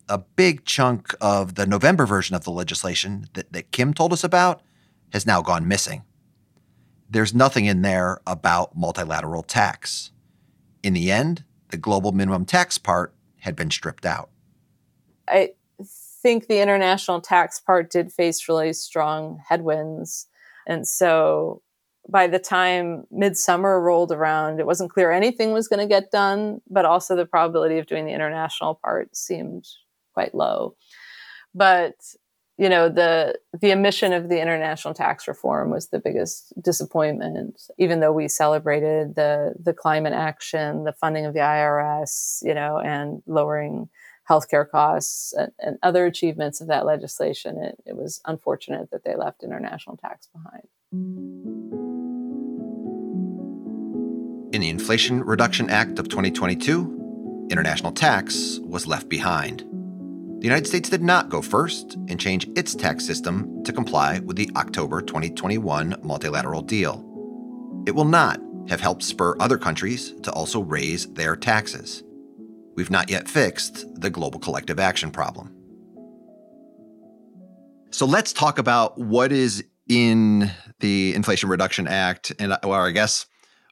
A 0.09 0.17
big 0.17 0.65
chunk 0.65 1.13
of 1.21 1.55
the 1.55 1.67
November 1.67 2.07
version 2.07 2.36
of 2.36 2.43
the 2.43 2.51
legislation 2.51 3.27
that, 3.34 3.53
that 3.53 3.71
Kim 3.71 3.93
told 3.93 4.11
us 4.11 4.23
about 4.23 4.61
has 5.13 5.27
now 5.27 5.41
gone 5.41 5.67
missing. 5.67 6.03
There's 7.07 7.34
nothing 7.34 7.65
in 7.65 7.84
there 7.84 8.19
about 8.25 8.75
multilateral 8.75 9.43
tax. 9.43 10.11
In 10.82 10.93
the 10.93 11.11
end, 11.11 11.43
the 11.69 11.77
global 11.77 12.11
minimum 12.11 12.45
tax 12.45 12.80
part 12.80 13.13
had 13.41 13.55
been 13.55 13.69
stripped 13.71 14.05
out. 14.05 14.30
I 15.30 15.51
think 16.21 16.47
the 16.47 16.61
international 16.61 17.21
tax 17.21 17.59
part 17.59 17.89
did 17.91 18.11
face 18.11 18.47
really 18.49 18.73
strong 18.73 19.41
headwinds. 19.47 20.27
And 20.67 20.88
so 20.88 21.61
by 22.07 22.27
the 22.27 22.39
time 22.39 23.05
midsummer 23.11 23.80
rolled 23.80 24.11
around, 24.11 24.59
it 24.59 24.65
wasn't 24.65 24.91
clear 24.91 25.11
anything 25.11 25.51
was 25.51 25.67
going 25.67 25.80
to 25.80 25.88
get 25.88 26.11
done, 26.11 26.61
but 26.69 26.86
also 26.86 27.15
the 27.15 27.25
probability 27.25 27.77
of 27.77 27.86
doing 27.86 28.05
the 28.05 28.13
international 28.13 28.75
part 28.75 29.15
seemed 29.15 29.67
quite 30.13 30.34
low. 30.34 30.75
But 31.53 31.95
you 32.59 32.67
know 32.67 32.89
the 32.89 33.39
the 33.61 33.71
omission 33.71 34.11
of 34.11 34.27
the 34.27 34.41
international 34.41 34.93
tax 34.93 35.27
reform 35.30 35.71
was 35.71 35.88
the 35.88 35.99
biggest 35.99 36.53
disappointment 36.61 37.61
even 37.77 38.01
though 38.01 38.11
we 38.11 38.27
celebrated 38.27 39.15
the 39.15 39.53
the 39.57 39.73
climate 39.73 40.11
action 40.11 40.84
the 40.84 40.91
funding 40.91 41.25
of 41.25 41.34
the 41.34 41.39
IRS 41.39 42.39
you 42.43 42.53
know 42.53 42.77
and 42.77 43.23
lowering 43.25 43.88
healthcare 44.30 44.69
costs 44.69 45.34
and, 45.34 45.51
and, 45.59 45.77
other 45.82 46.05
achievements 46.05 46.61
of 46.61 46.67
that 46.67 46.86
legislation, 46.86 47.57
it, 47.57 47.82
it 47.86 47.95
was 47.95 48.21
unfortunate 48.25 48.91
that 48.91 49.03
they 49.03 49.15
left 49.15 49.43
international 49.43 49.97
tax 49.97 50.27
behind. 50.27 50.67
In 54.53 54.61
the 54.61 54.69
Inflation 54.69 55.23
Reduction 55.23 55.69
Act 55.69 55.99
of 55.99 56.09
2022, 56.09 57.47
international 57.49 57.91
tax 57.91 58.59
was 58.63 58.86
left 58.86 59.09
behind. 59.09 59.61
The 60.39 60.45
United 60.45 60.67
States 60.67 60.89
did 60.89 61.01
not 61.03 61.30
go 61.30 61.41
first 61.41 61.95
and 62.07 62.19
change 62.19 62.47
its 62.55 62.73
tax 62.73 63.05
system 63.05 63.63
to 63.63 63.73
comply 63.73 64.19
with 64.19 64.38
the 64.38 64.49
October 64.55 65.01
2021 65.01 65.97
multilateral 66.01 66.61
deal. 66.61 67.03
It 67.86 67.91
will 67.91 68.05
not 68.05 68.39
have 68.69 68.80
helped 68.80 69.03
spur 69.03 69.36
other 69.39 69.57
countries 69.57 70.13
to 70.21 70.32
also 70.32 70.61
raise 70.61 71.07
their 71.13 71.36
taxes 71.36 72.03
we've 72.80 72.89
not 72.89 73.09
yet 73.09 73.27
fixed 73.27 73.86
the 73.99 74.09
global 74.09 74.39
collective 74.39 74.80
action 74.80 75.11
problem. 75.11 75.53
So 77.91 78.05
let's 78.05 78.32
talk 78.32 78.57
about 78.57 78.97
what 78.97 79.34
is 79.34 79.65
in 79.89 80.49
the 80.80 81.13
Inflation 81.13 81.49
Reduction 81.49 81.89
Act 81.89 82.32
and 82.39 82.55
or 82.63 82.88
I 82.88 82.91
guess 82.91 83.25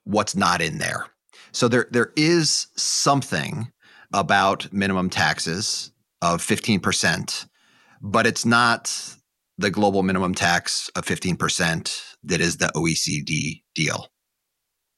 what's 0.03 0.36
not 0.36 0.62
in 0.62 0.80
there. 0.80 1.05
So 1.53 1.70
there 1.70 1.88
there 1.89 2.12
is 2.18 2.68
something 2.76 3.72
about 4.12 4.74
minimum 4.74 5.10
taxes 5.10 5.91
of 6.22 6.41
15%, 6.41 7.47
but 8.01 8.28
it's 8.28 8.45
not 8.45 8.93
the 9.58 9.72
global 9.72 10.03
minimum 10.03 10.36
tax 10.36 10.89
of 10.97 11.05
15% 11.05 12.16
that 12.24 12.41
is 12.41 12.58
the 12.58 12.72
OECD 12.76 13.64
deal. 13.74 14.08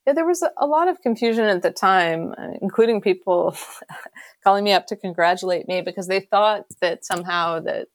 Yeah, 0.07 0.13
there 0.13 0.25
was 0.25 0.43
a 0.57 0.65
lot 0.65 0.87
of 0.87 1.01
confusion 1.01 1.45
at 1.45 1.61
the 1.61 1.71
time, 1.71 2.33
uh, 2.37 2.53
including 2.61 3.01
people 3.01 3.55
calling 4.43 4.63
me 4.63 4.71
up 4.71 4.87
to 4.87 4.95
congratulate 4.95 5.67
me 5.67 5.81
because 5.81 6.07
they 6.07 6.19
thought 6.19 6.65
that 6.81 7.05
somehow 7.05 7.59
that 7.59 7.87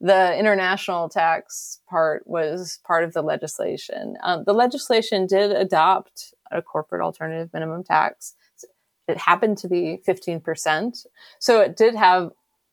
the 0.00 0.36
international 0.38 1.08
tax 1.08 1.80
part 1.88 2.26
was 2.26 2.80
part 2.86 3.04
of 3.04 3.12
the 3.12 3.22
legislation. 3.22 4.16
Um, 4.22 4.44
the 4.44 4.52
legislation 4.52 5.26
did 5.26 5.52
adopt 5.52 6.34
a 6.50 6.60
corporate 6.60 7.02
alternative 7.02 7.50
minimum 7.52 7.82
tax. 7.82 8.34
It 9.08 9.16
happened 9.16 9.58
to 9.58 9.68
be 9.68 10.00
15%. 10.06 11.06
So 11.38 11.60
it 11.60 11.76
did 11.76 11.94
have 11.94 12.30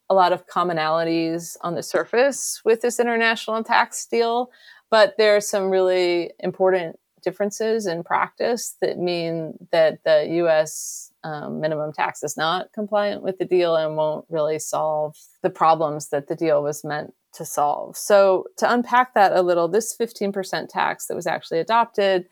a 0.09 0.13
lot 0.13 0.33
of 0.33 0.47
commonalities 0.47 1.55
on 1.61 1.75
the 1.75 1.83
surface 1.83 2.61
with 2.65 2.81
this 2.81 2.99
international 2.99 3.63
tax 3.63 4.05
deal, 4.05 4.49
but 4.89 5.15
there 5.17 5.35
are 5.35 5.41
some 5.41 5.69
really 5.69 6.31
important 6.39 6.99
differences 7.23 7.85
in 7.85 8.03
practice 8.03 8.75
that 8.81 8.97
mean 8.97 9.57
that 9.71 10.03
the 10.03 10.27
U.S. 10.37 11.11
Um, 11.23 11.61
minimum 11.61 11.93
tax 11.93 12.21
is 12.21 12.35
not 12.35 12.73
compliant 12.73 13.23
with 13.23 13.37
the 13.37 13.45
deal 13.45 13.75
and 13.75 13.95
won't 13.95 14.25
really 14.29 14.59
solve 14.59 15.15
the 15.41 15.49
problems 15.49 16.09
that 16.09 16.27
the 16.27 16.35
deal 16.35 16.61
was 16.61 16.83
meant 16.83 17.13
to 17.33 17.45
solve. 17.45 17.97
So, 17.97 18.45
to 18.57 18.71
unpack 18.71 19.13
that 19.13 19.31
a 19.33 19.41
little, 19.41 19.67
this 19.67 19.95
15% 19.95 20.67
tax 20.69 21.07
that 21.07 21.15
was 21.15 21.27
actually 21.27 21.59
adopted 21.59 22.27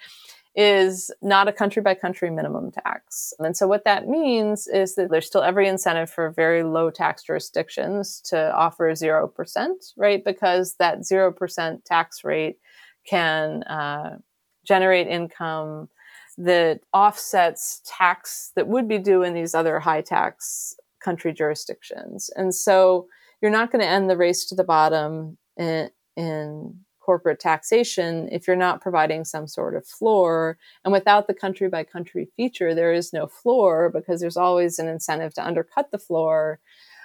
is 0.53 1.09
not 1.21 1.47
a 1.47 1.53
country 1.53 1.81
by 1.81 1.93
country 1.93 2.29
minimum 2.29 2.71
tax. 2.71 3.33
And 3.39 3.55
so, 3.55 3.67
what 3.67 3.85
that 3.85 4.07
means 4.07 4.67
is 4.67 4.95
that 4.95 5.09
there's 5.09 5.27
still 5.27 5.43
every 5.43 5.67
incentive 5.67 6.09
for 6.09 6.29
very 6.31 6.63
low 6.63 6.89
tax 6.89 7.23
jurisdictions 7.23 8.21
to 8.25 8.53
offer 8.53 8.91
0%, 8.91 9.69
right? 9.97 10.23
Because 10.23 10.75
that 10.75 10.99
0% 10.99 11.83
tax 11.85 12.23
rate 12.23 12.57
can 13.05 13.63
uh, 13.63 14.17
generate 14.65 15.07
income 15.07 15.89
that 16.37 16.81
offsets 16.93 17.81
tax 17.85 18.51
that 18.55 18.67
would 18.67 18.87
be 18.87 18.97
due 18.97 19.23
in 19.23 19.33
these 19.33 19.53
other 19.53 19.79
high 19.79 20.01
tax 20.01 20.75
country 21.03 21.33
jurisdictions. 21.33 22.29
And 22.35 22.53
so 22.53 23.07
you're 23.41 23.51
not 23.51 23.71
going 23.71 23.81
to 23.81 23.87
end 23.89 24.09
the 24.09 24.17
race 24.17 24.45
to 24.45 24.55
the 24.55 24.63
bottom 24.63 25.37
in, 25.57 25.89
in 26.15 26.79
corporate 26.99 27.39
taxation 27.39 28.29
if 28.31 28.47
you're 28.47 28.55
not 28.55 28.81
providing 28.81 29.25
some 29.25 29.47
sort 29.47 29.75
of 29.75 29.85
floor. 29.85 30.57
And 30.85 30.93
without 30.93 31.27
the 31.27 31.33
country 31.33 31.67
by 31.67 31.83
country 31.83 32.29
feature, 32.37 32.73
there 32.73 32.93
is 32.93 33.11
no 33.11 33.27
floor 33.27 33.89
because 33.89 34.21
there's 34.21 34.37
always 34.37 34.79
an 34.79 34.87
incentive 34.87 35.33
to 35.33 35.45
undercut 35.45 35.91
the 35.91 35.97
floor 35.97 36.59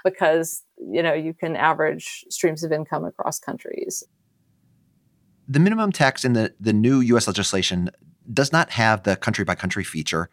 because 0.04 0.62
you 0.78 1.02
know 1.02 1.14
you 1.14 1.34
can 1.34 1.56
average 1.56 2.24
streams 2.30 2.62
of 2.62 2.70
income 2.70 3.04
across 3.04 3.40
countries. 3.40 4.04
The 5.48 5.60
minimum 5.60 5.92
tax 5.92 6.24
in 6.24 6.32
the, 6.32 6.54
the 6.58 6.72
new 6.72 7.00
US 7.00 7.26
legislation 7.26 7.90
does 8.32 8.52
not 8.52 8.70
have 8.70 9.04
the 9.04 9.16
country 9.16 9.44
by 9.44 9.54
country 9.54 9.84
feature, 9.84 10.28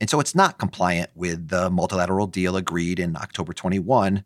and 0.00 0.08
so 0.08 0.20
it's 0.20 0.34
not 0.34 0.58
compliant 0.58 1.10
with 1.14 1.48
the 1.48 1.70
multilateral 1.70 2.26
deal 2.26 2.56
agreed 2.56 2.98
in 2.98 3.16
October 3.16 3.52
21 3.52 4.24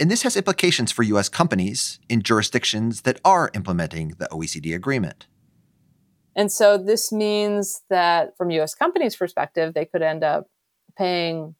and 0.00 0.10
this 0.10 0.22
has 0.22 0.36
implications 0.36 0.90
for 0.90 1.02
U.S. 1.04 1.28
companies 1.28 2.00
in 2.08 2.22
jurisdictions 2.22 3.02
that 3.02 3.20
are 3.24 3.50
implementing 3.54 4.14
the 4.18 4.26
OECD 4.26 4.74
agreement. 4.74 5.26
And 6.34 6.50
so 6.50 6.76
this 6.76 7.12
means 7.12 7.82
that 7.90 8.36
from 8.36 8.50
US 8.50 8.74
companies' 8.74 9.14
perspective, 9.14 9.72
they 9.72 9.84
could 9.84 10.02
end 10.02 10.24
up 10.24 10.46
paying 10.98 11.54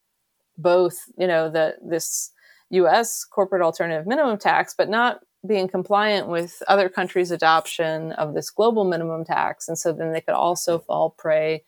both, 0.57 0.97
you 1.17 1.27
know, 1.27 1.49
the 1.49 1.75
this 1.81 2.31
US 2.71 3.23
corporate 3.23 3.61
alternative 3.61 4.05
minimum 4.05 4.37
tax, 4.37 4.75
but 4.77 4.89
not 4.89 5.19
being 5.47 5.67
compliant 5.67 6.27
with 6.27 6.61
other 6.67 6.89
countries' 6.89 7.31
adoption 7.31 8.11
of 8.13 8.33
this 8.33 8.49
global 8.49 8.85
minimum 8.85 9.25
tax. 9.25 9.67
And 9.67 9.77
so 9.77 9.91
then 9.93 10.11
they 10.11 10.21
could 10.21 10.35
also 10.35 10.79
fall 10.79 11.11
prey 11.11 11.63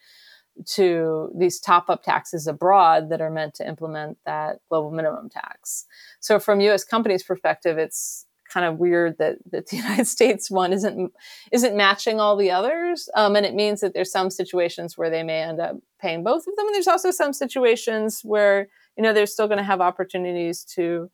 to 0.65 1.31
these 1.37 1.59
top 1.59 1.89
up 1.89 2.03
taxes 2.03 2.47
abroad 2.47 3.09
that 3.09 3.21
are 3.21 3.29
meant 3.29 3.53
to 3.55 3.67
implement 3.67 4.17
that 4.25 4.59
global 4.69 4.91
minimum 4.91 5.29
tax. 5.29 5.85
So, 6.19 6.39
from 6.39 6.61
US 6.61 6.83
companies' 6.83 7.23
perspective, 7.23 7.77
it's 7.77 8.25
kind 8.51 8.65
of 8.65 8.79
weird 8.79 9.17
that, 9.17 9.37
that 9.51 9.67
the 9.67 9.75
United 9.77 10.07
States 10.07 10.49
one 10.49 10.73
isn't 10.73 11.11
isn't 11.51 11.75
matching 11.75 12.19
all 12.19 12.35
the 12.35 12.51
others, 12.51 13.09
um, 13.15 13.35
and 13.35 13.45
it 13.45 13.53
means 13.53 13.81
that 13.81 13.93
there's 13.93 14.11
some 14.11 14.29
situations 14.29 14.97
where 14.97 15.09
they 15.09 15.23
may 15.23 15.41
end 15.41 15.59
up 15.59 15.77
paying 15.99 16.23
both 16.23 16.47
of 16.47 16.55
them, 16.55 16.65
and 16.65 16.75
there's 16.75 16.87
also 16.87 17.11
some 17.11 17.33
situations 17.33 18.21
where 18.23 18.67
you 18.97 19.03
know 19.03 19.13
they're 19.13 19.25
still 19.25 19.47
going 19.47 19.59
to 19.59 19.63
have 19.63 19.81
opportunities 19.81 20.63
to 20.63 21.09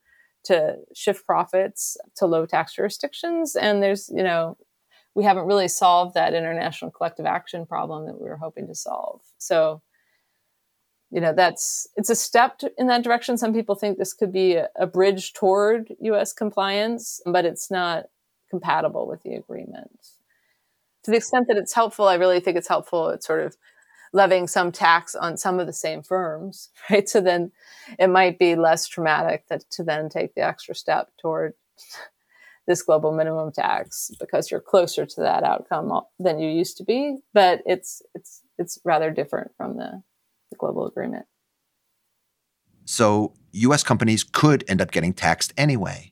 to 0.45 0.75
shift 0.93 1.25
profits 1.25 1.97
to 2.15 2.25
low 2.25 2.45
tax 2.45 2.75
jurisdictions, 2.75 3.55
and 3.55 3.81
there's 3.81 4.09
you 4.13 4.23
know 4.23 4.57
we 5.15 5.23
haven't 5.23 5.45
really 5.45 5.67
solved 5.67 6.15
that 6.15 6.33
international 6.33 6.91
collective 6.91 7.25
action 7.25 7.65
problem 7.65 8.05
that 8.05 8.19
we 8.19 8.27
were 8.27 8.37
hoping 8.37 8.67
to 8.67 8.75
solve. 8.75 9.21
So, 9.37 9.81
you 11.11 11.21
know, 11.21 11.33
that's 11.33 11.87
it's 11.95 12.09
a 12.09 12.15
step 12.15 12.61
in 12.77 12.87
that 12.87 13.03
direction. 13.03 13.37
Some 13.37 13.53
people 13.53 13.75
think 13.75 13.97
this 13.97 14.13
could 14.13 14.31
be 14.31 14.55
a, 14.55 14.69
a 14.75 14.87
bridge 14.87 15.33
toward 15.33 15.93
U.S. 16.01 16.33
compliance, 16.33 17.21
but 17.25 17.45
it's 17.45 17.69
not 17.69 18.05
compatible 18.49 19.07
with 19.07 19.21
the 19.21 19.35
agreement. 19.35 19.99
To 21.03 21.11
the 21.11 21.17
extent 21.17 21.45
that 21.49 21.57
it's 21.57 21.73
helpful, 21.73 22.07
I 22.07 22.15
really 22.15 22.39
think 22.39 22.57
it's 22.57 22.67
helpful. 22.67 23.09
It's 23.09 23.27
sort 23.27 23.45
of 23.45 23.55
levying 24.13 24.47
some 24.47 24.71
tax 24.71 25.15
on 25.15 25.37
some 25.37 25.59
of 25.59 25.67
the 25.67 25.73
same 25.73 26.03
firms, 26.03 26.69
right? 26.89 27.09
So 27.09 27.19
then 27.19 27.51
it 27.99 28.07
might 28.07 28.39
be 28.39 28.55
less 28.55 28.87
traumatic 28.87 29.47
that 29.49 29.69
to 29.71 29.83
then 29.83 30.07
take 30.07 30.35
the 30.35 30.41
extra 30.41 30.75
step 30.75 31.09
toward 31.19 31.53
this 32.67 32.81
global 32.81 33.11
minimum 33.11 33.51
tax 33.51 34.11
because 34.19 34.49
you're 34.49 34.61
closer 34.61 35.05
to 35.05 35.21
that 35.21 35.43
outcome 35.43 35.91
than 36.19 36.39
you 36.39 36.49
used 36.49 36.77
to 36.77 36.83
be. 36.83 37.17
But 37.33 37.61
it's 37.65 38.01
it's 38.15 38.41
it's 38.57 38.79
rather 38.85 39.11
different 39.11 39.51
from 39.57 39.77
the, 39.77 40.03
the 40.49 40.55
global 40.57 40.85
agreement. 40.87 41.25
So 42.85 43.33
US 43.51 43.83
companies 43.83 44.23
could 44.23 44.63
end 44.67 44.81
up 44.81 44.91
getting 44.91 45.13
taxed 45.13 45.53
anyway. 45.57 46.11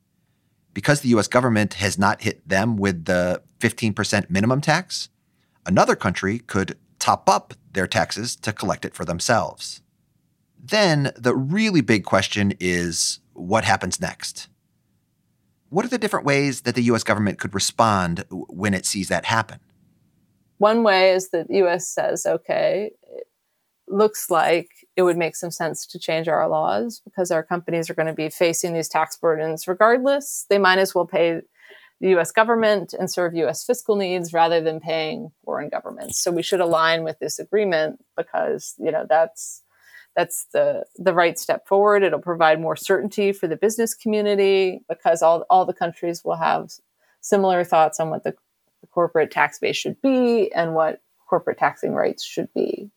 Because 0.74 1.02
the 1.02 1.10
US 1.10 1.28
government 1.28 1.76
has 1.76 2.00
not 2.00 2.22
hit 2.22 2.48
them 2.48 2.78
with 2.78 3.06
the 3.06 3.42
15% 3.60 4.30
minimum 4.30 4.62
tax, 4.62 5.10
another 5.66 5.98
country 5.98 6.40
could 6.40 6.78
top 6.98 7.30
up 7.30 7.54
their 7.74 7.88
taxes 7.88 8.36
to 8.38 8.54
collect 8.54 8.86
it 8.86 8.94
for 8.94 9.06
themselves. 9.06 9.82
Then 10.64 11.12
the 11.18 11.36
really 11.36 11.82
big 11.82 12.04
question 12.06 12.54
is 12.60 13.20
what 13.34 13.64
happens 13.64 14.00
next? 14.00 14.48
What 15.70 15.86
are 15.86 15.90
the 15.90 15.98
different 15.98 16.26
ways 16.26 16.62
that 16.62 16.76
the 16.76 16.84
US 16.84 17.04
government 17.04 17.40
could 17.40 17.54
respond 17.54 18.26
when 18.30 18.74
it 18.74 18.86
sees 18.86 19.08
that 19.08 19.26
happen? 19.26 19.60
One 20.58 20.84
way 20.84 21.14
is 21.14 21.30
that 21.30 21.48
the 21.48 21.64
US 21.64 21.88
says, 21.88 22.26
okay, 22.26 22.92
it 23.04 23.28
looks 23.88 24.30
like 24.30 24.68
it 24.96 25.04
would 25.04 25.18
make 25.18 25.36
some 25.36 25.50
sense 25.50 25.88
to 25.88 25.98
change 25.98 26.28
our 26.28 26.48
laws 26.48 27.02
because 27.04 27.32
our 27.32 27.42
companies 27.42 27.90
are 27.90 27.94
going 27.94 28.08
to 28.08 28.14
be 28.14 28.30
facing 28.30 28.74
these 28.74 28.90
tax 28.90 29.18
burdens 29.18 29.68
regardless. 29.68 30.46
They 30.50 30.60
might 30.60 30.78
as 30.78 30.94
well 30.94 31.08
pay 31.08 31.42
the 32.02 32.16
US 32.18 32.32
government 32.32 32.94
and 32.94 33.10
serve 33.10 33.36
US 33.36 33.64
fiscal 33.64 33.96
needs 33.96 34.34
rather 34.34 34.60
than 34.60 34.80
paying 34.80 35.32
foreign 35.46 35.70
governments. 35.70 36.20
So 36.22 36.32
we 36.32 36.42
should 36.42 36.60
align 36.60 37.04
with 37.04 37.20
this 37.20 37.40
agreement 37.40 38.04
because, 38.18 38.74
you 38.78 38.92
know, 38.92 39.06
that's 39.08 39.64
that's 40.16 40.46
the 40.52 40.84
the 40.98 41.14
right 41.14 41.40
step 41.40 41.68
forward. 41.68 42.04
It'll 42.04 42.20
provide 42.20 42.60
more 42.60 42.76
certainty 42.76 43.32
for 43.32 43.48
the 43.48 43.56
business 43.56 43.94
community 43.94 44.82
because 44.90 45.22
all 45.22 45.46
all 45.50 45.66
the 45.66 45.74
countries 45.74 46.24
will 46.26 46.36
have 46.36 46.72
similar 47.22 47.64
thoughts 47.64 48.00
on 48.00 48.10
what 48.10 48.24
the, 48.24 48.36
the 48.82 48.88
corporate 48.88 49.32
tax 49.32 49.60
base 49.60 49.78
should 49.78 50.02
be 50.02 50.52
and 50.54 50.74
what 50.74 51.02
corporate 51.30 51.60
taxing 51.60 51.94
rights 51.94 52.26
should 52.26 52.52
be. 52.54 52.90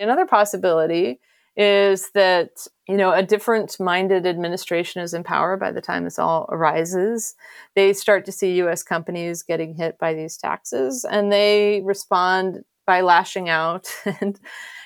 Another 0.00 0.26
possibility 0.26 1.20
is 1.58 2.10
that 2.14 2.66
you 2.88 2.96
know 2.96 3.12
a 3.12 3.22
different 3.22 3.78
minded 3.78 4.26
administration 4.26 5.02
is 5.02 5.12
in 5.12 5.24
power 5.24 5.56
by 5.56 5.72
the 5.72 5.80
time 5.80 6.04
this 6.04 6.18
all 6.18 6.48
arises 6.50 7.34
they 7.74 7.92
start 7.92 8.24
to 8.24 8.32
see 8.32 8.62
us 8.62 8.82
companies 8.82 9.42
getting 9.42 9.74
hit 9.74 9.98
by 9.98 10.14
these 10.14 10.36
taxes 10.36 11.04
and 11.04 11.32
they 11.32 11.82
respond 11.84 12.64
by 12.86 13.02
lashing 13.02 13.48
out 13.50 13.92
and 14.20 14.40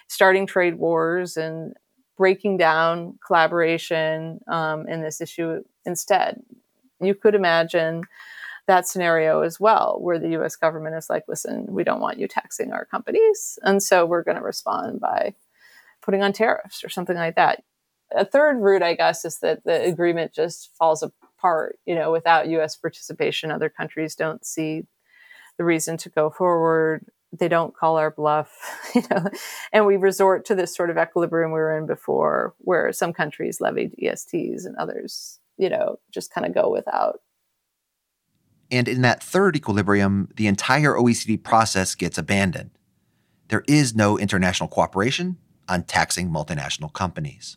starting 0.09 0.47
trade 0.47 0.75
wars 0.75 1.37
and 1.37 1.75
breaking 2.16 2.57
down 2.57 3.18
collaboration 3.27 4.41
um, 4.49 4.87
in 4.87 5.03
this 5.03 5.20
issue 5.20 5.62
instead. 5.87 6.43
You 7.01 7.14
could 7.14 7.35
imagine 7.35 8.03
that 8.66 8.87
scenario 8.87 9.43
as 9.43 9.59
well, 9.59 9.99
where 10.01 10.18
the 10.18 10.41
US 10.41 10.55
government 10.55 10.95
is 10.97 11.09
like, 11.11 11.25
listen, 11.29 11.66
we 11.68 11.83
don't 11.83 12.01
want 12.01 12.18
you 12.18 12.29
taxing 12.29 12.73
our 12.73 12.85
companies. 12.85 13.59
And 13.62 13.83
so 13.83 14.07
we're 14.07 14.23
going 14.23 14.37
to 14.37 14.43
respond 14.43 15.01
by 15.01 15.35
putting 16.03 16.22
on 16.22 16.32
tariffs 16.32 16.84
or 16.84 16.88
something 16.88 17.16
like 17.16 17.36
that. 17.36 17.62
A 18.14 18.24
third 18.24 18.61
route, 18.61 18.82
I 18.82 18.94
guess, 18.94 19.24
is 19.24 19.38
that 19.38 19.64
the 19.64 19.82
agreement 19.84 20.34
just 20.34 20.70
falls 20.76 21.03
apart. 21.03 21.78
You 21.86 21.94
know, 21.94 22.12
without 22.12 22.48
US 22.48 22.76
participation, 22.76 23.50
other 23.50 23.68
countries 23.68 24.14
don't 24.14 24.44
see 24.44 24.82
the 25.57 25.64
reason 25.64 25.96
to 25.98 26.09
go 26.09 26.30
forward 26.30 27.07
they 27.32 27.48
don't 27.48 27.74
call 27.74 27.96
our 27.96 28.11
bluff, 28.11 28.90
you 28.94 29.03
know, 29.11 29.24
and 29.72 29.86
we 29.86 29.96
resort 29.96 30.44
to 30.46 30.55
this 30.55 30.74
sort 30.74 30.90
of 30.90 30.98
equilibrium 30.98 31.50
we 31.50 31.59
were 31.59 31.76
in 31.76 31.86
before, 31.86 32.55
where 32.59 32.92
some 32.92 33.12
countries 33.12 33.61
levied 33.61 33.94
DSTs 34.00 34.66
and 34.66 34.76
others, 34.76 35.40
you 35.57 35.70
know, 35.70 35.98
just 36.11 36.32
kind 36.32 36.46
of 36.46 36.55
go 36.55 36.70
without. 36.70 37.20
And 38.70 38.88
in 38.88 39.03
that 39.03 39.22
third 39.22 39.57
equilibrium, 39.57 40.28
the 40.36 40.46
entire 40.46 40.94
OECD 40.94 41.42
process 41.42 41.94
gets 41.94 42.16
abandoned. 42.16 42.70
There 43.48 43.64
is 43.68 43.94
no 43.94 44.18
international 44.18 44.68
cooperation 44.68 45.36
on 45.73 45.83
taxing 45.83 46.29
multinational 46.29 46.93
companies. 46.93 47.57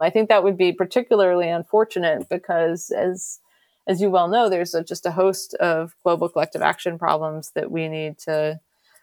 I 0.00 0.08
think 0.08 0.30
that 0.30 0.42
would 0.42 0.56
be 0.56 0.72
particularly 0.72 1.48
unfortunate 1.50 2.28
because, 2.30 2.90
as 2.90 3.40
as 3.86 4.00
you 4.00 4.08
well 4.08 4.28
know, 4.28 4.48
there's 4.48 4.74
a, 4.74 4.82
just 4.82 5.04
a 5.04 5.10
host 5.10 5.54
of 5.54 5.94
global 6.02 6.28
collective 6.28 6.62
action 6.62 6.98
problems 6.98 7.52
that 7.54 7.70
we 7.70 7.88
need 7.88 8.18
to 8.20 8.60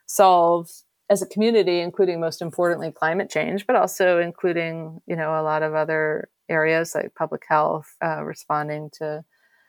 solve 0.08 0.70
as 1.10 1.22
a 1.22 1.28
community, 1.28 1.80
including 1.80 2.20
most 2.20 2.42
importantly 2.42 2.92
climate 2.92 3.30
change, 3.30 3.68
but 3.68 3.76
also 3.76 4.20
including 4.20 5.00
you 5.06 5.16
know 5.16 5.40
a 5.40 5.44
lot 5.44 5.62
of 5.62 5.76
other 5.76 6.30
areas 6.50 6.96
like 6.96 7.14
public 7.14 7.44
health, 7.48 7.96
uh, 8.04 8.24
responding 8.24 8.90
to 8.98 9.24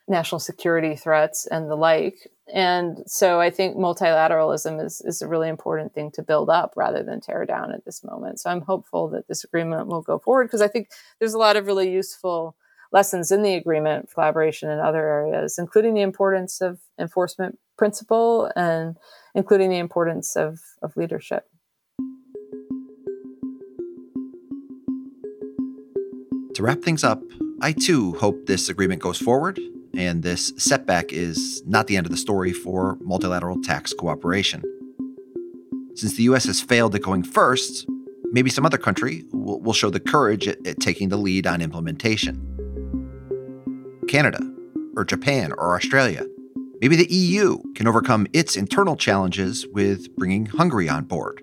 national 0.09 0.39
security 0.39 0.97
threats 0.97 1.47
and 1.47 1.71
the 1.71 1.77
like. 1.77 2.17
And 2.53 3.03
so 3.07 3.41
I 3.41 3.51
think 3.51 3.77
multilateralism 3.77 4.85
is, 4.85 5.03
is 5.05 5.21
a 5.21 5.29
really 5.29 5.49
important 5.49 5.93
thing 5.93 6.11
to 6.13 6.23
build 6.23 6.49
up 6.49 6.73
rather 6.77 7.03
than 7.03 7.21
tear 7.21 7.45
down 7.45 7.73
at 7.73 7.85
this 7.85 8.03
moment. 8.03 8.41
So 8.41 8.51
I'm 8.51 8.63
hopeful 8.63 9.09
that 9.11 9.29
this 9.29 9.45
agreement 9.45 9.89
will 9.89 10.03
go 10.03 10.19
forward 10.19 10.47
because 10.47 10.63
I 10.63 10.69
think 10.69 10.89
there's 11.19 11.35
a 11.35 11.39
lot 11.39 11.57
of 11.57 11.67
really 11.67 11.91
useful 11.91 12.57
lessons 12.91 13.31
in 13.31 13.43
the 13.43 13.55
agreement, 13.55 14.11
collaboration 14.13 14.71
in 14.71 14.79
other 14.79 15.07
areas, 15.07 15.59
including 15.59 15.93
the 15.93 16.01
importance 16.01 16.63
of 16.63 16.81
enforcement 16.99 17.59
principle 17.77 18.51
and 18.57 18.97
including 19.35 19.69
the 19.69 19.79
importance 19.79 20.35
of, 20.35 20.59
of 20.83 20.97
leadership. 20.97 21.45
To 26.55 26.63
wrap 26.63 26.81
things 26.81 27.05
up, 27.05 27.23
I 27.61 27.73
too 27.73 28.15
hope 28.15 28.47
this 28.47 28.69
agreement 28.69 29.03
goes 29.03 29.19
forward 29.19 29.61
and 29.95 30.23
this 30.23 30.53
setback 30.57 31.13
is 31.13 31.63
not 31.67 31.87
the 31.87 31.97
end 31.97 32.07
of 32.07 32.11
the 32.11 32.19
story 32.19 32.53
for 32.53 32.99
multilateral 33.01 33.61
tax 33.63 33.93
cooperation. 33.93 34.63
Since 35.95 36.17
the 36.17 36.25
US 36.25 36.45
has 36.45 36.61
failed 36.61 36.95
at 36.95 37.03
going 37.03 37.23
first, 37.23 37.87
maybe 38.33 38.51
some 38.51 38.67
other 38.67 38.79
country 38.79 39.25
will, 39.33 39.61
will 39.61 39.73
show 39.73 39.91
the 39.91 40.01
courage 40.01 40.47
at, 40.47 40.65
at 40.67 40.81
taking 40.81 41.09
the 41.09 41.17
lead 41.17 41.47
on 41.47 41.61
implementation. 41.61 42.45
Canada, 44.09 44.41
or 44.97 45.05
Japan, 45.05 45.53
or 45.53 45.77
Australia 45.77 46.25
Maybe 46.81 46.95
the 46.95 47.13
EU 47.13 47.59
can 47.75 47.89
overcome 47.89 48.29
its 48.33 48.57
internal 48.57 48.97
challenges 48.97 49.67
with 49.73 50.15
bringing 50.15 50.47
Hungary 50.47 50.89
on 50.89 51.05
board 51.05 51.43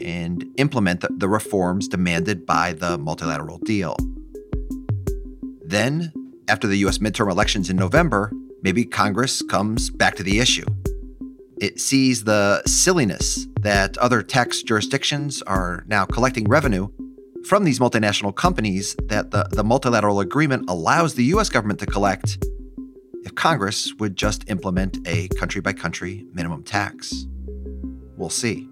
and 0.00 0.46
implement 0.56 1.02
the, 1.02 1.08
the 1.10 1.28
reforms 1.28 1.88
demanded 1.88 2.46
by 2.46 2.72
the 2.72 2.96
multilateral 2.96 3.58
deal. 3.58 3.96
Then, 5.62 6.12
after 6.48 6.66
the 6.66 6.78
US 6.78 6.98
midterm 6.98 7.30
elections 7.30 7.70
in 7.70 7.76
November, 7.76 8.32
maybe 8.62 8.84
Congress 8.84 9.42
comes 9.42 9.90
back 9.90 10.16
to 10.16 10.22
the 10.22 10.40
issue. 10.40 10.66
It 11.60 11.80
sees 11.80 12.24
the 12.24 12.62
silliness 12.66 13.46
that 13.60 13.98
other 13.98 14.22
tax 14.22 14.62
jurisdictions 14.62 15.42
are 15.42 15.84
now 15.88 16.04
collecting 16.04 16.48
revenue 16.48 16.88
from 17.44 17.64
these 17.64 17.78
multinational 17.78 18.34
companies 18.34 18.96
that 19.08 19.30
the, 19.30 19.48
the 19.50 19.64
multilateral 19.64 20.20
agreement 20.20 20.68
allows 20.68 21.14
the 21.14 21.24
US 21.24 21.48
government 21.48 21.80
to 21.80 21.86
collect 21.86 22.38
if 23.24 23.34
Congress 23.34 23.92
would 23.98 24.16
just 24.16 24.48
implement 24.48 24.98
a 25.06 25.28
country 25.28 25.60
by 25.60 25.72
country 25.72 26.26
minimum 26.32 26.62
tax. 26.62 27.26
We'll 28.16 28.30
see. 28.30 28.68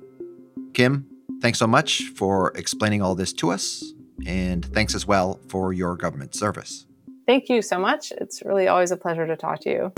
Kim, 0.72 1.06
thanks 1.40 1.58
so 1.58 1.66
much 1.66 2.04
for 2.14 2.52
explaining 2.56 3.02
all 3.02 3.14
this 3.14 3.32
to 3.34 3.50
us, 3.50 3.82
and 4.26 4.64
thanks 4.64 4.94
as 4.94 5.06
well 5.06 5.40
for 5.48 5.72
your 5.72 5.96
government 5.96 6.34
service. 6.34 6.85
Thank 7.26 7.48
you 7.48 7.60
so 7.60 7.78
much. 7.78 8.12
It's 8.12 8.42
really 8.44 8.68
always 8.68 8.92
a 8.92 8.96
pleasure 8.96 9.26
to 9.26 9.36
talk 9.36 9.60
to 9.60 9.70
you. 9.70 9.92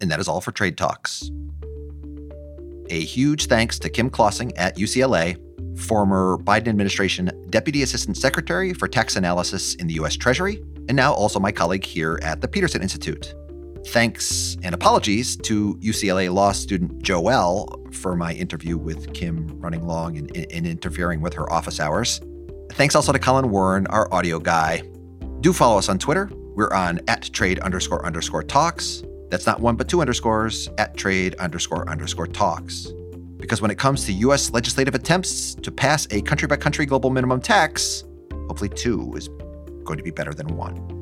And 0.00 0.10
that 0.10 0.20
is 0.20 0.28
all 0.28 0.40
for 0.40 0.52
Trade 0.52 0.76
Talks. 0.76 1.30
A 2.90 3.00
huge 3.00 3.46
thanks 3.46 3.78
to 3.80 3.88
Kim 3.90 4.08
Clausing 4.08 4.56
at 4.56 4.76
UCLA, 4.76 5.36
former 5.78 6.38
Biden 6.38 6.68
administration 6.68 7.30
Deputy 7.50 7.82
Assistant 7.82 8.16
Secretary 8.16 8.72
for 8.72 8.88
Tax 8.88 9.16
Analysis 9.16 9.74
in 9.74 9.86
the 9.86 9.94
U.S. 9.94 10.16
Treasury, 10.16 10.62
and 10.88 10.94
now 10.94 11.12
also 11.12 11.40
my 11.40 11.50
colleague 11.50 11.84
here 11.84 12.18
at 12.22 12.40
the 12.40 12.48
Peterson 12.48 12.82
Institute. 12.82 13.34
Thanks 13.88 14.56
and 14.64 14.74
apologies 14.74 15.36
to 15.36 15.76
UCLA 15.76 16.32
law 16.32 16.50
student 16.50 17.02
Joelle 17.04 17.94
for 17.94 18.16
my 18.16 18.32
interview 18.32 18.76
with 18.76 19.14
Kim 19.14 19.60
running 19.60 19.86
long 19.86 20.18
and, 20.18 20.36
and 20.36 20.66
interfering 20.66 21.20
with 21.20 21.34
her 21.34 21.50
office 21.52 21.78
hours. 21.78 22.20
Thanks 22.72 22.96
also 22.96 23.12
to 23.12 23.18
Colin 23.18 23.48
Warren, 23.50 23.86
our 23.86 24.12
audio 24.12 24.40
guy. 24.40 24.82
Do 25.40 25.52
follow 25.52 25.78
us 25.78 25.88
on 25.88 26.00
Twitter. 26.00 26.28
We're 26.56 26.72
on 26.72 27.00
at 27.06 27.30
trade 27.32 27.60
underscore 27.60 28.04
underscore 28.04 28.42
talks. 28.42 29.04
That's 29.30 29.46
not 29.46 29.60
one, 29.60 29.76
but 29.76 29.88
two 29.88 30.00
underscores 30.00 30.68
at 30.78 30.96
trade 30.96 31.36
underscore 31.36 31.88
underscore 31.88 32.26
talks. 32.26 32.88
Because 33.36 33.62
when 33.62 33.70
it 33.70 33.78
comes 33.78 34.04
to 34.06 34.12
US 34.12 34.50
legislative 34.52 34.96
attempts 34.96 35.54
to 35.54 35.70
pass 35.70 36.08
a 36.10 36.20
country 36.22 36.48
by 36.48 36.56
country 36.56 36.86
global 36.86 37.10
minimum 37.10 37.40
tax, 37.40 38.02
hopefully 38.48 38.70
two 38.70 39.14
is 39.14 39.28
going 39.84 39.96
to 39.96 40.02
be 40.02 40.10
better 40.10 40.34
than 40.34 40.48
one. 40.56 40.95